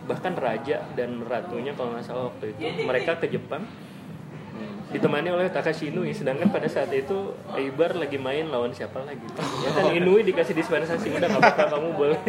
[0.02, 2.60] bahkan raja dan ratunya kalau nggak salah waktu itu.
[2.82, 3.62] Mereka ke Jepang.
[4.90, 7.14] Ditemani oleh Takashi Inui sedangkan pada saat itu
[7.54, 9.22] Eibar lagi main lawan siapa lagi?
[9.62, 11.14] Ya kan Inui dikasih dispensasi.
[11.14, 12.18] Udah nggak apa-apa kamu boleh.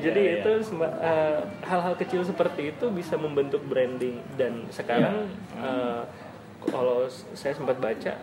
[0.00, 0.40] Jadi Ya, ya.
[0.40, 4.24] itu eh, hal-hal kecil seperti itu bisa membentuk branding.
[4.34, 6.00] Dan sekarang eh,
[6.64, 8.16] kalau s- saya sempat baca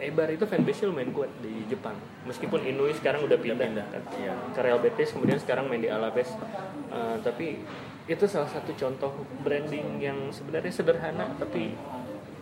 [0.00, 1.92] Eibar itu fanbase lumayan kuat di Jepang.
[2.24, 4.02] Meskipun Inui sekarang udah pindah, pindah, kan.
[4.16, 4.32] Iya.
[4.56, 6.32] ke Real Betis kemudian sekarang main di Alaves.
[6.90, 7.60] Eh, tapi
[8.08, 9.12] itu salah satu contoh
[9.44, 11.76] branding yang sebenarnya sederhana tapi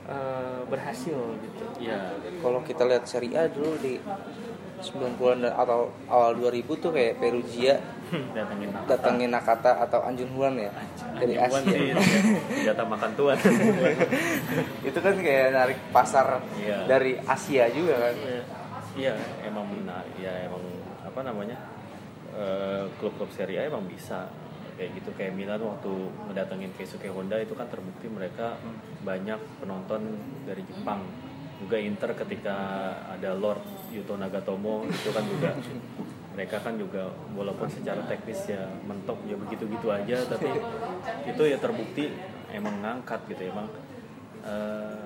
[0.06, 1.64] eh, berhasil gitu.
[1.82, 2.14] Iya.
[2.38, 3.98] Kalau kita lihat Serie A dulu di
[4.80, 7.74] 90-an dan- atau awal 2000 tuh kayak Perugia
[8.88, 9.84] Datangin Nakata.
[9.84, 10.72] atau Anjun Huan ya
[11.14, 12.00] dari Anjing Asia.
[12.00, 13.36] sih, senjata makan tuan.
[14.88, 16.86] itu kan kayak narik pasar Iya.
[16.86, 18.14] dari Asia juga kan.
[18.94, 19.12] Iya,
[19.44, 20.02] emang benar.
[20.16, 20.62] Ya emang
[21.00, 21.58] apa namanya?
[22.30, 24.30] eh, klub-klub Serie A emang bisa
[24.74, 25.90] kayak gitu kayak Milan waktu
[26.22, 28.54] mendatengin Keisuke Honda itu kan terbukti mereka
[29.02, 30.14] banyak penonton
[30.44, 31.02] dari Jepang
[31.58, 32.56] juga Inter ketika
[33.10, 35.50] ada Lord Yuto Nagatomo itu kan juga
[36.38, 40.54] mereka kan juga walaupun secara teknis ya mentok ya begitu-gitu aja tapi
[41.26, 42.14] itu ya terbukti
[42.54, 43.66] emang ngangkat gitu emang
[44.46, 45.02] eh,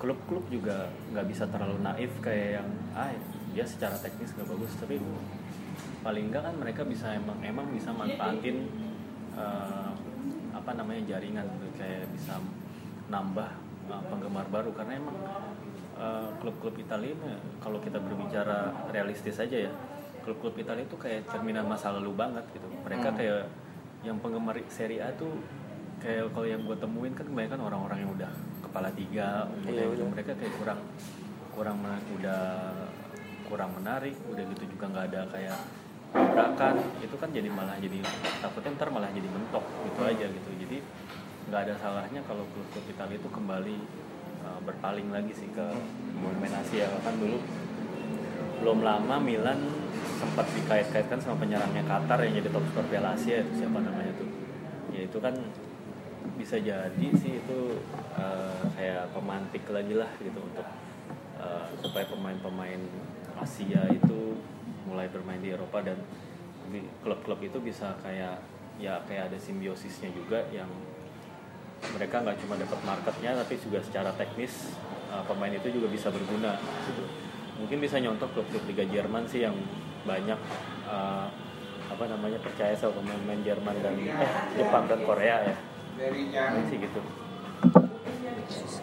[0.00, 3.12] klub-klub juga nggak bisa terlalu naif kayak yang ah
[3.52, 4.96] dia secara teknis nggak bagus tapi
[6.00, 8.64] paling enggak kan mereka bisa emang emang bisa manfaatin
[9.36, 9.90] eh,
[10.56, 12.40] apa namanya jaringan gitu kayak bisa
[13.12, 13.50] nambah
[13.92, 15.16] eh, penggemar baru karena emang
[15.96, 19.72] eh, klub-klub Italia ini kalau kita berbicara realistis aja ya
[20.22, 22.66] klub-klub Italia itu kayak cerminan masa lalu banget gitu.
[22.82, 23.46] Mereka kayak
[24.02, 25.38] yang penggemar Serie A tuh
[26.02, 30.02] kayak kalau yang gue temuin kan kebanyakan orang-orang yang udah kepala tiga umurnya Iya, gitu.
[30.02, 30.08] udah.
[30.10, 30.80] mereka kayak kurang
[31.54, 32.42] kurang men- udah
[33.46, 35.58] kurang menarik udah gitu juga nggak ada kayak
[36.10, 36.74] tabrakan.
[36.98, 37.98] Itu kan jadi malah jadi
[38.42, 40.50] takutnya ntar malah jadi mentok gitu aja gitu.
[40.58, 40.78] Jadi
[41.46, 43.76] nggak ada salahnya kalau klub-klub Italia itu kembali
[44.46, 45.66] uh, berpaling lagi sih ke
[46.14, 46.86] monumen Asia.
[47.02, 47.42] Kan dulu
[48.62, 49.58] belum lama Milan
[50.16, 54.30] sempat dikait-kaitkan sama penyerangnya Qatar yang jadi top skor Piala Asia itu siapa namanya tuh.
[54.94, 55.34] Ya itu kan
[56.38, 57.58] bisa jadi sih itu
[58.14, 60.66] uh, kayak pemantik lagi lah gitu untuk
[61.42, 62.80] uh, supaya pemain-pemain
[63.36, 64.38] Asia itu
[64.86, 65.98] mulai bermain di Eropa dan
[67.02, 68.42] klub-klub itu bisa kayak
[68.76, 70.68] ya kayak ada simbiosisnya juga yang
[71.92, 74.74] mereka nggak cuma dapat marketnya tapi juga secara teknis
[75.10, 77.04] uh, pemain itu juga bisa berguna gitu.
[77.56, 79.54] mungkin bisa nyontoh klub-klub Liga Jerman sih yang
[80.02, 80.38] banyak
[80.86, 81.26] uh,
[81.86, 85.56] apa namanya percaya sama pemain-pemain Jerman dan eh, Jepang dan Korea ya
[85.96, 87.00] Mungkin sih gitu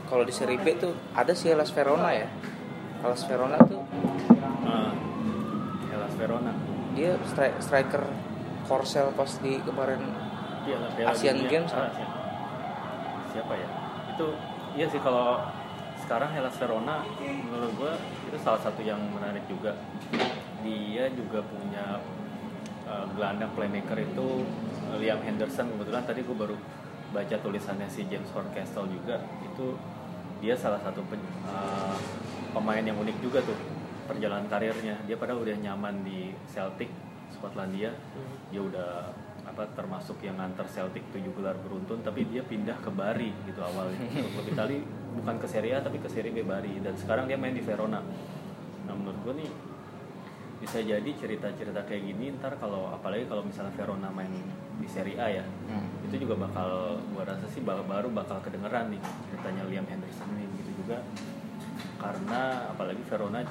[0.03, 2.25] Kalau di Serie B tuh ada sih Hellas Verona ya.
[3.01, 3.81] Hellas Verona tuh
[4.65, 4.91] uh,
[5.87, 6.51] Hellas Verona
[6.93, 8.03] dia stri- striker
[8.65, 10.01] Korsel pas di kemarin
[10.63, 11.37] Piala- Piala Asian.
[11.45, 11.69] Games.
[11.69, 12.07] Ah, Asian.
[13.33, 13.67] Siapa ya?
[14.13, 14.37] Itu
[14.77, 15.41] iya sih kalau
[16.05, 17.93] sekarang Hellas Verona menurut gua
[18.29, 19.73] itu salah satu yang menarik juga.
[20.61, 21.99] Dia juga punya
[22.87, 24.45] uh, gelandang playmaker itu
[24.93, 25.73] uh, Liam Henderson.
[25.73, 26.55] Kebetulan tadi gua baru
[27.13, 29.19] baca tulisannya si James Horncastle juga.
[29.41, 29.75] Itu
[30.39, 31.97] dia salah satu pen- uh,
[32.53, 33.57] pemain yang unik juga tuh
[34.05, 34.99] perjalanan karirnya.
[35.07, 36.91] Dia padahal udah nyaman di Celtic
[37.31, 37.95] Skotlandia.
[38.51, 39.09] Dia udah
[39.53, 44.01] apa termasuk yang nganter Celtic 7 gelar beruntun tapi dia pindah ke Bari gitu awalnya.
[44.33, 44.81] Klub Itali
[45.13, 46.81] bukan ke Serie A tapi ke Serie B Bari.
[46.81, 48.01] Dan sekarang dia main di Verona.
[48.89, 49.49] Nah menurut gue nih
[50.57, 54.31] bisa jadi cerita-cerita kayak gini ntar kalau apalagi kalau misalnya Verona main
[54.79, 55.85] di Serie A ya Hmm.
[56.07, 60.47] itu juga bakal gua rasa sih bakal baru bakal kedengeran nih ceritanya Liam Henderson nih
[60.59, 61.03] gitu juga.
[61.99, 63.43] Karena apalagi Verona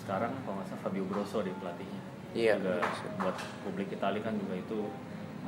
[0.00, 2.02] sekarang kalau nggak salah Fabio Grosso di pelatihnya.
[2.30, 2.78] Iya, juga
[3.18, 3.36] buat
[3.66, 4.78] publik Italia kan juga itu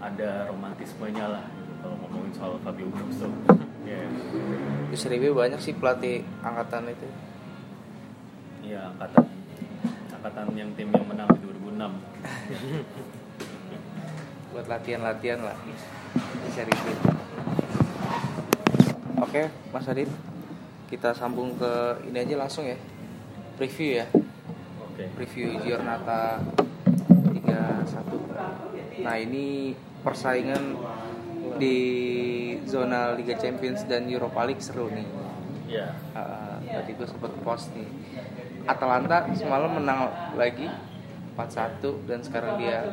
[0.02, 3.30] ada romantismenya lah gitu, kalau ngomongin soal Fabio Grosso
[4.90, 7.06] di Serie B banyak sih pelatih angkatan itu.
[8.66, 9.30] ya angkatan
[10.10, 11.78] angkatan yang tim yang menang di 2006
[14.52, 15.72] buat latihan-latihan lah di
[16.52, 16.86] B.
[19.22, 20.12] Oke, Mas Adit,
[20.92, 22.76] kita sambung ke ini aja langsung ya.
[23.56, 24.06] Preview ya.
[24.82, 26.36] oke Preview Giornata
[27.08, 28.12] 31
[29.02, 30.76] Nah ini persaingan
[31.56, 31.78] di
[32.66, 35.08] zona Liga Champions dan Europa League seru nih.
[35.70, 35.88] Iya.
[36.12, 37.88] Uh, tadi gue sempet post nih.
[38.66, 40.70] Atalanta semalam menang lagi
[41.34, 42.86] 4-1 dan sekarang dia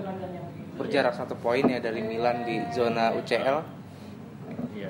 [0.80, 3.58] berjarak satu poin ya dari Milan di zona UCL.
[4.74, 4.90] Iya.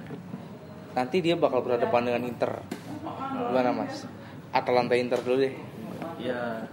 [0.93, 2.61] Nanti dia bakal berhadapan dengan Inter.
[3.49, 4.05] Gimana mas?
[4.53, 5.53] Atalanta Inter dulu deh.
[6.21, 6.67] Ya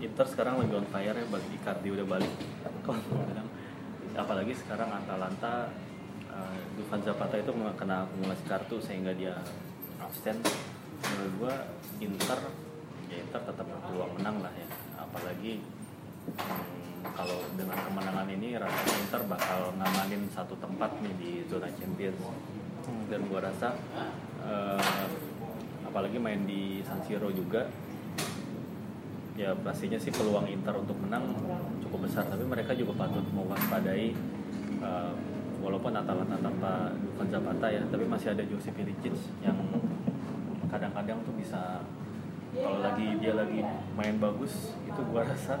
[0.00, 2.32] Inter sekarang lagi on fire ya bagi Icardi udah balik.
[2.80, 3.00] Kalau
[4.16, 5.68] apalagi sekarang Atalanta
[6.32, 9.36] uh, Dufan Zapata itu kena akumulasi kartu sehingga dia
[10.00, 10.40] absen.
[10.96, 11.54] Menurut gua
[12.00, 12.40] Inter
[13.12, 14.68] ya Inter tetap berpeluang menang lah ya.
[14.96, 15.60] Apalagi
[16.32, 22.18] hmm, kalau dengan kemenangan ini rasanya Inter bakal ngamanin satu tempat nih di zona Champions.
[23.06, 23.76] Dan gua rasa
[24.42, 25.06] uh,
[25.86, 27.68] apalagi main di San Siro juga
[29.36, 31.36] ya pastinya sih peluang Inter untuk menang
[31.84, 34.16] cukup besar tapi mereka juga patut mewaspadai
[34.80, 35.12] uh,
[35.60, 39.12] walaupun Atalanta tanpa Dufan Zapata ya tapi masih ada Josip Ilicic
[39.44, 39.56] yang
[40.72, 41.84] kadang-kadang tuh bisa
[42.56, 43.60] kalau lagi dia lagi
[43.92, 45.60] main bagus itu gua rasa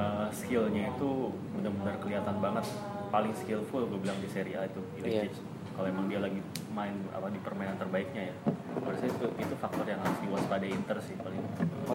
[0.00, 2.64] uh, skillnya itu benar-benar kelihatan banget
[3.12, 6.40] paling skillful gue bilang di Serie A itu Ilicic yeah kalau emang dia lagi
[6.72, 8.34] main apa di permainan terbaiknya ya.
[8.80, 11.42] Menurut saya itu itu faktor yang harus diwaspadai Inter sih paling.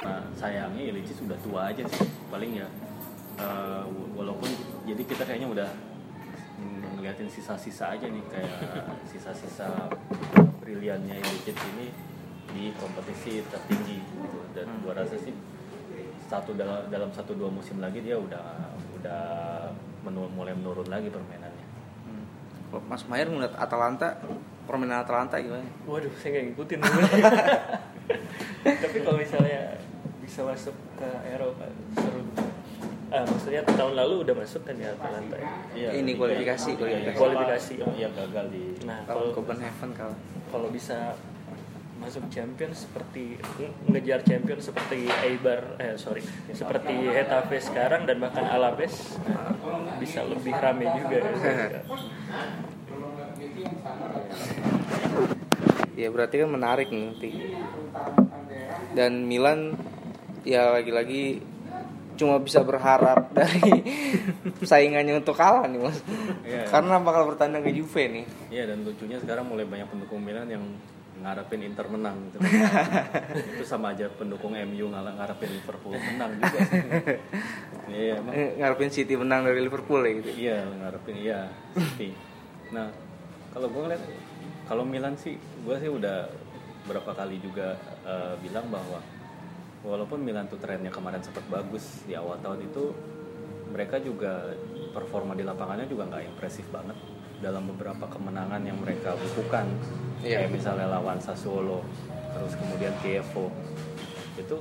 [0.05, 2.67] Nah sayangnya Ilicic sudah tua aja sih paling ya
[3.41, 3.83] uh,
[4.13, 4.49] walaupun
[4.85, 5.69] jadi kita kayaknya udah
[6.93, 8.61] ngeliatin sisa-sisa aja nih kayak
[9.09, 9.89] sisa-sisa
[10.61, 11.89] briliannya Ilicic ini
[12.53, 14.39] di kompetisi tertinggi gitu.
[14.53, 14.79] Dan hmm.
[14.85, 15.33] gua rasa sih
[16.29, 19.23] satu dalam dalam satu dua musim lagi dia udah udah
[20.05, 21.51] menur, mulai menurun lagi permainan
[22.87, 24.21] Mas Mayer ngeliat Atalanta
[24.63, 25.67] permainan Atalanta gimana?
[25.83, 26.79] Waduh, saya nggak ngikutin
[28.61, 29.75] Tapi kalau misalnya
[30.23, 31.67] bisa masuk ke Eropa
[31.97, 32.23] seru.
[33.11, 35.49] Ah, maksudnya tahun lalu udah masuk kan ya Atalanta ya?
[35.75, 37.17] Iya, ini kualifikasi, kualifikasi.
[37.19, 37.73] Kualifikasi.
[37.83, 38.63] Oh, iya gagal di.
[38.87, 40.15] Nah, kalau Copenhagen kalau
[40.47, 41.11] kalau bisa
[42.01, 43.37] masuk champion seperti
[43.85, 49.21] ngejar champion seperti Eibar eh sorry seperti Hetafe sekarang dan bahkan Alaves
[50.01, 51.81] bisa lebih rame juga ya.
[55.93, 57.53] ya berarti kan menarik nanti
[58.97, 59.77] dan Milan
[60.41, 61.51] ya lagi-lagi
[62.19, 63.81] cuma bisa berharap dari
[64.61, 65.97] saingannya untuk kalah nih mas.
[66.45, 68.25] Ya, karena bakal bertanding ke Juve nih.
[68.53, 70.61] Iya dan lucunya sekarang mulai banyak pendukung Milan yang
[71.21, 72.37] ngarepin Inter menang gitu.
[73.55, 76.59] itu sama aja pendukung MU ngalah ngarepin Liverpool menang juga.
[77.91, 80.29] Iya eh, ngarepin City menang dari Liverpool ya gitu?
[80.31, 81.39] Iya ngarepin iya
[81.75, 82.15] City.
[82.71, 82.87] Nah
[83.51, 84.03] kalau gue ngeliat
[84.63, 86.31] kalau Milan sih gue sih udah
[86.87, 87.75] berapa kali juga
[88.07, 89.03] uh, bilang bahwa
[89.83, 92.83] walaupun Milan tuh trennya kemarin sempat bagus di awal tahun itu
[93.71, 94.55] mereka juga
[94.95, 96.95] performa di lapangannya juga nggak impresif banget
[97.41, 99.65] dalam beberapa kemenangan yang mereka bukukan
[100.21, 100.45] yeah.
[100.45, 101.81] kayak misalnya lawan Sassuolo
[102.31, 103.51] terus kemudian Kievo
[104.39, 104.57] itu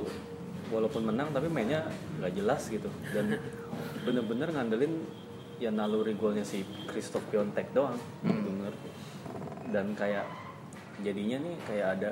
[0.72, 1.86] walaupun menang tapi mainnya
[2.18, 3.38] nggak jelas gitu dan
[4.08, 5.04] bener-bener ngandelin
[5.60, 8.32] ya naluri golnya si Christoph Piontek doang hmm.
[8.32, 8.50] gitu
[9.70, 10.26] dan kayak
[11.04, 12.10] jadinya nih kayak ada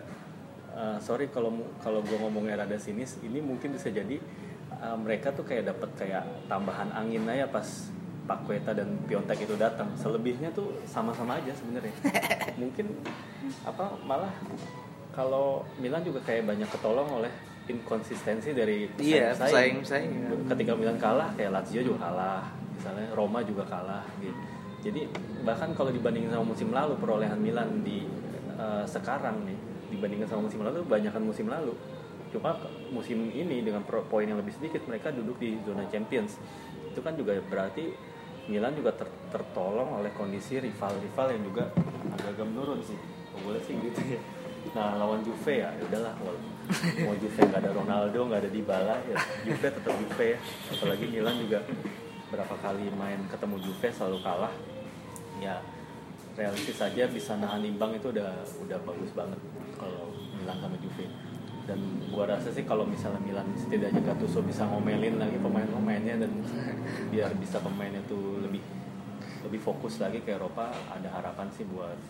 [0.76, 4.20] uh, sorry kalau kalau gue ngomongnya rada sinis ini mungkin bisa jadi
[4.78, 7.66] uh, mereka tuh kayak dapat kayak tambahan angin aja pas
[8.28, 9.88] Pak Kueta dan Piontek itu datang.
[9.96, 11.96] Selebihnya tuh sama-sama aja sebenarnya.
[12.60, 12.92] Mungkin
[13.64, 14.30] apa malah
[15.16, 17.32] kalau Milan juga kayak banyak ketolong oleh
[17.68, 20.12] inkonsistensi dari iya, pesaing pesaing.
[20.44, 22.44] Ketika Milan kalah kayak Lazio juga kalah,
[22.76, 24.36] misalnya Roma juga kalah gitu.
[24.78, 25.10] Jadi
[25.42, 28.06] bahkan kalau dibandingin sama musim lalu perolehan Milan di
[28.60, 31.72] uh, sekarang nih dibandingkan sama musim lalu banyakkan musim lalu.
[32.28, 32.52] Cuma
[32.92, 36.36] musim ini dengan poin yang lebih sedikit mereka duduk di zona Champions.
[36.92, 37.88] Itu kan juga berarti
[38.48, 41.64] Milan juga ter tertolong oleh kondisi rival-rival yang juga
[42.16, 42.96] agak-agak menurun sih.
[43.44, 44.20] Boleh sih gitu ya.
[44.74, 46.12] Nah lawan Juve ya, ya udahlah
[47.04, 49.16] mau Juve nggak ada Ronaldo, nggak ada Dybala ya
[49.46, 50.38] Juve tetap Juve ya.
[50.74, 51.62] Apalagi Milan juga
[52.28, 54.52] berapa kali main ketemu Juve selalu kalah.
[55.38, 55.62] Ya
[56.34, 59.38] realistis saja bisa nahan imbang itu udah udah bagus banget
[59.78, 61.04] kalau Milan sama Juve
[61.68, 61.76] dan
[62.08, 66.32] gua rasa sih kalau misalnya Milan setidaknya Gattuso bisa ngomelin lagi pemain-pemainnya dan
[67.12, 68.64] biar bisa pemainnya tuh lebih
[69.44, 72.00] lebih fokus lagi ke Eropa ada harapan sih buat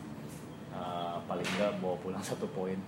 [0.79, 2.79] uh, paling nggak bawa pulang satu poin.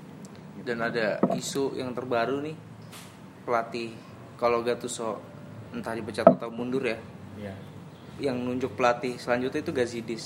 [0.62, 2.56] Dan ada isu yang terbaru nih
[3.42, 3.90] pelatih
[4.38, 5.18] kalau Gattuso
[5.74, 6.98] entah dipecat atau mundur ya
[7.38, 7.56] yeah.
[8.22, 10.24] yang nunjuk pelatih selanjutnya itu Gazidis.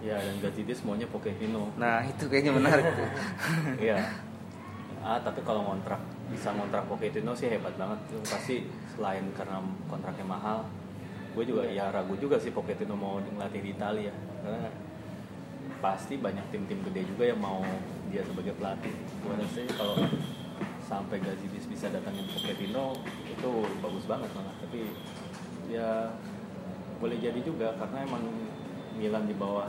[0.00, 1.68] Ya dan Gazidis maunya Pochettino.
[1.76, 3.08] Nah itu kayaknya menarik tuh.
[3.76, 4.00] Iya
[5.02, 5.98] ah tapi kalau ngontrak
[6.30, 7.98] bisa ngontrak Pochettino sih hebat banget.
[8.08, 8.56] Itu pasti
[8.94, 9.58] selain karena
[9.90, 10.64] kontraknya mahal
[11.32, 14.14] gue juga ya ragu juga sih Pochettino mau ngelatih di Italia.
[14.42, 14.70] Karena
[15.82, 17.60] pasti banyak tim-tim gede juga yang mau
[18.14, 18.94] dia sebagai pelatih.
[19.24, 19.96] Gue rasa sih kalau
[20.84, 22.94] sampai Gazidis bisa datangin Pochettino
[23.26, 23.50] itu
[23.82, 24.54] bagus banget malah.
[24.62, 24.80] Tapi
[25.72, 26.12] ya
[27.02, 28.22] boleh jadi juga karena emang
[28.94, 29.66] Milan di bawah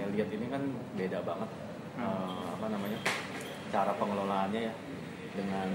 [0.00, 0.62] Elliot ini kan
[0.96, 1.50] beda banget.
[1.92, 2.96] Eh, apa namanya
[3.72, 4.74] cara pengelolaannya ya
[5.32, 5.68] dengan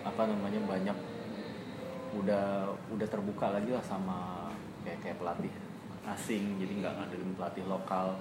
[0.00, 0.96] apa namanya banyak
[2.14, 2.46] udah
[2.88, 4.46] udah terbuka lagi lah sama
[4.86, 5.50] kayak kayak pelatih
[6.06, 8.14] asing jadi nggak ngandelin pelatih lokal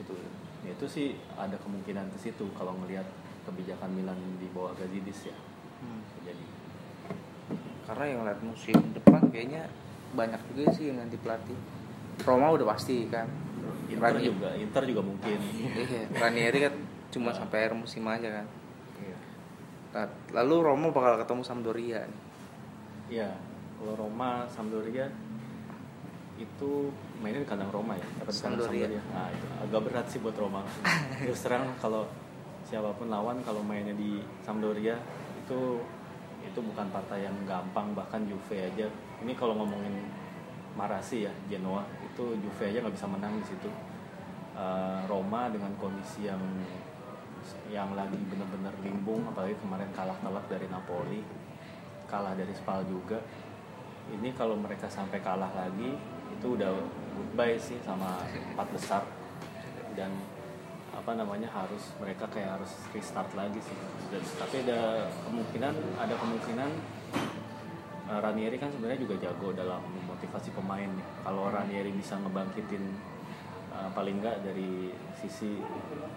[0.00, 0.16] gitu
[0.64, 3.04] ya, itu sih ada kemungkinan ke situ kalau ngelihat
[3.44, 5.36] kebijakan Milan di bawah Gazidis ya
[5.78, 6.02] Hmm.
[6.26, 6.42] jadi
[7.86, 9.70] Karena yang lihat musim depan kayaknya
[10.10, 11.54] banyak juga sih yang ganti pelatih.
[12.20, 13.30] Roma udah pasti kan.
[13.86, 16.74] Inter Rani- juga Inter juga mungkin Iya, Ranieri kan
[17.08, 18.46] cuma sampai akhir musim aja kan.
[19.00, 19.18] Iya.
[19.96, 20.06] Nah,
[20.36, 22.20] lalu Roma bakal ketemu Sampdoria nih.
[23.08, 23.30] Iya,
[23.80, 25.08] kalau Roma Sampdoria
[26.38, 28.86] itu mainnya di kandang Roma ya, dapat Sampdoria.
[28.86, 29.02] Sampdoria.
[29.10, 30.60] Nah, itu agak berat sih buat Roma.
[31.24, 32.04] Terus terang kalau
[32.68, 35.00] siapa pun lawan kalau mainnya di Sampdoria
[35.40, 35.80] itu
[36.44, 38.86] itu bukan partai yang gampang bahkan Juve aja.
[39.24, 40.04] Ini kalau ngomongin
[40.76, 43.70] Marasi ya, Genoa itu Juve aja nggak bisa menang di situ.
[44.58, 46.40] Eh, Roma dengan kondisi yang
[47.68, 51.20] yang lagi benar-benar limbung apalagi kemarin kalah telak dari Napoli
[52.08, 53.20] kalah dari Spal juga.
[54.08, 55.92] Ini kalau mereka sampai kalah lagi
[56.32, 56.72] itu udah
[57.12, 59.04] goodbye sih sama empat besar.
[59.92, 60.16] Dan
[60.88, 63.76] apa namanya harus mereka kayak harus restart lagi sih.
[64.08, 66.70] Dan- tapi ada kemungkinan ada kemungkinan
[68.08, 71.06] eh, Ranieri kan sebenarnya juga jago dalam memotivasi pemain nih.
[71.20, 72.96] Kalau Ranieri bisa ngebangkitin
[73.78, 75.62] eh, paling enggak dari sisi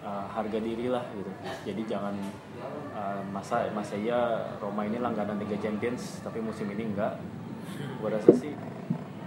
[0.00, 1.30] eh, harga diri lah gitu
[1.62, 2.14] jadi jangan
[2.92, 4.20] eh, masa masa iya
[4.58, 7.16] Roma ini langganan Liga Champions tapi musim ini enggak
[7.72, 8.52] gue rasa sih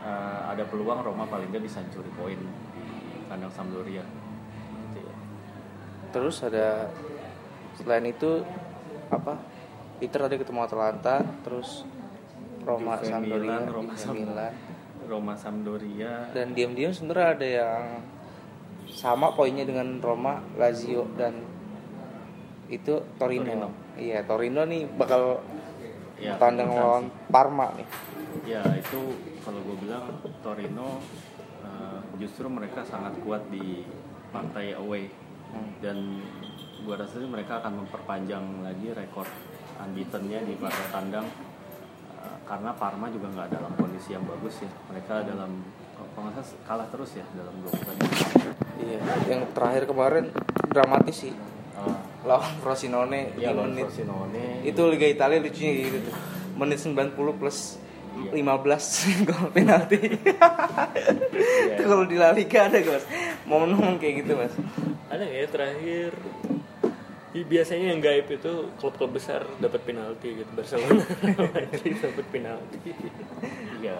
[0.02, 2.84] eh, ada peluang Roma paling enggak bisa curi poin di
[3.26, 4.03] kandang Sampdoria
[4.86, 5.16] gitu ya.
[6.12, 6.88] Terus ada
[7.74, 8.44] selain itu
[9.07, 9.36] apa?
[9.98, 11.88] Inter tadi ketemu Atalanta, terus
[12.62, 14.53] Roma Juve, Sampdoria, Milan, Roma, Juve, Sam- Milan.
[15.06, 17.82] Roma Sampdoria Dan diam-diam sebenarnya ada yang
[18.95, 21.43] sama poinnya dengan Roma, Lazio dan
[22.72, 23.43] itu Torino.
[23.43, 23.69] Torino.
[23.99, 25.43] Iya, Torino nih bakal
[26.17, 27.03] ya tandang lawan.
[27.27, 27.88] Parma nih.
[28.47, 30.07] Ya itu kalau gue bilang
[30.39, 31.03] Torino
[31.61, 33.84] eh, justru mereka sangat kuat di
[34.31, 35.11] partai away
[35.45, 35.72] Hmm.
[35.80, 36.19] dan
[36.84, 39.23] gue rasa sih mereka akan memperpanjang lagi rekor
[39.77, 41.27] unbeatennya di partai tandang
[42.26, 45.61] Eh, karena Parma juga nggak dalam kondisi yang bagus ya mereka dalam
[46.16, 48.56] kalau nggak salah kalah terus ya dalam dua pertandingan.
[48.76, 50.26] Iya, yang terakhir kemarin
[50.72, 51.34] dramatis sih.
[51.76, 54.64] Eh, lawan Frosinone ya di lawan menit Frosinone.
[54.64, 56.16] Itu Liga Italia lucunya gitu tuh.
[56.56, 57.84] menit 90 plus
[58.16, 58.32] Iya.
[58.32, 58.48] 15
[59.28, 60.00] gol penalti.
[60.00, 61.76] Iya.
[61.76, 63.04] itu kalau di La Liga ada guys
[63.44, 64.56] momen-momen kayak gitu mas.
[65.12, 66.12] Ada nggak ya terakhir?
[67.36, 70.48] Ih, biasanya yang gaib itu klub-klub besar dapat penalti gitu.
[70.56, 71.04] Barcelona
[72.08, 72.96] dapat penalti.
[73.84, 74.00] Iya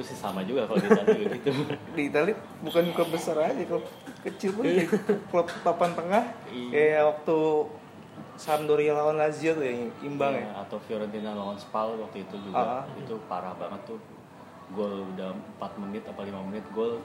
[0.00, 1.50] itu, sih sama juga kalau di juga gitu
[1.96, 3.84] di Italia bukan klub besar aja klub
[4.20, 5.12] kecil pun kayak gitu.
[5.28, 6.68] klub papan tengah Iya.
[6.70, 7.38] kayak waktu
[8.34, 12.80] Sampdoria lawan Lazio tuh yang imbang ya Ya, atau Fiorentina lawan Spal waktu itu juga
[12.80, 12.84] Ah.
[12.96, 14.00] itu parah banget tuh
[14.70, 16.96] gol udah 4 menit apa 5 menit gol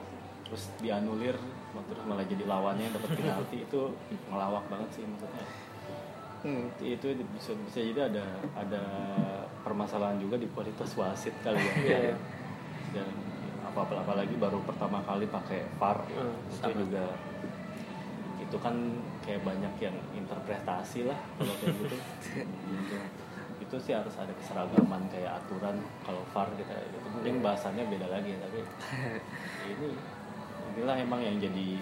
[0.42, 1.36] terus dianulir
[1.84, 3.92] terus malah jadi lawannya dapat penalti itu
[4.26, 5.44] ngelawak banget sih maksudnya
[6.38, 6.70] Hmm.
[6.78, 7.02] itu
[7.34, 8.24] bisa bisa jadi ada
[8.54, 8.82] ada
[9.60, 12.14] permasalahan juga di kualitas wasit kali ya Iya.
[12.90, 13.08] Dan
[13.66, 16.76] apa apalagi baru pertama kali pakai VAR Hmm, itu sangat.
[16.76, 17.04] juga
[18.38, 18.74] itu kan
[19.20, 21.96] kayak banyak yang interpretasi lah kalau kayak gitu
[22.38, 22.96] Gitu.
[23.66, 28.32] itu sih harus ada keseragaman kayak aturan kalau VAR kita itu mungkin bahasannya beda lagi
[28.36, 28.60] tapi
[29.66, 29.88] ini
[30.72, 31.80] inilah emang yang jadi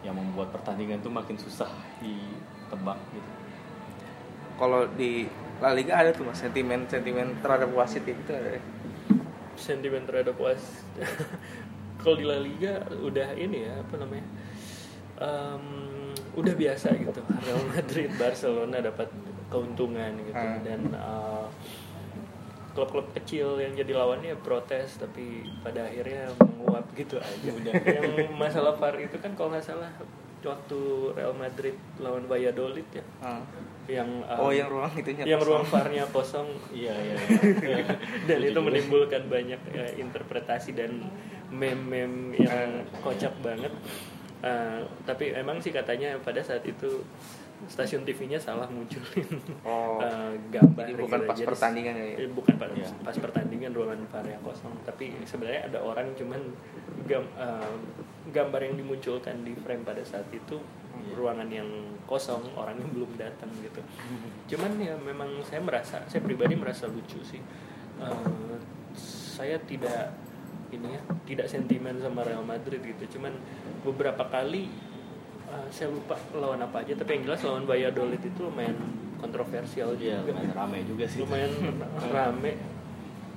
[0.00, 3.30] yang membuat pertandingan itu makin susah ditebak gitu
[4.54, 5.26] kalau di
[5.58, 8.62] La Liga ada tuh mas sentimen sentimen terhadap wasit itu ada ya?
[9.58, 10.86] Sentimen terhadap wasit
[12.00, 14.26] kalau di La Liga udah ini ya apa namanya
[15.18, 17.18] Em, udah biasa gitu.
[17.42, 19.10] Real Madrid Barcelona dapat
[19.50, 20.38] keuntungan gitu.
[20.38, 20.62] Hmm.
[20.62, 21.46] dan eh,
[22.78, 27.50] klub-klub kecil yang jadi lawannya protes tapi pada akhirnya menguap gitu aja.
[27.50, 27.74] Udah.
[27.98, 29.90] Yang masalah VAR itu kan kalau nggak salah
[30.46, 30.78] waktu
[31.18, 33.02] Real Madrid lawan Valladolid ya.
[33.18, 33.42] Ah.
[33.88, 35.48] Yang eh, oh yang ruang itunya yang kosong.
[35.48, 37.16] ruang VAR-nya kosong iya iya,
[37.64, 37.84] iya.
[38.28, 41.08] dan itu menimbulkan banyak eh, interpretasi dan
[41.48, 43.72] meme-meme yang kocak banget
[44.38, 47.02] Eh, tapi emang sih katanya pada saat itu
[47.66, 49.26] stasiun TV-nya salah munculin
[49.60, 49.98] Oh.
[50.04, 51.26] eh, gambar Jadi bukan gitu.
[51.26, 52.04] pas Jadi- pertandingan ya?
[52.16, 52.88] eh, bukan pas, Iya.
[53.02, 56.40] pas pertandingan ruangan VAR yang kosong tapi sebenarnya ada orang cuman
[57.04, 57.74] gam- eh,
[58.28, 60.56] gambar yang dimunculkan di frame pada saat itu
[60.94, 61.14] Iya.
[61.14, 61.68] ruangan yang
[62.04, 63.82] kosong orangnya belum datang gitu
[64.50, 67.42] cuman ya memang saya merasa saya pribadi merasa lucu sih
[67.98, 68.58] Eh,
[68.94, 70.14] saya tidak
[70.68, 73.34] ini ya tidak sentimen sama Real Madrid gitu cuman
[73.82, 74.70] beberapa kali
[75.48, 78.76] eh, saya lupa lawan apa aja tapi yang jelas lawan Valladolid itu lumayan
[79.16, 80.30] kontroversial Iya, juga.
[80.30, 81.18] lumayan ramai juga sih.
[81.20, 81.52] lumayan
[82.06, 82.52] rame.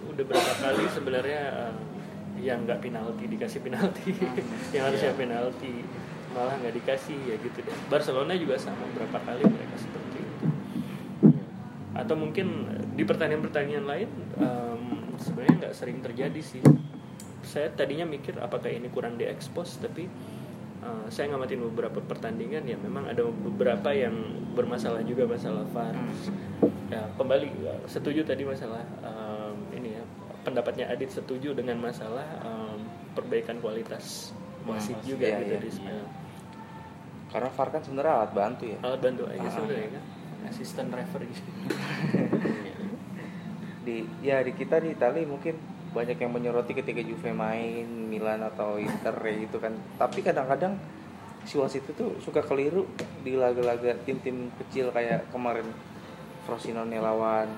[0.04, 1.74] Udah berapa kali sebenarnya eh,
[2.42, 4.12] yang nggak penalti dikasih penalti.
[4.74, 5.20] Yang harusnya Iya.
[5.20, 5.74] penalti
[6.32, 7.76] malah nggak dikasih ya gitu deh.
[7.88, 10.46] Barcelona juga sama berapa kali mereka seperti itu.
[11.92, 12.48] Atau mungkin
[12.96, 14.82] di pertandingan-pertandingan lain em,
[15.20, 16.64] sebenarnya nggak sering terjadi sih.
[17.44, 20.08] Saya tadinya mikir apakah ini kurang diekspos tapi
[20.82, 24.14] eh, saya ngamatin beberapa pertandingan ya memang ada beberapa yang
[24.52, 25.96] bermasalah juga masalah VAR
[26.88, 30.04] ya kembali eh, setuju tadi masalah em, ini ya
[30.42, 32.82] pendapatnya Adit setuju dengan masalah em,
[33.14, 36.04] perbaikan kualitas wasit Hmm, juga iya, gitu iya, di iya.
[37.28, 38.78] Karena VAR kan sebenarnya alat bantu ya.
[38.82, 39.52] alat bantu aja Ah.
[39.52, 40.04] sebenarnya kan
[40.44, 41.32] asisten referee
[43.82, 45.58] Di ya di kita di Italia mungkin
[45.92, 49.76] banyak yang menyoroti ketika Juve main, Milan atau Inter kayak gitu kan.
[49.96, 50.80] Tapi kadang-kadang
[51.44, 52.86] si wasit itu tuh suka keliru
[53.22, 55.66] di laga-laga tim-tim kecil kayak kemarin
[56.46, 57.50] Frosinone lawan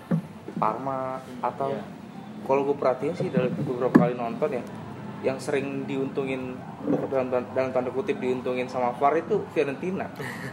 [0.56, 1.84] Parma atau Iya.
[2.44, 4.64] kalau gue perhatiin sih dalam beberapa kali nonton ya
[5.24, 6.52] yang sering diuntungin
[7.08, 10.04] dalam, dalam tanda kutip diuntungin sama VAR itu Fiorentina.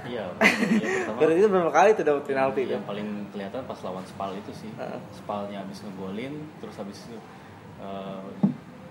[0.07, 0.31] Iya,
[1.19, 2.95] Fiorentina berapa kali tuh dapat penalti yang kan?
[2.95, 4.71] paling kelihatan pas lawan Spal itu sih.
[4.79, 5.01] Heeh.
[5.11, 7.19] Spalnya habis ngegolin, terus habis itu
[7.81, 8.21] eh,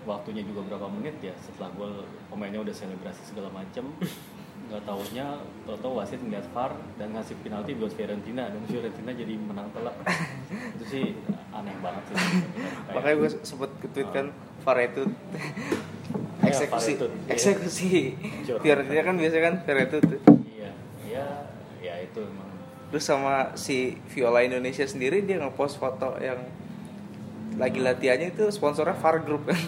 [0.04, 1.94] waktunya juga berapa menit ya setelah gol
[2.28, 3.86] pemainnya udah selebrasi segala macem.
[4.70, 5.26] Nggak taunya
[5.66, 9.98] Toto wasit ngeliat VAR dan ngasih penalti buat Fiorentina dan Fiorentina jadi menang telak.
[10.78, 11.06] Itu sih
[11.50, 12.16] aneh banget sih.
[12.16, 14.26] Kayak- Makanya gue sempet ke-tweet kan
[14.62, 15.04] VAR itu
[16.40, 17.30] Ya, eksekusi VAR itu, iya.
[17.30, 17.92] eksekusi.
[18.46, 18.62] Jorok.
[18.62, 19.98] Fiorentina kan biasanya kan VAR itu
[20.48, 20.72] iya
[21.04, 21.26] ya
[21.80, 22.50] ya itu emang.
[22.90, 26.40] Terus sama si Viola Indonesia sendiri dia ngepost foto yang
[27.60, 29.60] lagi latihannya itu sponsornya VAR Group kan.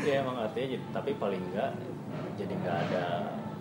[0.00, 1.76] ya emang artinya jadi- tapi paling enggak
[2.34, 3.04] jadi nggak ada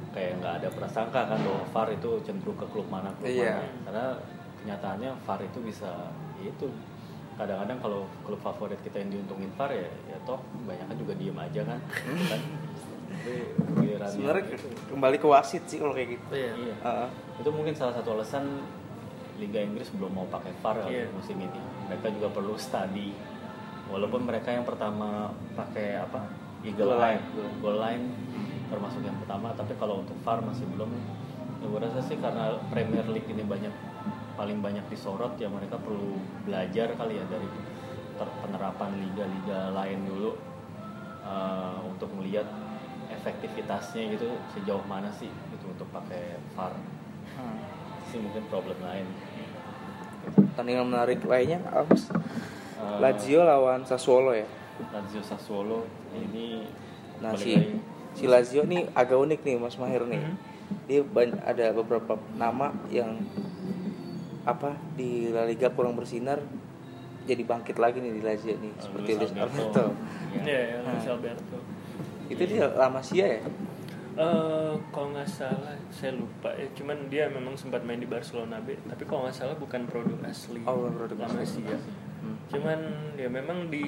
[0.09, 3.59] kayak nggak ada prasangka kan bahwa VAR itu cenderung ke klub mana klub Iya.
[3.59, 4.05] mana karena
[4.57, 5.91] kenyataannya VAR itu bisa
[6.37, 6.67] itu
[7.35, 11.35] kadang-kadang kalau klub favorit kita yang diuntungin VAR ya ya toh banyak kan juga diem
[11.37, 11.79] aja kan
[12.25, 12.41] kan
[14.05, 16.25] Sebenarnya itu, kembali ke wasit sih kalau kayak gitu.
[16.31, 17.07] iya iya Heeh.
[17.37, 18.63] itu mungkin salah satu alasan
[19.35, 21.11] Liga Inggris belum mau pakai VAR Iya.
[21.11, 23.13] musim ini mereka juga perlu study.
[23.89, 26.25] Walaupun mereka yang pertama pakai apa?
[26.65, 27.23] Eagle Goal line.
[27.61, 28.05] Goal line
[28.73, 29.53] termasuk yang pertama.
[29.53, 30.89] Tapi kalau untuk VAR masih belum.
[31.61, 33.71] Ya gue rasa sih karena Premier League ini banyak
[34.35, 37.47] paling banyak disorot ya mereka perlu belajar kali ya dari
[38.17, 40.31] penerapan liga-liga lain dulu.
[41.25, 42.45] Eh, untuk melihat
[43.09, 46.73] efektivitasnya gitu sejauh mana sih gitu untuk pakai VAR.
[47.35, 47.57] Hmm.
[48.05, 49.09] sih mungkin problem lain
[50.27, 51.85] Pertandingan menarik lainnya apa?
[51.85, 52.09] Mas?
[52.09, 54.47] Eh, Lazio lawan Sassuolo ya.
[54.91, 56.67] Lazio Sassuolo ini
[57.15, 57.79] Nah balik
[58.11, 60.19] si Lazio nih agak unik nih Mas Mahir nih.
[60.21, 60.35] Mhm.
[60.85, 63.19] Dia ban- ada beberapa nama yang
[64.43, 66.37] apa di La Liga kurang bersinar
[67.25, 69.81] jadi bangkit lagi nih di Lazio nih Eh, seperti Luis Alberto.
[69.81, 69.83] Alberto.
[70.37, 70.91] Ya, Nah.
[70.91, 71.57] Luis Alberto
[72.25, 73.41] Itu dia La Masia ya?
[74.15, 76.71] Eh, kalau nggak salah saya lupa ya.
[76.71, 78.79] Cuman dia memang sempat main di Barcelona B.
[78.87, 80.63] Tapi kalau nggak salah bukan produk asli.
[80.63, 81.43] Oh, produk asli.
[81.67, 81.79] Masia.
[82.25, 82.41] Hmm.
[82.49, 82.79] cuman
[83.21, 83.85] ya memang di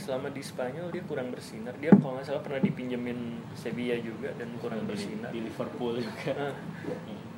[0.00, 1.74] selama di Spanyol dia kurang bersinar.
[1.82, 5.28] Dia kalau nggak salah pernah dipinjemin Sevilla juga dan kurang di, bersinar.
[5.28, 6.32] di Liverpool juga.
[6.32, 6.54] Ah,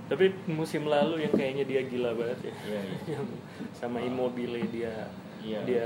[0.07, 2.55] tapi musim lalu yang kayaknya dia gila banget ya.
[2.63, 2.99] Iya, iya.
[3.19, 3.27] yang
[3.75, 5.11] sama Immobile dia
[5.43, 5.61] Iya.
[5.67, 5.85] dia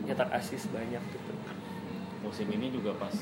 [0.00, 1.32] nyetak asis banyak gitu.
[2.24, 3.14] Musim ini juga pas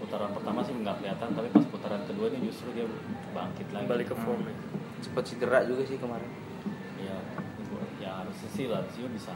[0.00, 1.66] putaran pertama sih nggak kelihatan tapi pas
[2.10, 2.86] kedua ini justru dia
[3.30, 4.54] bangkit lagi kembali ke form ya.
[5.00, 6.30] Sempat cedera juga sih kemarin.
[6.98, 7.16] ya
[7.98, 9.32] ya harusnya sih Lazio bisa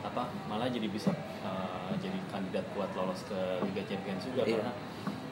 [0.00, 1.10] apa malah jadi bisa
[1.42, 3.34] uh, jadi kandidat kuat lolos ke
[3.64, 4.54] Liga Champions juga Iya.
[4.56, 4.72] karena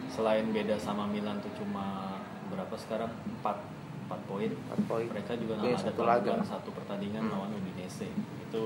[0.08, 3.54] selain beda sama Milan tuh cuma berapa sekarang 4
[4.04, 5.06] 4 poin Empat poin.
[5.06, 6.32] mereka juga Punya nggak ada laga.
[6.44, 7.32] satu pertandingan Hmm.
[7.32, 8.62] lawan Udinese itu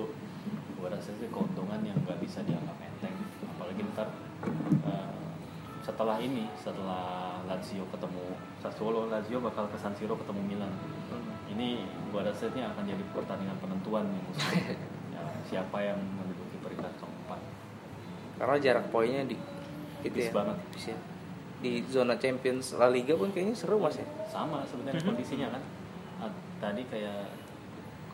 [0.75, 3.15] gua rasa sih keuntungan yang nggak bisa dianggap enteng
[3.47, 4.09] apalagi ntar
[5.89, 8.25] setelah ini setelah Lazio ketemu
[8.61, 10.69] Sassuolo Lazio bakal ke San Siro ketemu Milan
[11.49, 11.81] ini
[12.13, 14.53] gua rasa ini akan jadi pertandingan penentuan nih musim
[15.17, 17.41] ya, siapa yang menduduki peringkat keempat
[18.37, 20.33] Karena jarak poinnya di itu Tipis ya.
[20.37, 20.57] banget.
[20.69, 20.99] tipis ya.
[21.59, 25.09] di zona Champions La Liga pun kayaknya seru mas ya sama sebenarnya Mhm.
[25.09, 25.63] kondisinya kan
[26.61, 27.33] tadi kayak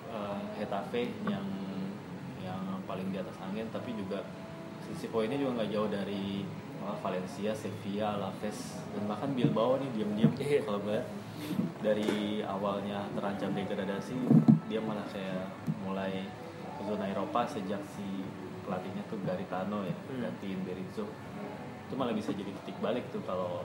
[0.08, 1.44] eh, Getafe yang
[2.40, 4.22] yang paling di atas angin tapi juga
[4.80, 6.44] sisi poinnya juga nggak jauh dari
[6.96, 8.58] Valencia, Sevilla, Alaves
[8.90, 10.60] dan bahkan Bilbao nih diam-diam Iya.
[10.62, 11.06] kalau gue lihat.
[11.80, 12.08] dari
[12.40, 14.16] awalnya terancam degradasi
[14.64, 15.44] dia malah kayak
[15.80, 16.24] mulai
[16.72, 18.06] ke zona Eropa sejak si
[18.62, 20.22] pelatihnya tuh Garitano ya Hmm.
[20.22, 21.04] gantiin Berizzo
[21.84, 23.60] itu malah bisa jadi titik balik tuh kalau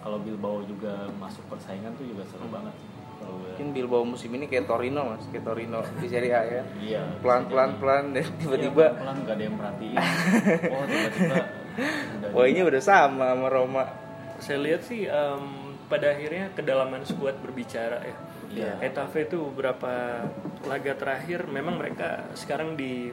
[0.00, 2.56] kalau Bilbao juga masuk persaingan tuh juga seru Hmm.
[2.56, 6.32] banget sih kalau gue mungkin Bilbao musim ini kayak Torino mas kayak Torino di Serie
[6.32, 9.96] A ya iya pelan pelan pelan dan tiba-tiba pelan nggak ada yang merhatiin
[10.74, 11.36] oh tiba-tiba
[12.34, 14.04] poinnya udah sama sama Roma
[14.38, 18.16] saya lihat sih em, pada akhirnya kedalaman skuad berbicara ya.
[18.54, 18.72] Iya.
[18.86, 20.24] Getafe itu beberapa
[20.64, 23.10] laga terakhir memang mereka sekarang di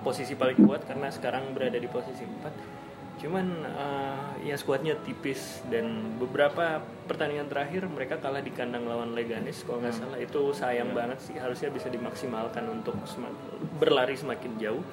[0.00, 3.18] posisi paling kuat karena sekarang berada di posisi 4.
[3.18, 6.80] Cuman eh, ya skuadnya tipis dan beberapa
[7.10, 11.34] pertandingan terakhir mereka kalah di kandang lawan Leganes kalau nggak salah itu sayang banget sih
[11.34, 13.34] harusnya bisa dimaksimalkan untuk semak-
[13.82, 14.84] berlari semakin jauh.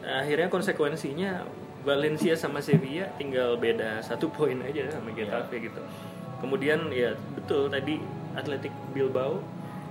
[0.00, 1.44] Nah, akhirnya konsekuensinya
[1.80, 5.80] Valencia sama Sevilla tinggal beda satu poin aja sama Getafe gitu.
[6.40, 8.00] Kemudian ya betul tadi
[8.32, 9.40] Athletic Bilbao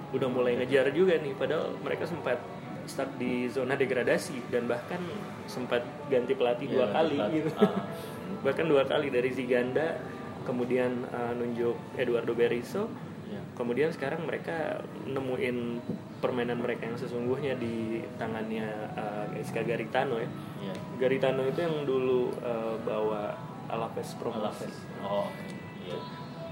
[0.10, 2.42] udah mulai ngejar juga nih padahal mereka sempat
[2.90, 4.98] stuck di zona degradasi dan bahkan
[5.46, 7.36] sempat ganti pelatih Iya, dua kali pelatih.
[7.38, 7.50] gitu.
[7.62, 7.74] Ah.
[8.46, 10.02] bahkan dua kali dari Ziganda
[10.42, 12.90] kemudian uh, nunjuk Eduardo Berizzo
[13.30, 13.42] Iya.
[13.54, 15.78] kemudian sekarang mereka nemuin
[16.18, 20.30] permainan mereka yang sesungguhnya di tangannya uh, Iska Garitano ya
[20.60, 20.74] Iya.
[20.98, 23.38] Garitano itu yang dulu uh, bawa
[23.70, 24.76] Alaves promosi Alaves.
[25.00, 25.46] Oh, oke.
[25.80, 25.98] Iya.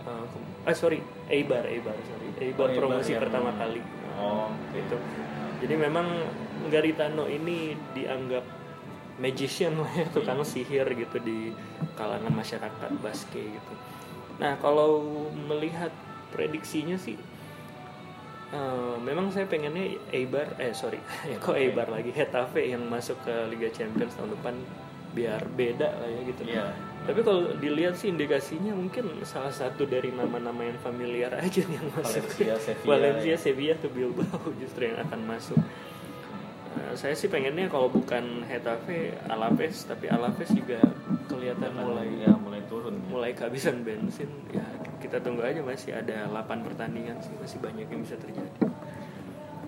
[0.03, 3.81] Uh, ke- ah sorry Eibar Eibar sorry Eibar Oh, Eibar promosi yang- pertama kali
[4.15, 4.97] Oh, gitu
[5.57, 6.05] jadi memang
[6.67, 8.45] Garitano ini dianggap
[9.17, 11.49] magician lah ya tukang sihir gitu di
[11.93, 13.73] kalangan masyarakat basket gitu
[14.37, 15.01] nah kalau
[15.33, 15.89] melihat
[16.31, 17.17] prediksinya sih
[18.51, 20.99] eh, memang saya pengennya Eibar eh sorry
[21.43, 24.55] kok Eibar lagi Hetafe yang masuk ke Liga Champions tahun depan
[25.07, 26.69] biar beda lah ya gitu Iya.
[27.07, 31.89] tapi kalau dilihat sih indikasinya mungkin salah satu dari nama-nama yang familiar aja nih yang
[31.95, 33.37] masuk Valencia, Sevilla, Valencia, ya.
[33.39, 35.57] Sevilla atau Bilbao justru yang akan masuk.
[36.68, 40.81] Nah, saya sih pengennya kalau bukan Hetafe, Alaves, tapi Alaves juga
[41.27, 43.07] kelihatan mulai ya mulai turun ya.
[43.07, 44.27] mulai kehabisan bensin.
[44.52, 44.65] Ya
[44.98, 48.49] kita tunggu aja masih ada 8 pertandingan sih masih banyak yang bisa terjadi.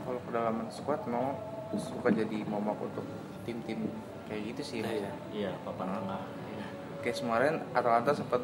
[0.01, 1.37] kalau kedalaman squad mau
[1.77, 3.05] suka jadi momok untuk
[3.45, 3.85] tim-tim
[4.25, 5.13] kayak gitu sih Nah, ya.
[5.29, 6.21] Iya, papan tengah.
[6.99, 8.41] kayak kemarin Atalanta sempat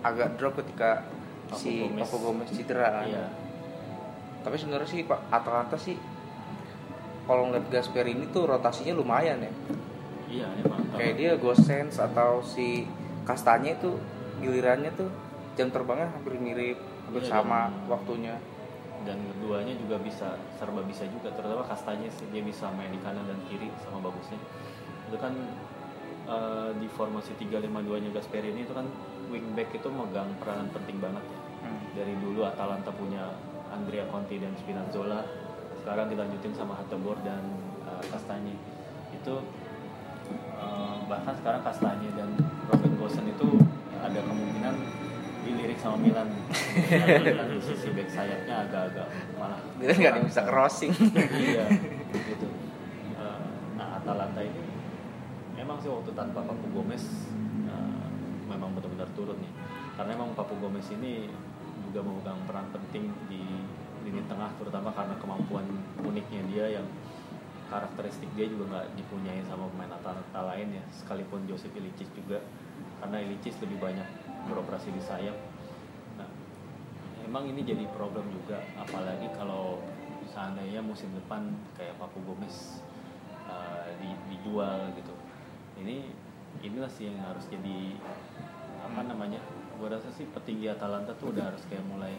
[0.00, 1.04] agak drop ketika
[1.44, 2.02] Papu si Gomez.
[2.08, 3.04] Papu Gomez cedera kan.
[3.04, 3.24] Iya.
[4.40, 5.96] tapi sebenarnya sih Pak Atalanta sih
[7.24, 9.52] kalau ngeliat Gasperini tuh rotasinya lumayan ya
[10.26, 10.82] Iya, emang.
[10.92, 12.82] kayak dia Gosens atau si
[13.22, 13.94] Kastanya itu
[14.38, 15.08] gilirannya tuh
[15.54, 16.76] jam terbangnya hampir mirip
[17.06, 18.34] hampir Iya, sama dan- waktunya
[19.04, 23.20] dan keduanya juga bisa serba bisa juga terutama kastanya sih dia bisa main di kanan
[23.22, 24.40] dan kiri sama bagusnya
[25.04, 25.32] itu kan
[26.24, 27.68] eh, di formasi 352
[28.00, 28.88] nya Gasperini itu kan
[29.28, 31.38] wingback itu megang peranan penting banget ya.
[31.62, 31.80] Hmm.
[31.92, 33.28] dari dulu Atalanta punya
[33.68, 35.20] Andrea Conti dan Spinazzola
[35.84, 37.44] sekarang dilanjutin sama Hatebor dan
[37.84, 38.56] uh, Kastanye
[39.12, 39.34] itu
[40.56, 42.32] uh, bahkan sekarang Kastanye dan
[42.72, 43.60] Robin Gosens itu
[44.00, 44.80] ada kemungkinan
[45.44, 46.32] dilirik sama Milan.
[47.20, 50.92] Milan di sisi back sayapnya agak-agak malah dia nggak ada yang bisa crossing.
[51.36, 51.68] Iya
[52.16, 52.48] gitu.
[53.20, 53.40] Eh,
[53.76, 54.64] nah Atalanta ini
[55.52, 57.28] memang sih waktu tanpa Papu Gomez
[57.68, 58.08] eh,
[58.48, 59.52] memang benar-benar turun ya
[60.00, 61.28] karena memang Papu Gomez ini
[61.92, 63.44] juga memegang peran penting di
[64.04, 65.64] lini tengah terutama karena kemampuan
[66.04, 66.86] uniknya dia yang
[67.72, 72.44] karakteristik dia juga nggak dipunyai sama pemain Atalanta lain ya sekalipun Joseph Ilicic juga
[73.00, 74.08] karena Ilicic lebih banyak
[74.44, 75.34] beroperasi di sayap.
[76.20, 76.28] Nah
[77.24, 79.80] emang ini jadi problem juga apalagi kalau
[80.28, 81.48] seandainya musim depan
[81.80, 82.84] kayak Papu Gomez
[83.48, 85.14] uh, di- dijual gitu.
[85.80, 86.12] Ini
[86.60, 87.96] inilah sih yang harus jadi
[88.84, 89.40] apa namanya
[89.74, 92.14] gue rasa sih petinggi Atalanta tuh udah harus kayak mulai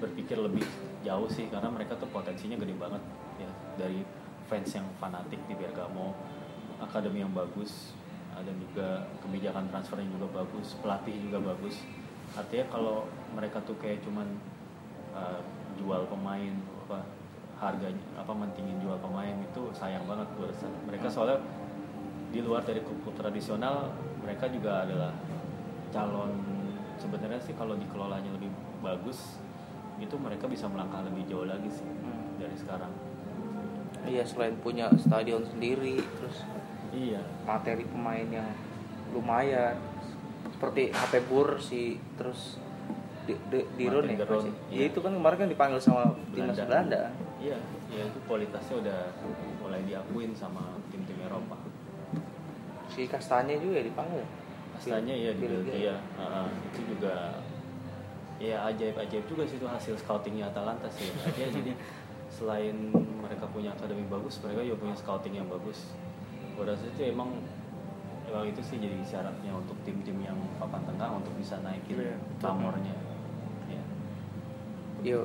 [0.00, 0.64] berpikir lebih
[1.04, 3.02] jauh sih karena mereka tuh potensinya gede banget
[3.38, 3.50] ya.
[3.76, 4.00] Dari
[4.48, 6.16] fans yang fanatik di Bergamo
[6.80, 7.94] akademi yang bagus
[8.40, 11.84] dan juga kebijakan transfernya juga bagus pelatih juga bagus.
[12.32, 12.96] Artinya kalau
[13.36, 14.26] mereka tuh kayak cuman
[15.12, 15.40] uh,
[15.76, 16.54] jual pemain
[16.86, 16.98] apa
[17.60, 21.38] harganya apa mentingin jual pemain itu sayang banget gue rasa mereka soalnya
[22.32, 23.92] di luar dari klub tradisional
[24.24, 25.12] mereka juga adalah
[25.92, 26.32] calon
[26.96, 28.48] sebenarnya sih kalau dikelolanya lebih
[28.80, 29.36] bagus
[30.00, 32.36] itu mereka bisa melangkah lebih jauh lagi sih Hmm.
[32.36, 32.92] dari sekarang
[34.02, 36.42] iya selain punya stadion sendiri terus
[36.90, 38.48] iya materi pemain yang
[39.10, 39.76] lumayan
[40.50, 42.56] seperti HP Bur si terus
[43.22, 44.52] di, di, di Ron ya, masih?
[44.68, 44.80] iya.
[44.80, 47.56] ya itu kan kemarin kan dipanggil sama timnas Belanda Iya,
[47.88, 49.00] ya itu kualitasnya udah
[49.58, 51.56] mulai diakuin sama tim-tim Eropa.
[52.86, 54.24] si Kastanya juga ya dipanggil
[54.76, 55.72] Asalnya ya di Belgia.
[55.72, 57.40] Belgia, Ah, itu juga
[58.40, 61.12] ya ajaib-ajaib juga sih itu hasil scoutingnya Atalanta sih.
[61.36, 61.76] Dia jadi
[62.32, 62.72] selain
[63.20, 65.92] mereka punya akademi bagus, mereka juga punya scouting yang bagus.
[66.56, 67.36] Gue rasa itu emang
[68.24, 72.16] emang itu sih jadi syaratnya untuk tim-tim yang papan tengah untuk bisa naikin Iya.
[72.40, 72.94] pamornya.
[73.68, 73.82] Ya.
[75.04, 75.20] Yo,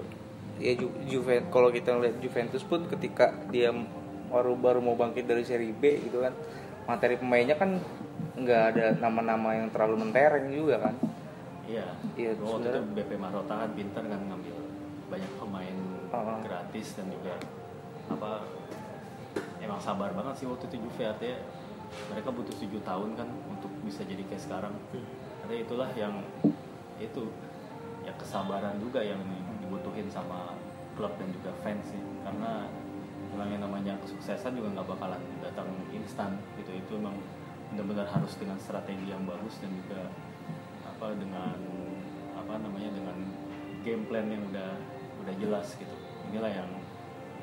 [0.59, 3.71] ya Ju Juventus kalau kita ngeliat Juventus pun ketika dia
[4.27, 6.33] baru baru mau bangkit dari seri B gitu kan
[6.89, 7.79] materi pemainnya kan
[8.35, 10.95] nggak ada nama-nama yang terlalu mentereng juga kan
[11.65, 11.87] Iya.
[12.13, 14.55] Iya, waktu itu BP Marota kan pintar kan ngambil
[15.09, 15.77] banyak pemain
[16.15, 16.39] Oh.
[16.39, 17.35] gratis dan juga
[18.07, 18.39] apa
[19.59, 21.37] emang sabar banget sih waktu itu Juve artinya
[22.07, 24.73] mereka butuh tujuh tahun kan untuk bisa jadi kayak sekarang.
[25.43, 26.23] Artinya itulah yang
[27.03, 27.27] itu
[28.07, 29.19] ya kesabaran juga yang
[29.59, 30.55] dibutuhin sama
[30.95, 32.69] klub dan juga fans sih karena
[33.35, 37.19] yang namanya kesuksesan juga nggak bakalan datang instan gitu itu emang
[37.75, 40.07] benar-benar harus dengan strategi yang bagus dan juga
[40.95, 41.59] apa dengan
[42.39, 43.17] apa namanya dengan
[43.83, 44.71] game plan yang udah
[45.27, 45.95] udah jelas gitu.
[46.31, 46.69] Inilah yang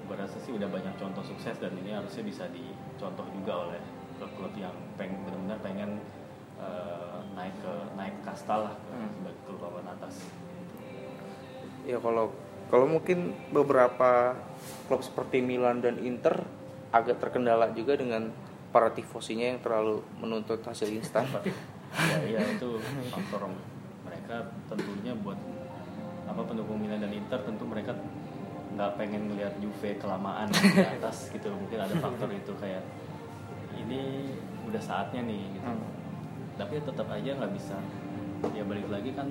[0.09, 3.81] gue rasa sih udah banyak contoh sukses dan ini harusnya bisa dicontoh juga oleh
[4.17, 5.91] klub-klub yang pengen benar-benar pengen
[6.59, 9.11] eh, naik ke naik kasta lah ke Hmm.
[9.21, 10.15] sebagai klub papan atas.
[11.85, 12.33] Ya kalau
[12.73, 14.33] kalau mungkin beberapa
[14.89, 16.41] klub seperti Milan dan Inter
[16.89, 18.33] agak terkendala juga dengan
[18.73, 21.29] para tifosinya yang terlalu menuntut hasil instan
[21.93, 22.81] ya iya itu
[23.13, 23.53] faktor
[24.03, 24.37] mereka
[24.69, 25.39] tentunya buat
[26.29, 27.93] apa pendukung Milan dan Inter tentu mereka
[28.73, 31.53] nggak pengen ngelihat Juve kelamaan di atas gitu.
[31.53, 32.81] Mungkin ada faktor itu kayak
[33.77, 34.33] ini
[34.69, 35.69] udah saatnya nih gitu.
[35.69, 35.85] Hmm.
[36.57, 37.77] tapi tetap aja nggak bisa.
[38.57, 39.29] Ya balik lagi kan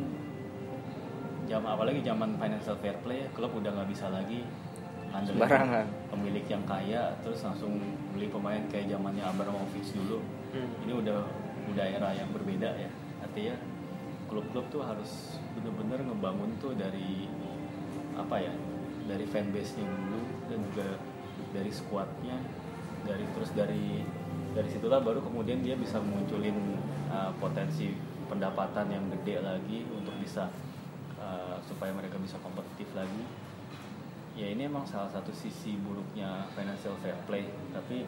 [1.50, 4.46] jam apalagi zaman financial fair play klub udah nggak bisa lagi
[5.12, 5.44] ngandelin
[6.08, 7.76] pemilik yang kaya terus langsung
[8.16, 10.22] beli pemain kayak zamannya Abramovich dulu.
[10.54, 10.70] Hmm.
[10.86, 11.20] ini udah
[11.72, 12.92] udah era yang berbeda ya.
[13.24, 13.56] Artinya
[14.28, 17.28] klub-klub tuh harus bener-bener ngebangun tuh dari
[18.16, 18.54] apa ya
[19.08, 20.22] dari fanbase-nya dulu
[20.52, 20.88] dan juga
[21.56, 22.38] dari squadnya.
[23.02, 24.06] Dari terus dari
[24.52, 26.78] dari situlah baru kemudian dia bisa munculin
[27.10, 27.90] uh, potensi
[28.30, 30.48] pendapatan yang gede lagi untuk bisa
[31.18, 33.24] uh, supaya mereka bisa kompetitif lagi.
[34.32, 38.08] Ya ini emang salah satu sisi buruknya financial fair play tapi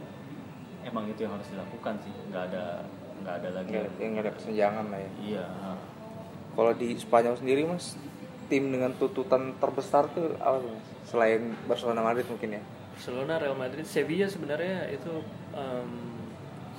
[0.84, 2.14] emang itu yang harus dilakukan sih.
[2.32, 2.86] Nggak ada
[3.24, 5.46] nggak ada lagi nggak ya, nggak ada kesenjangan lah ya iya
[6.54, 7.98] kalau di Spanyol sendiri mas
[8.52, 10.86] tim dengan tuntutan terbesar tuh apa tuh, Mas?
[11.10, 12.64] selain Barcelona Madrid mungkin ya
[12.94, 15.26] Barcelona, Real Madrid, Sevilla sebenarnya itu
[15.58, 15.90] em,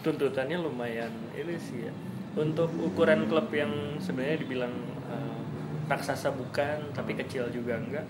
[0.06, 1.92] tuntutannya lumayan ini sih ya.
[2.38, 4.74] Untuk ukuran klub yang sebenarnya dibilang
[5.10, 5.42] em,
[5.90, 8.06] raksasa bukan, tapi kecil juga enggak,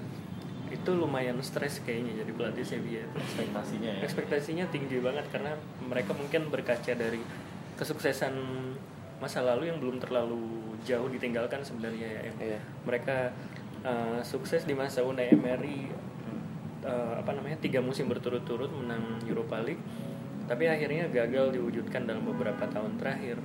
[0.69, 3.16] itu lumayan stres kayaknya jadi pelatih Sevilla itu.
[3.24, 7.24] ekspektasinya ya Ekspektasinya tinggi banget karena mereka mungkin berkaca dari
[7.74, 8.34] kesuksesan
[9.22, 12.20] masa lalu yang belum terlalu jauh ditinggalkan sebenarnya ya.
[12.28, 12.36] Em.
[12.38, 12.60] Iya.
[12.84, 13.16] Mereka
[13.84, 15.88] eh, sukses di masa Unai Emery
[16.84, 19.80] eh, apa namanya tiga musim berturut-turut menang Europa League
[20.44, 23.40] tapi akhirnya gagal diwujudkan dalam beberapa tahun terakhir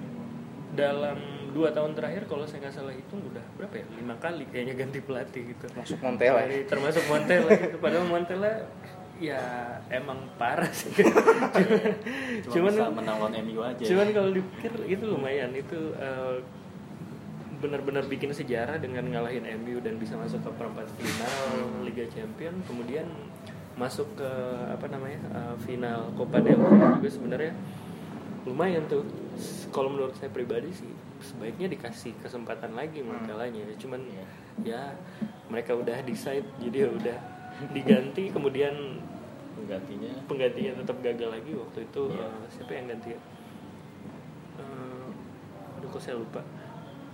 [0.76, 1.18] dalam
[1.50, 5.00] dua tahun terakhir kalau saya nggak salah hitung udah berapa ya lima kali kayaknya ganti
[5.02, 6.62] pelatih gitu masuk Montella ya?
[6.68, 8.52] Termasuk Montella gitu padahal Montella
[9.20, 9.44] ya
[9.92, 10.90] emang parah sih.
[12.48, 13.84] Cuma, cuman bisa menang lawan MU aja.
[13.84, 16.40] cuman kalau dipikir itu lumayan itu eh,
[17.60, 21.36] benar-benar bikin sejarah dengan ngalahin MU dan bisa masuk ke perempat final
[21.84, 23.04] Liga Champion kemudian
[23.76, 24.32] masuk ke
[24.72, 27.54] apa namanya eh, final Copa del Rey juga sebenarnya
[28.48, 29.04] lumayan tuh.
[29.70, 30.88] Kalau menurut saya pribadi sih
[31.20, 34.26] sebaiknya dikasih kesempatan lagi makalahnya cuman Iya.
[34.64, 34.84] ya
[35.52, 37.18] mereka udah decide jadi ya udah
[37.76, 38.76] diganti kemudian
[39.60, 40.12] penggantinya.
[40.26, 42.04] penggantinya tetap gagal lagi waktu itu.
[42.16, 42.26] Iya.
[42.26, 43.20] eh, siapa yang ganti ya?
[44.60, 45.08] Eh,
[45.80, 46.42] aduh kok saya lupa.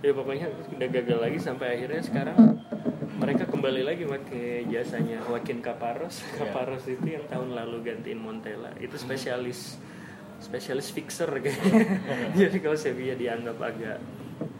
[0.04, 0.46] Ya pokoknya
[0.76, 2.38] udah gagal lagi sampai akhirnya sekarang
[3.16, 6.22] mereka kembali lagi pakai jasanya Joaquin Caparros.
[6.22, 6.46] Iya.
[6.46, 8.70] Caparros itu yang tahun lalu gantiin Montella.
[8.78, 9.80] Itu spesialis
[10.40, 11.96] spesialis fixer kayaknya
[12.40, 13.98] jadi kalau Sevilla dianggap agak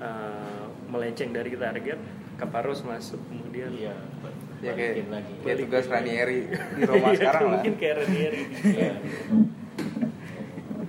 [0.01, 2.01] eh, melenceng dari target
[2.37, 3.97] Caparros masuk kemudian iya
[4.59, 5.85] ya kayak, lagi kayak tugas.
[5.87, 8.93] Ranieri di Roma Iya, sekarang lah mungkin kayak Ranieri Iya.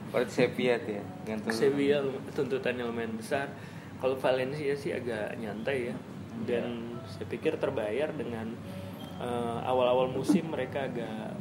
[0.08, 1.98] berarti Sevilla tuh ya tuntutan- Sevilla
[2.32, 3.48] tuntutannya lumayan besar.
[3.98, 5.96] Kalau Valencia sih agak nyantai ya.
[6.40, 8.54] Dan saya pikir terbayar dengan
[9.18, 11.34] eh, awal-awal musim mereka agak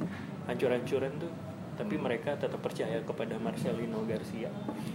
[0.47, 1.33] hancur-hancuran tuh.
[1.77, 4.49] tapi mereka tetap percaya kepada Marcelino Garcia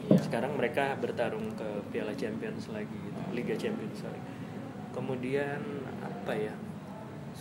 [0.09, 0.17] Iya.
[0.17, 1.61] sekarang mereka bertarung ke
[1.93, 4.17] Piala Champions lagi gitu, Liga Champions lagi
[4.89, 5.61] kemudian
[6.01, 6.49] apa ya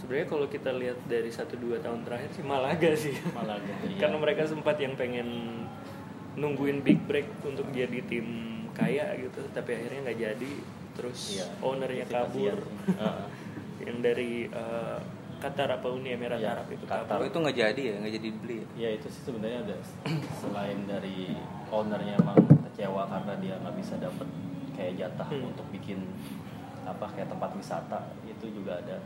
[0.00, 3.98] sebenarnya kalau kita lihat dari satu dua tahun terakhir sih Malaga sih Malaga, iya.
[3.98, 5.28] karena mereka sempat yang pengen
[6.32, 8.26] nungguin big break untuk jadi tim
[8.72, 10.52] kaya gitu tapi akhirnya nggak jadi
[10.90, 11.46] terus Iya.
[11.60, 12.56] ownernya kabur
[13.80, 14.98] yang dari eh,
[15.36, 17.08] Qatar apa Uni Emirat Iya, Arab itu Qatar.
[17.10, 18.56] Kabur itu nggak jadi ya, nggak jadi dibeli.
[18.56, 18.66] ya?
[18.76, 19.76] Ya itu sih sebenarnya ada
[20.40, 21.32] selain dari
[21.68, 22.36] ownernya emang
[22.66, 24.28] kecewa karena dia nggak bisa dapet
[24.76, 25.48] kayak jatah Hmm.
[25.48, 26.04] untuk bikin
[26.84, 29.00] apa kayak tempat wisata itu juga ada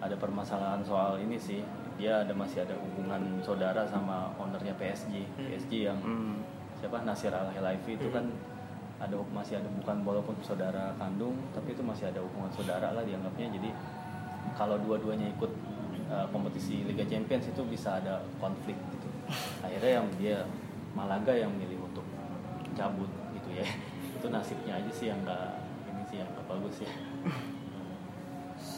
[0.00, 1.60] ada permasalahan soal ini sih.
[2.00, 5.46] Dia ada masih ada hubungan saudara sama ownernya PSG Hmm.
[5.46, 6.40] PSG yang Hmm.
[6.80, 7.04] siapa?
[7.04, 8.16] Nasir Al Khelaifi itu Hmm.
[8.16, 8.24] kan
[9.00, 13.52] ada masih ada bukan walaupun saudara kandung tapi itu masih ada hubungan saudara lah dianggapnya.
[13.52, 13.68] Jadi
[14.56, 15.52] kalau dua-duanya ikut
[16.10, 19.08] uh, kompetisi Liga Champions itu bisa ada konflik gitu.
[19.66, 20.38] Akhirnya yang dia
[20.90, 22.02] Malaga yang milih untuk
[22.74, 23.06] cabut
[23.36, 23.62] gitu ya.
[24.18, 25.48] Itu nasibnya aja sih yang nggak
[25.86, 26.90] ini sih yang nggak bagus ya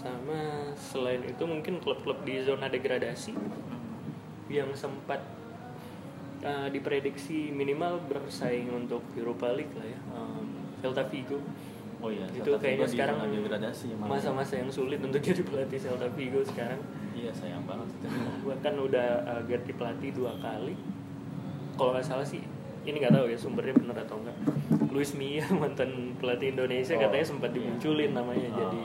[0.03, 3.33] sama selain itu mungkin klub-klub di zona degradasi
[4.51, 5.23] yang sempat
[6.43, 10.47] uh, diprediksi minimal bersaing untuk Europa League lah ya um,
[10.83, 11.39] Celta Vigo.
[12.03, 13.17] Oh iya itu Celta kayaknya Vigo sekarang
[14.11, 16.83] masa-masa yang sulit untuk jadi pelatih Celta Vigo sekarang.
[17.15, 17.89] Iya sayang banget
[18.43, 20.75] bahkan udah uh, ganti pelatih dua kali.
[21.79, 22.43] Kalau nggak salah sih
[22.83, 24.37] ini nggak tahu ya sumbernya benar atau enggak
[24.91, 27.57] Luis Mia mantan pelatih Indonesia Oh, katanya sempat iya.
[27.63, 28.59] dimunculin namanya Oh.
[28.59, 28.83] jadi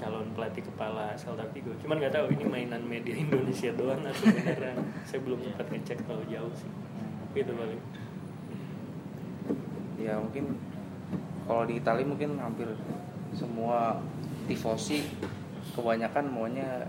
[0.00, 4.76] calon pelatih kepala Celta Vigo cuman nggak tahu ini mainan media Indonesia doang atau beneran
[5.04, 5.46] saya belum Iya.
[5.52, 6.70] sempat ngecek terlalu jauh sih
[7.36, 7.82] itu paling
[10.00, 10.56] Ya mungkin
[11.44, 12.72] kalau di Italia mungkin hampir
[13.36, 14.00] semua
[14.48, 15.04] tifosi
[15.76, 16.88] kebanyakan maunya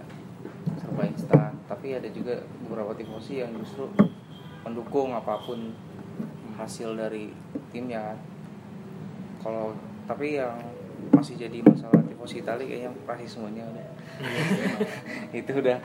[0.79, 1.51] serba instan.
[1.67, 3.91] Tapi ada juga beberapa tifosi yang justru
[4.63, 5.75] mendukung apa pun
[6.55, 7.35] hasil dari
[7.75, 8.15] timnya.
[9.43, 9.75] Kalau
[10.07, 10.55] tapi yang
[11.11, 13.87] masih jadi masalah tifosi Italia kayaknya pasti semuanya udah.
[15.41, 15.77] itu udah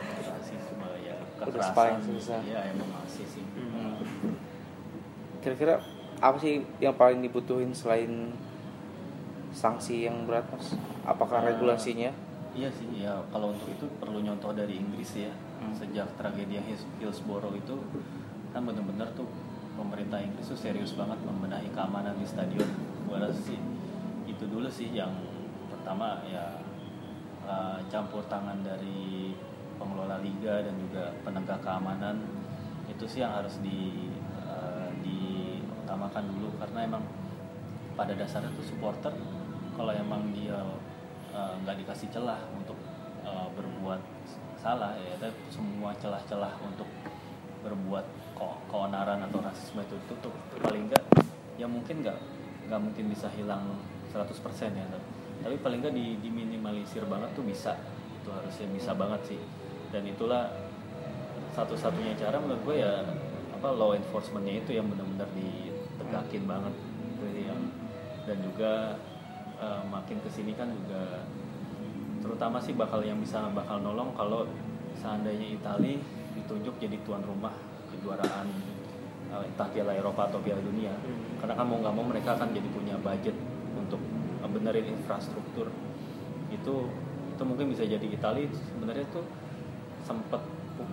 [1.01, 2.37] ya Udah paling susah.
[2.43, 3.97] iya emang masih sih Hmm.
[5.41, 5.81] Kira-kira
[6.19, 8.37] apa sih yang paling dibutuhin selain
[9.51, 10.77] sanksi yang berat mas?
[11.03, 12.13] Apakah Eh, regulasinya?
[12.53, 15.33] Iya sih, ya kalau untuk itu perlu nyontoh dari Inggris ya.
[15.57, 15.73] Hmm.
[15.73, 17.77] Sejak tragedi Hills- Hillsborough itu
[18.51, 19.29] kan benar-benar tuh
[19.73, 22.69] pemerintah Inggris tuh serius banget membenahi keamanan di stadion.
[23.05, 23.61] Gua rasa sih
[24.27, 25.13] itu dulu sih yang
[25.87, 26.43] pertama ya
[27.47, 29.31] eh, campur tangan dari
[29.79, 32.27] pengelola liga dan juga penegak keamanan
[32.91, 34.11] itu sih yang harus di
[34.51, 36.59] eh, diutamakan dulu.
[36.59, 37.07] Karena emang
[37.95, 39.15] pada dasarnya tuh supporter
[39.79, 40.59] kalau emang dia
[41.31, 42.75] eh, nggak dikasih celah untuk
[43.23, 44.03] eh, berbuat
[44.59, 46.91] salah ya tapi semua celah-celah untuk
[47.63, 48.35] berbuat
[48.67, 51.05] keonaran atau rasisme itu tutup paling nggak
[51.55, 52.19] ya mungkin nggak
[52.67, 53.79] nggak mungkin bisa hilang
[54.11, 54.35] 100%
[54.75, 55.16] ya tapi,
[55.47, 57.79] tapi paling nggak di, diminimalisir banget tuh bisa.
[58.19, 59.39] Itu harusnya bisa banget sih.
[59.95, 60.51] Dan itulah
[61.55, 63.07] satu-satunya cara menurut gue ya
[63.55, 66.75] apa law enforcementnya itu yang benar-benar ditegakin banget
[67.17, 67.61] itu yang
[68.29, 68.73] dan juga
[69.57, 71.25] eh, makin ke sini kan juga
[72.21, 74.45] terutama sih bakal yang bisa bakal nolong kalau
[75.01, 75.97] seandainya Itali
[76.37, 77.57] ditunjuk jadi tuan rumah
[77.95, 78.51] kejuaraan
[79.33, 80.93] eh, entah Piala Eropa atau Piala Dunia.
[80.93, 81.41] Hmm.
[81.41, 83.56] karena kan mau nggak mau mereka akan jadi punya budget
[84.51, 85.69] benerin infrastruktur.
[86.51, 86.91] Itu
[87.37, 89.25] itu mungkin bisa jadi Itali sebenarnya tuh
[90.07, 90.41] sempet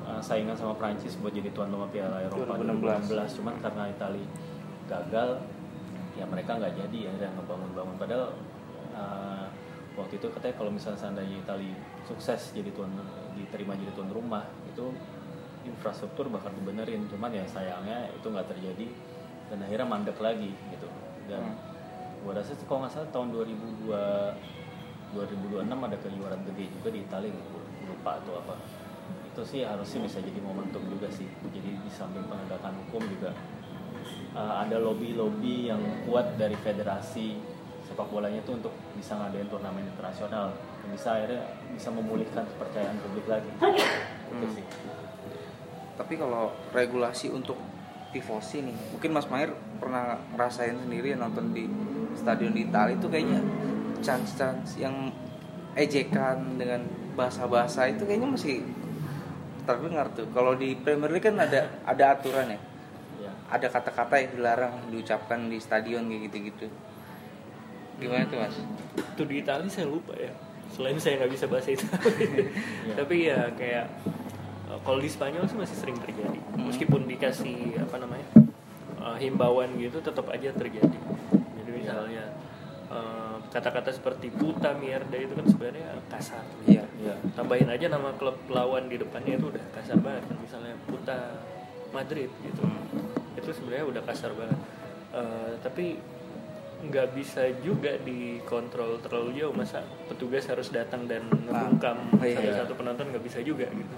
[0.03, 3.13] uh, saingan sama Prancis buat jadi tuan rumah Piala Eropa 2016.
[3.13, 4.23] 2016 cuman karena Itali
[4.91, 5.30] gagal
[6.19, 8.35] ya mereka nggak jadi ya dan ngebangun-bangun padahal
[8.91, 9.47] uh,
[9.95, 11.71] waktu itu katanya kalau misalnya seandainya Itali
[12.03, 12.91] sukses jadi tuan
[13.39, 14.91] diterima jadi tuan rumah itu
[15.63, 17.07] infrastruktur bakal dibenerin.
[17.07, 18.88] Cuman ya sayangnya itu nggak terjadi
[19.51, 20.88] dan akhirnya mandek lagi gitu.
[21.27, 21.72] Dan Hmm.
[22.23, 23.91] Gua rasa kalau nggak salah tahun 2002
[25.13, 28.55] 2026 ada kejuaraan gede juga di Italia gua lupa atau apa.
[29.33, 33.33] Itu sih harusnya bisa jadi momentum juga sih jadi di samping penegakan hukum juga
[34.37, 37.37] uh, ada lobby-lobby yang kuat dari federasi
[37.83, 41.43] sepak bolanya itu untuk bisa ngadain turnamen internasional yang bisa akhirnya
[41.75, 43.49] bisa memulihkan kepercayaan publik lagi.
[44.31, 44.65] Itu sih.
[45.93, 47.59] Tapi kalau regulasi untuk
[48.15, 51.69] tifosi nih, mungkin Mas Maher pernah ngerasain sendiri nonton di
[52.18, 53.41] stadion di Italia itu kayaknya
[54.03, 55.10] chance-chance yang
[55.73, 56.85] ejekan dengan
[57.18, 58.61] bahasa-bahasa itu kayaknya masih
[59.64, 60.27] terdengar tuh.
[60.35, 62.60] Kalau di Premier League kan ada ada aturan ya.
[63.23, 66.68] ya ada kata-kata yang dilarang diucapkan di stadion kayak gitu-gitu.
[67.98, 68.57] Gimana tuh mas?
[68.94, 70.34] itu di Italia saya lupa ya.
[70.73, 72.49] Selain saya nggak bisa bahasa Italia
[72.99, 73.85] tapi ya kayak
[74.68, 76.40] uh, kalau di Spanyol sih masih sering terjadi.
[76.60, 78.27] Meskipun dikasih apa namanya
[78.99, 80.98] uh, himbauan gitu tetap aja terjadi
[81.84, 82.26] misalnya
[82.88, 86.84] uh, kata-kata seperti puta mierda itu kan sebenarnya kasar Iya.
[86.97, 87.15] Iya.
[87.35, 91.18] tambahin aja nama klub lawan di depannya itu udah kasar banget kan misalnya puta
[91.91, 92.64] Madrid gitu
[93.35, 94.60] itu sebenarnya udah kasar banget
[95.14, 96.01] Eh, tapi
[96.81, 102.34] nggak bisa juga dikontrol terlalu jauh masa petugas harus datang dan membungkam oh iya.
[102.41, 103.95] satu-satu penonton nggak bisa juga gitu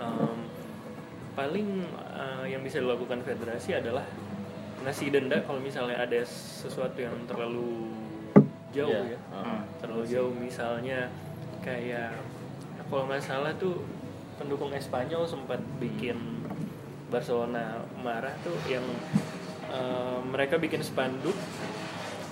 [0.00, 0.38] Em,
[1.36, 1.84] paling
[2.16, 4.08] eh, yang bisa dilakukan federasi adalah
[4.80, 7.92] ngasih denda kalau misalnya ada sesuatu yang terlalu
[8.70, 9.14] jauh Iya.
[9.14, 9.60] ya Ah.
[9.78, 11.10] terlalu jauh misalnya
[11.60, 12.16] kayak
[12.86, 13.82] kalau nggak salah tuh
[14.36, 16.16] pendukung Espanyol sempat bikin
[17.06, 18.84] Barcelona marah tuh yang
[19.66, 21.34] eh, mereka bikin spanduk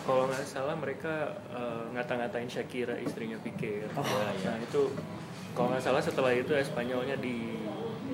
[0.02, 4.02] kalau nggak salah mereka eh, ngata-ngatain Shakira istrinya Pique Oh,
[4.32, 4.48] iya.
[4.48, 4.88] nah itu
[5.52, 7.58] kalau nggak salah setelah itu Espanyolnya di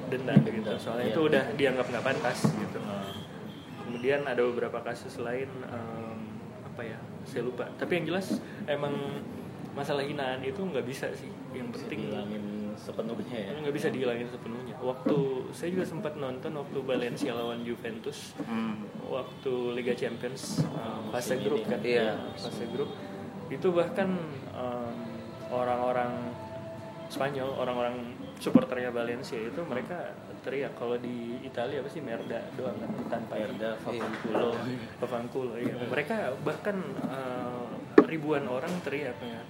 [0.04, 1.12] denda gitu soalnya Iya.
[1.12, 3.03] itu udah dianggap nggak pantas gitu Ah.
[4.04, 6.20] Kemudian ada beberapa kasus lain em,
[6.68, 7.64] apa ya saya lupa.
[7.80, 8.36] Tapi yang jelas
[8.68, 8.92] emang
[9.72, 11.32] masalah hinaan itu nggak bisa sih.
[11.56, 13.56] Yang penting dihilangin sepenuhnya ya?
[13.64, 14.76] Nggak bisa dihilangin sepenuhnya.
[14.76, 15.16] Waktu
[15.56, 18.36] saya juga sempat nonton waktu Valencia lawan Juventus.
[18.44, 18.84] Hmm.
[19.08, 21.80] waktu Liga Champions um, fase grup ini kan?
[21.80, 22.04] Iya.
[22.04, 22.92] Ya, fase grup.
[23.48, 24.20] Itu bahkan
[24.52, 24.96] um,
[25.48, 26.12] orang-orang
[27.08, 30.12] Spanyol orang-orang supporternya Valencia itu mereka
[30.44, 33.80] teriak kalau di Italia apa sih merda doang kan tanpa Perda Iya.
[33.80, 34.50] Favanculo
[35.00, 35.74] Pavanculo iya.
[35.84, 37.66] mereka bahkan uh,
[38.04, 39.40] ribuan orang teriak ya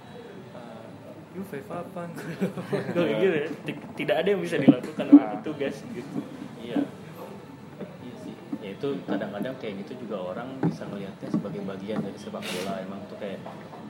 [0.53, 0.87] uh,
[1.31, 2.47] Juve Pavanculo
[2.95, 3.47] Kayak gitu ya.
[3.61, 6.19] Ti- tidak ada yang bisa dilakukan oleh petugas gitu.
[6.57, 6.79] Iya.
[8.01, 8.33] Iya sih.
[8.59, 12.79] Ya itu kadang-kadang kayak gitu juga orang bisa melihatnya sebagai bagian dari sepak bola.
[12.79, 13.43] Emang tuh kayak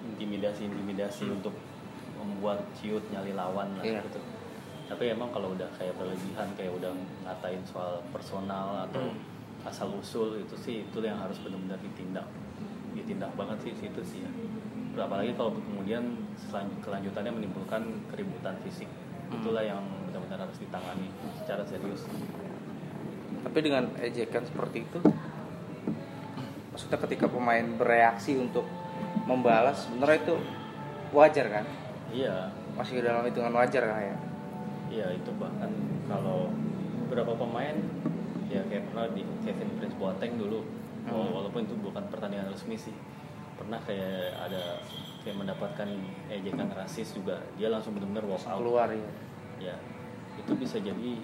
[0.09, 1.53] intimidasi intimidasi untuk
[2.15, 4.01] membuat ciut nyali lawan lah Iya.
[4.01, 4.17] gitu
[4.85, 6.91] tapi emang kalau udah kayak berlebihan kayak udah
[7.25, 9.65] ngatain soal personal atau Hmm.
[9.65, 12.27] asal usul itu sih itu yang harus benar-benar ditindak
[12.93, 14.29] ditindak banget sih situ sih ya
[15.01, 16.05] apalagi kalau kemudian
[16.85, 18.85] kelanjutannya menimbulkan keributan fisik
[19.27, 21.09] itulah yang benar-benar harus ditangani
[21.41, 22.05] secara serius
[23.41, 24.99] Tapi dengan ejekan seperti itu,
[26.73, 28.65] maksudnya ketika pemain bereaksi untuk
[29.23, 30.35] membalas, sebenarnya itu
[31.13, 31.65] wajar kan?
[32.09, 34.17] iya Masih dalam hitungan wajar kan ya?
[34.87, 35.71] Iya itu bahkan
[36.05, 36.49] kalau
[37.05, 37.75] beberapa pemain
[38.45, 40.61] ya kayak pernah di Kevin Prince Boateng dulu
[41.05, 41.29] Hmm.
[41.29, 42.89] walaupun itu bukan pertandingan resmi sih
[43.53, 44.81] pernah kayak ada
[45.21, 45.85] kayak mendapatkan
[46.33, 49.05] ejekan rasis juga dia langsung benar-benar walk out Keluar ya.
[49.69, 49.75] ya
[50.33, 51.21] itu bisa jadi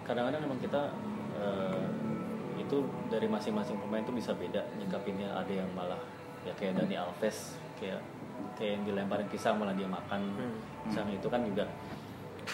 [0.00, 0.96] kadang-kadang memang kita
[1.36, 1.84] eh,
[2.56, 6.00] itu dari masing-masing pemain itu bisa beda nyikapinnya ada yang malah
[6.48, 8.00] ya kayak Dani Alves kayak
[8.56, 10.56] kayak yang dilemparin pisang malah dia makan Hmm.
[10.88, 11.68] pisang itu kan juga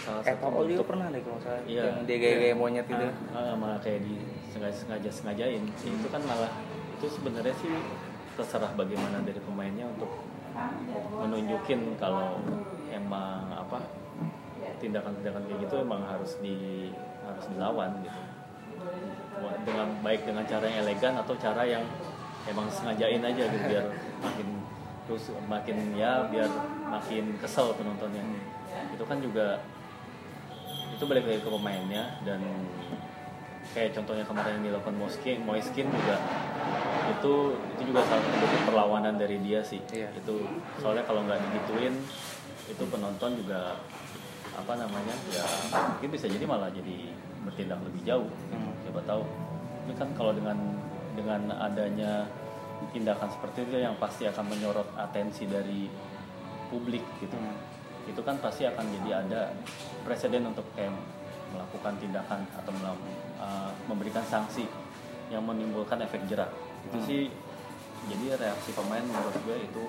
[0.03, 1.83] salah Eh, Paul juga bentuk- pernah deh kalau saya Iya.
[1.87, 3.07] yang dia gaya-gaya monyet itu.
[3.31, 4.15] Ah, ah, malah kayak di
[4.51, 5.63] sengaja sengaja sengajain.
[5.79, 6.51] Itu kan malah
[6.93, 7.73] itu sebenarnya sih
[8.33, 10.11] terserah bagaimana dari pemainnya untuk
[11.15, 12.41] menunjukin kalau
[12.89, 13.79] emang apa
[14.79, 16.91] tindakan-tindakan kayak gitu emang harus di
[17.23, 18.21] harus dilawan gitu.
[19.63, 21.85] Dengan baik dengan cara yang elegan atau cara yang
[22.45, 23.87] emang sengajain aja gitu biar
[24.19, 24.49] makin
[25.03, 26.51] terus makin ya biar
[26.85, 28.23] makin kesel penontonnya.
[28.91, 29.63] Itu kan juga
[30.93, 32.41] itu balik lagi ke pemainnya dan
[33.73, 36.17] kayak contohnya kemarin yang dilakukan Moskin, Moiskin juga
[37.11, 37.33] itu
[37.73, 40.13] itu juga salah satu perlawanan dari dia sih Iya.
[40.13, 40.45] itu
[40.79, 41.95] soalnya kalau nggak digituin
[42.69, 43.77] itu penonton juga
[44.53, 47.11] apa namanya ya mungkin bisa jadi malah jadi
[47.43, 48.73] bertindak lebih jauh Hmm.
[48.85, 49.23] siapa tahu
[49.83, 50.59] ini kan kalau dengan
[51.13, 52.29] dengan adanya
[52.91, 55.89] tindakan seperti itu yang pasti akan menyorot atensi dari
[56.69, 57.57] publik gitu Hmm.
[58.03, 59.55] Itu kan pasti akan jadi ada
[60.03, 60.91] presiden untuk kayak
[61.53, 63.07] melakukan tindakan atau melam-
[63.37, 64.67] uh, memberikan sanksi
[65.29, 66.51] yang menimbulkan efek jerak
[66.83, 67.07] itu Hmm.
[67.07, 67.23] sih
[68.03, 69.85] jadi reaksi pemain menurut gue itu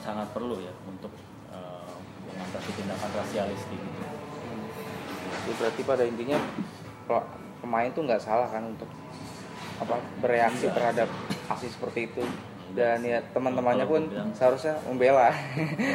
[0.00, 1.12] sangat perlu ya untuk
[1.48, 1.92] uh,
[2.24, 4.00] mengatasi tindakan rasialis kayak gitu
[5.32, 6.38] Jadi berarti pada intinya
[7.04, 7.22] kalau
[7.60, 8.88] pemain tuh nggak salah kan untuk
[9.78, 10.76] apa bereaksi Enggak.
[10.78, 11.08] terhadap
[11.50, 12.22] aksi seperti itu
[12.72, 15.28] dan ya teman-temannya pun bilang- seharusnya membela.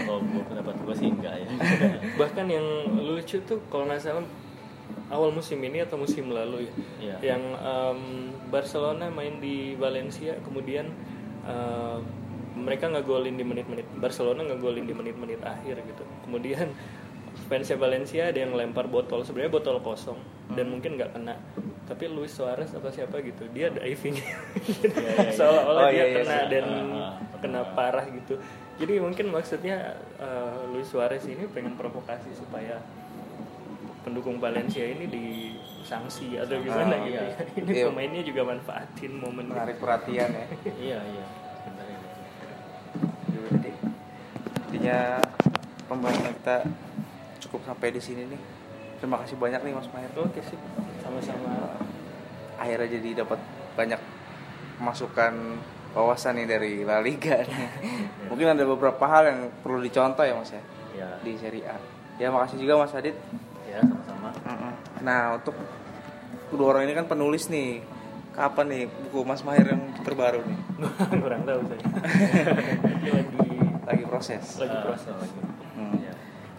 [0.03, 1.47] kalau pendapat gue sih enggak ya.
[2.21, 2.65] Bahkan yang
[2.97, 4.23] lucu tuh kalau nggak salah
[5.07, 7.15] awal musim ini atau musim lalu ya Iya.
[7.27, 7.99] yang em,
[8.47, 10.87] Barcelona main di Valencia kemudian
[11.43, 11.99] em,
[12.57, 13.85] mereka ngegolin di menit-menit.
[13.95, 16.03] Barcelona ngegolin di menit-menit akhir gitu.
[16.23, 16.73] Kemudian
[17.47, 20.19] fansnya Valencia ada yang lempar botol sebenarnya botol kosong
[20.51, 21.35] dan mungkin nggak kena
[21.83, 24.35] tapi Luis Suarez atau siapa gitu dia diving iya.
[25.31, 26.45] seolah-olah Oh, dia iya, iya, kena iya.
[26.49, 28.35] dan Ah, ah, kena parah gitu
[28.75, 29.77] jadi mungkin maksudnya
[30.17, 32.83] eh, Luis Suarez ini pengen provokasi supaya
[34.03, 37.31] pendukung Valencia ini disanksi atau gimana Ah, gitu iya.
[37.33, 37.43] ya.
[37.55, 37.85] ini Iya.
[37.87, 40.45] pemainnya juga manfaatin momen menarik perhatian ya
[40.77, 41.25] iya iya
[43.29, 43.71] jadi
[44.67, 44.99] intinya
[45.87, 46.57] pembahasan kita
[47.47, 48.41] cukup sampai di sini nih
[48.97, 50.59] terima kasih banyak nih Mas Mahir oke sih
[50.99, 51.79] sama-sama
[52.57, 53.39] akhirnya jadi dapat
[53.73, 54.01] banyak
[54.77, 55.33] masukan
[55.93, 57.69] wawasan nih dari La Liga nih.
[58.29, 60.61] Mungkin ada beberapa hal yang perlu dicontoh ya Mas ya
[60.93, 61.77] ya di Serie A.
[62.17, 63.13] Ya makasih juga Mas Adit.
[63.65, 64.29] ya sama-sama
[65.01, 65.53] Nah untuk
[66.49, 67.81] kedua orang ini kan penulis nih.
[68.33, 70.57] Kapan nih buku Mas Mahir yang terbaru nih?
[71.25, 71.81] kurang tahu saya
[73.17, 73.49] lagi
[73.87, 74.61] Lagi proses.
[74.61, 75.39] lagi proses lagi.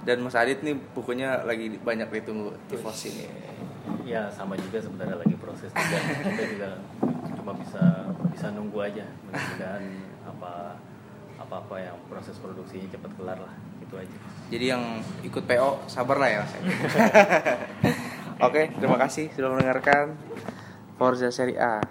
[0.09, 3.29] Dan Mas Adit nih bukunya lagi banyak ditunggu tifosi nih.
[4.09, 5.99] ya sama juga sebenarnya lagi proses juga
[6.33, 6.69] kita juga
[7.37, 9.85] cuma bisa bisa nunggu aja mudah-mudahan
[10.25, 10.53] apa
[11.37, 13.53] apa apa yang proses produksinya cepat kelar lah
[13.85, 14.17] itu aja
[14.49, 16.53] Jadi yang ikut PO sabar lah ya Mas.
[18.49, 20.17] Oke, terima kasih sudah mendengarkan
[20.97, 21.85] Forza Serie A.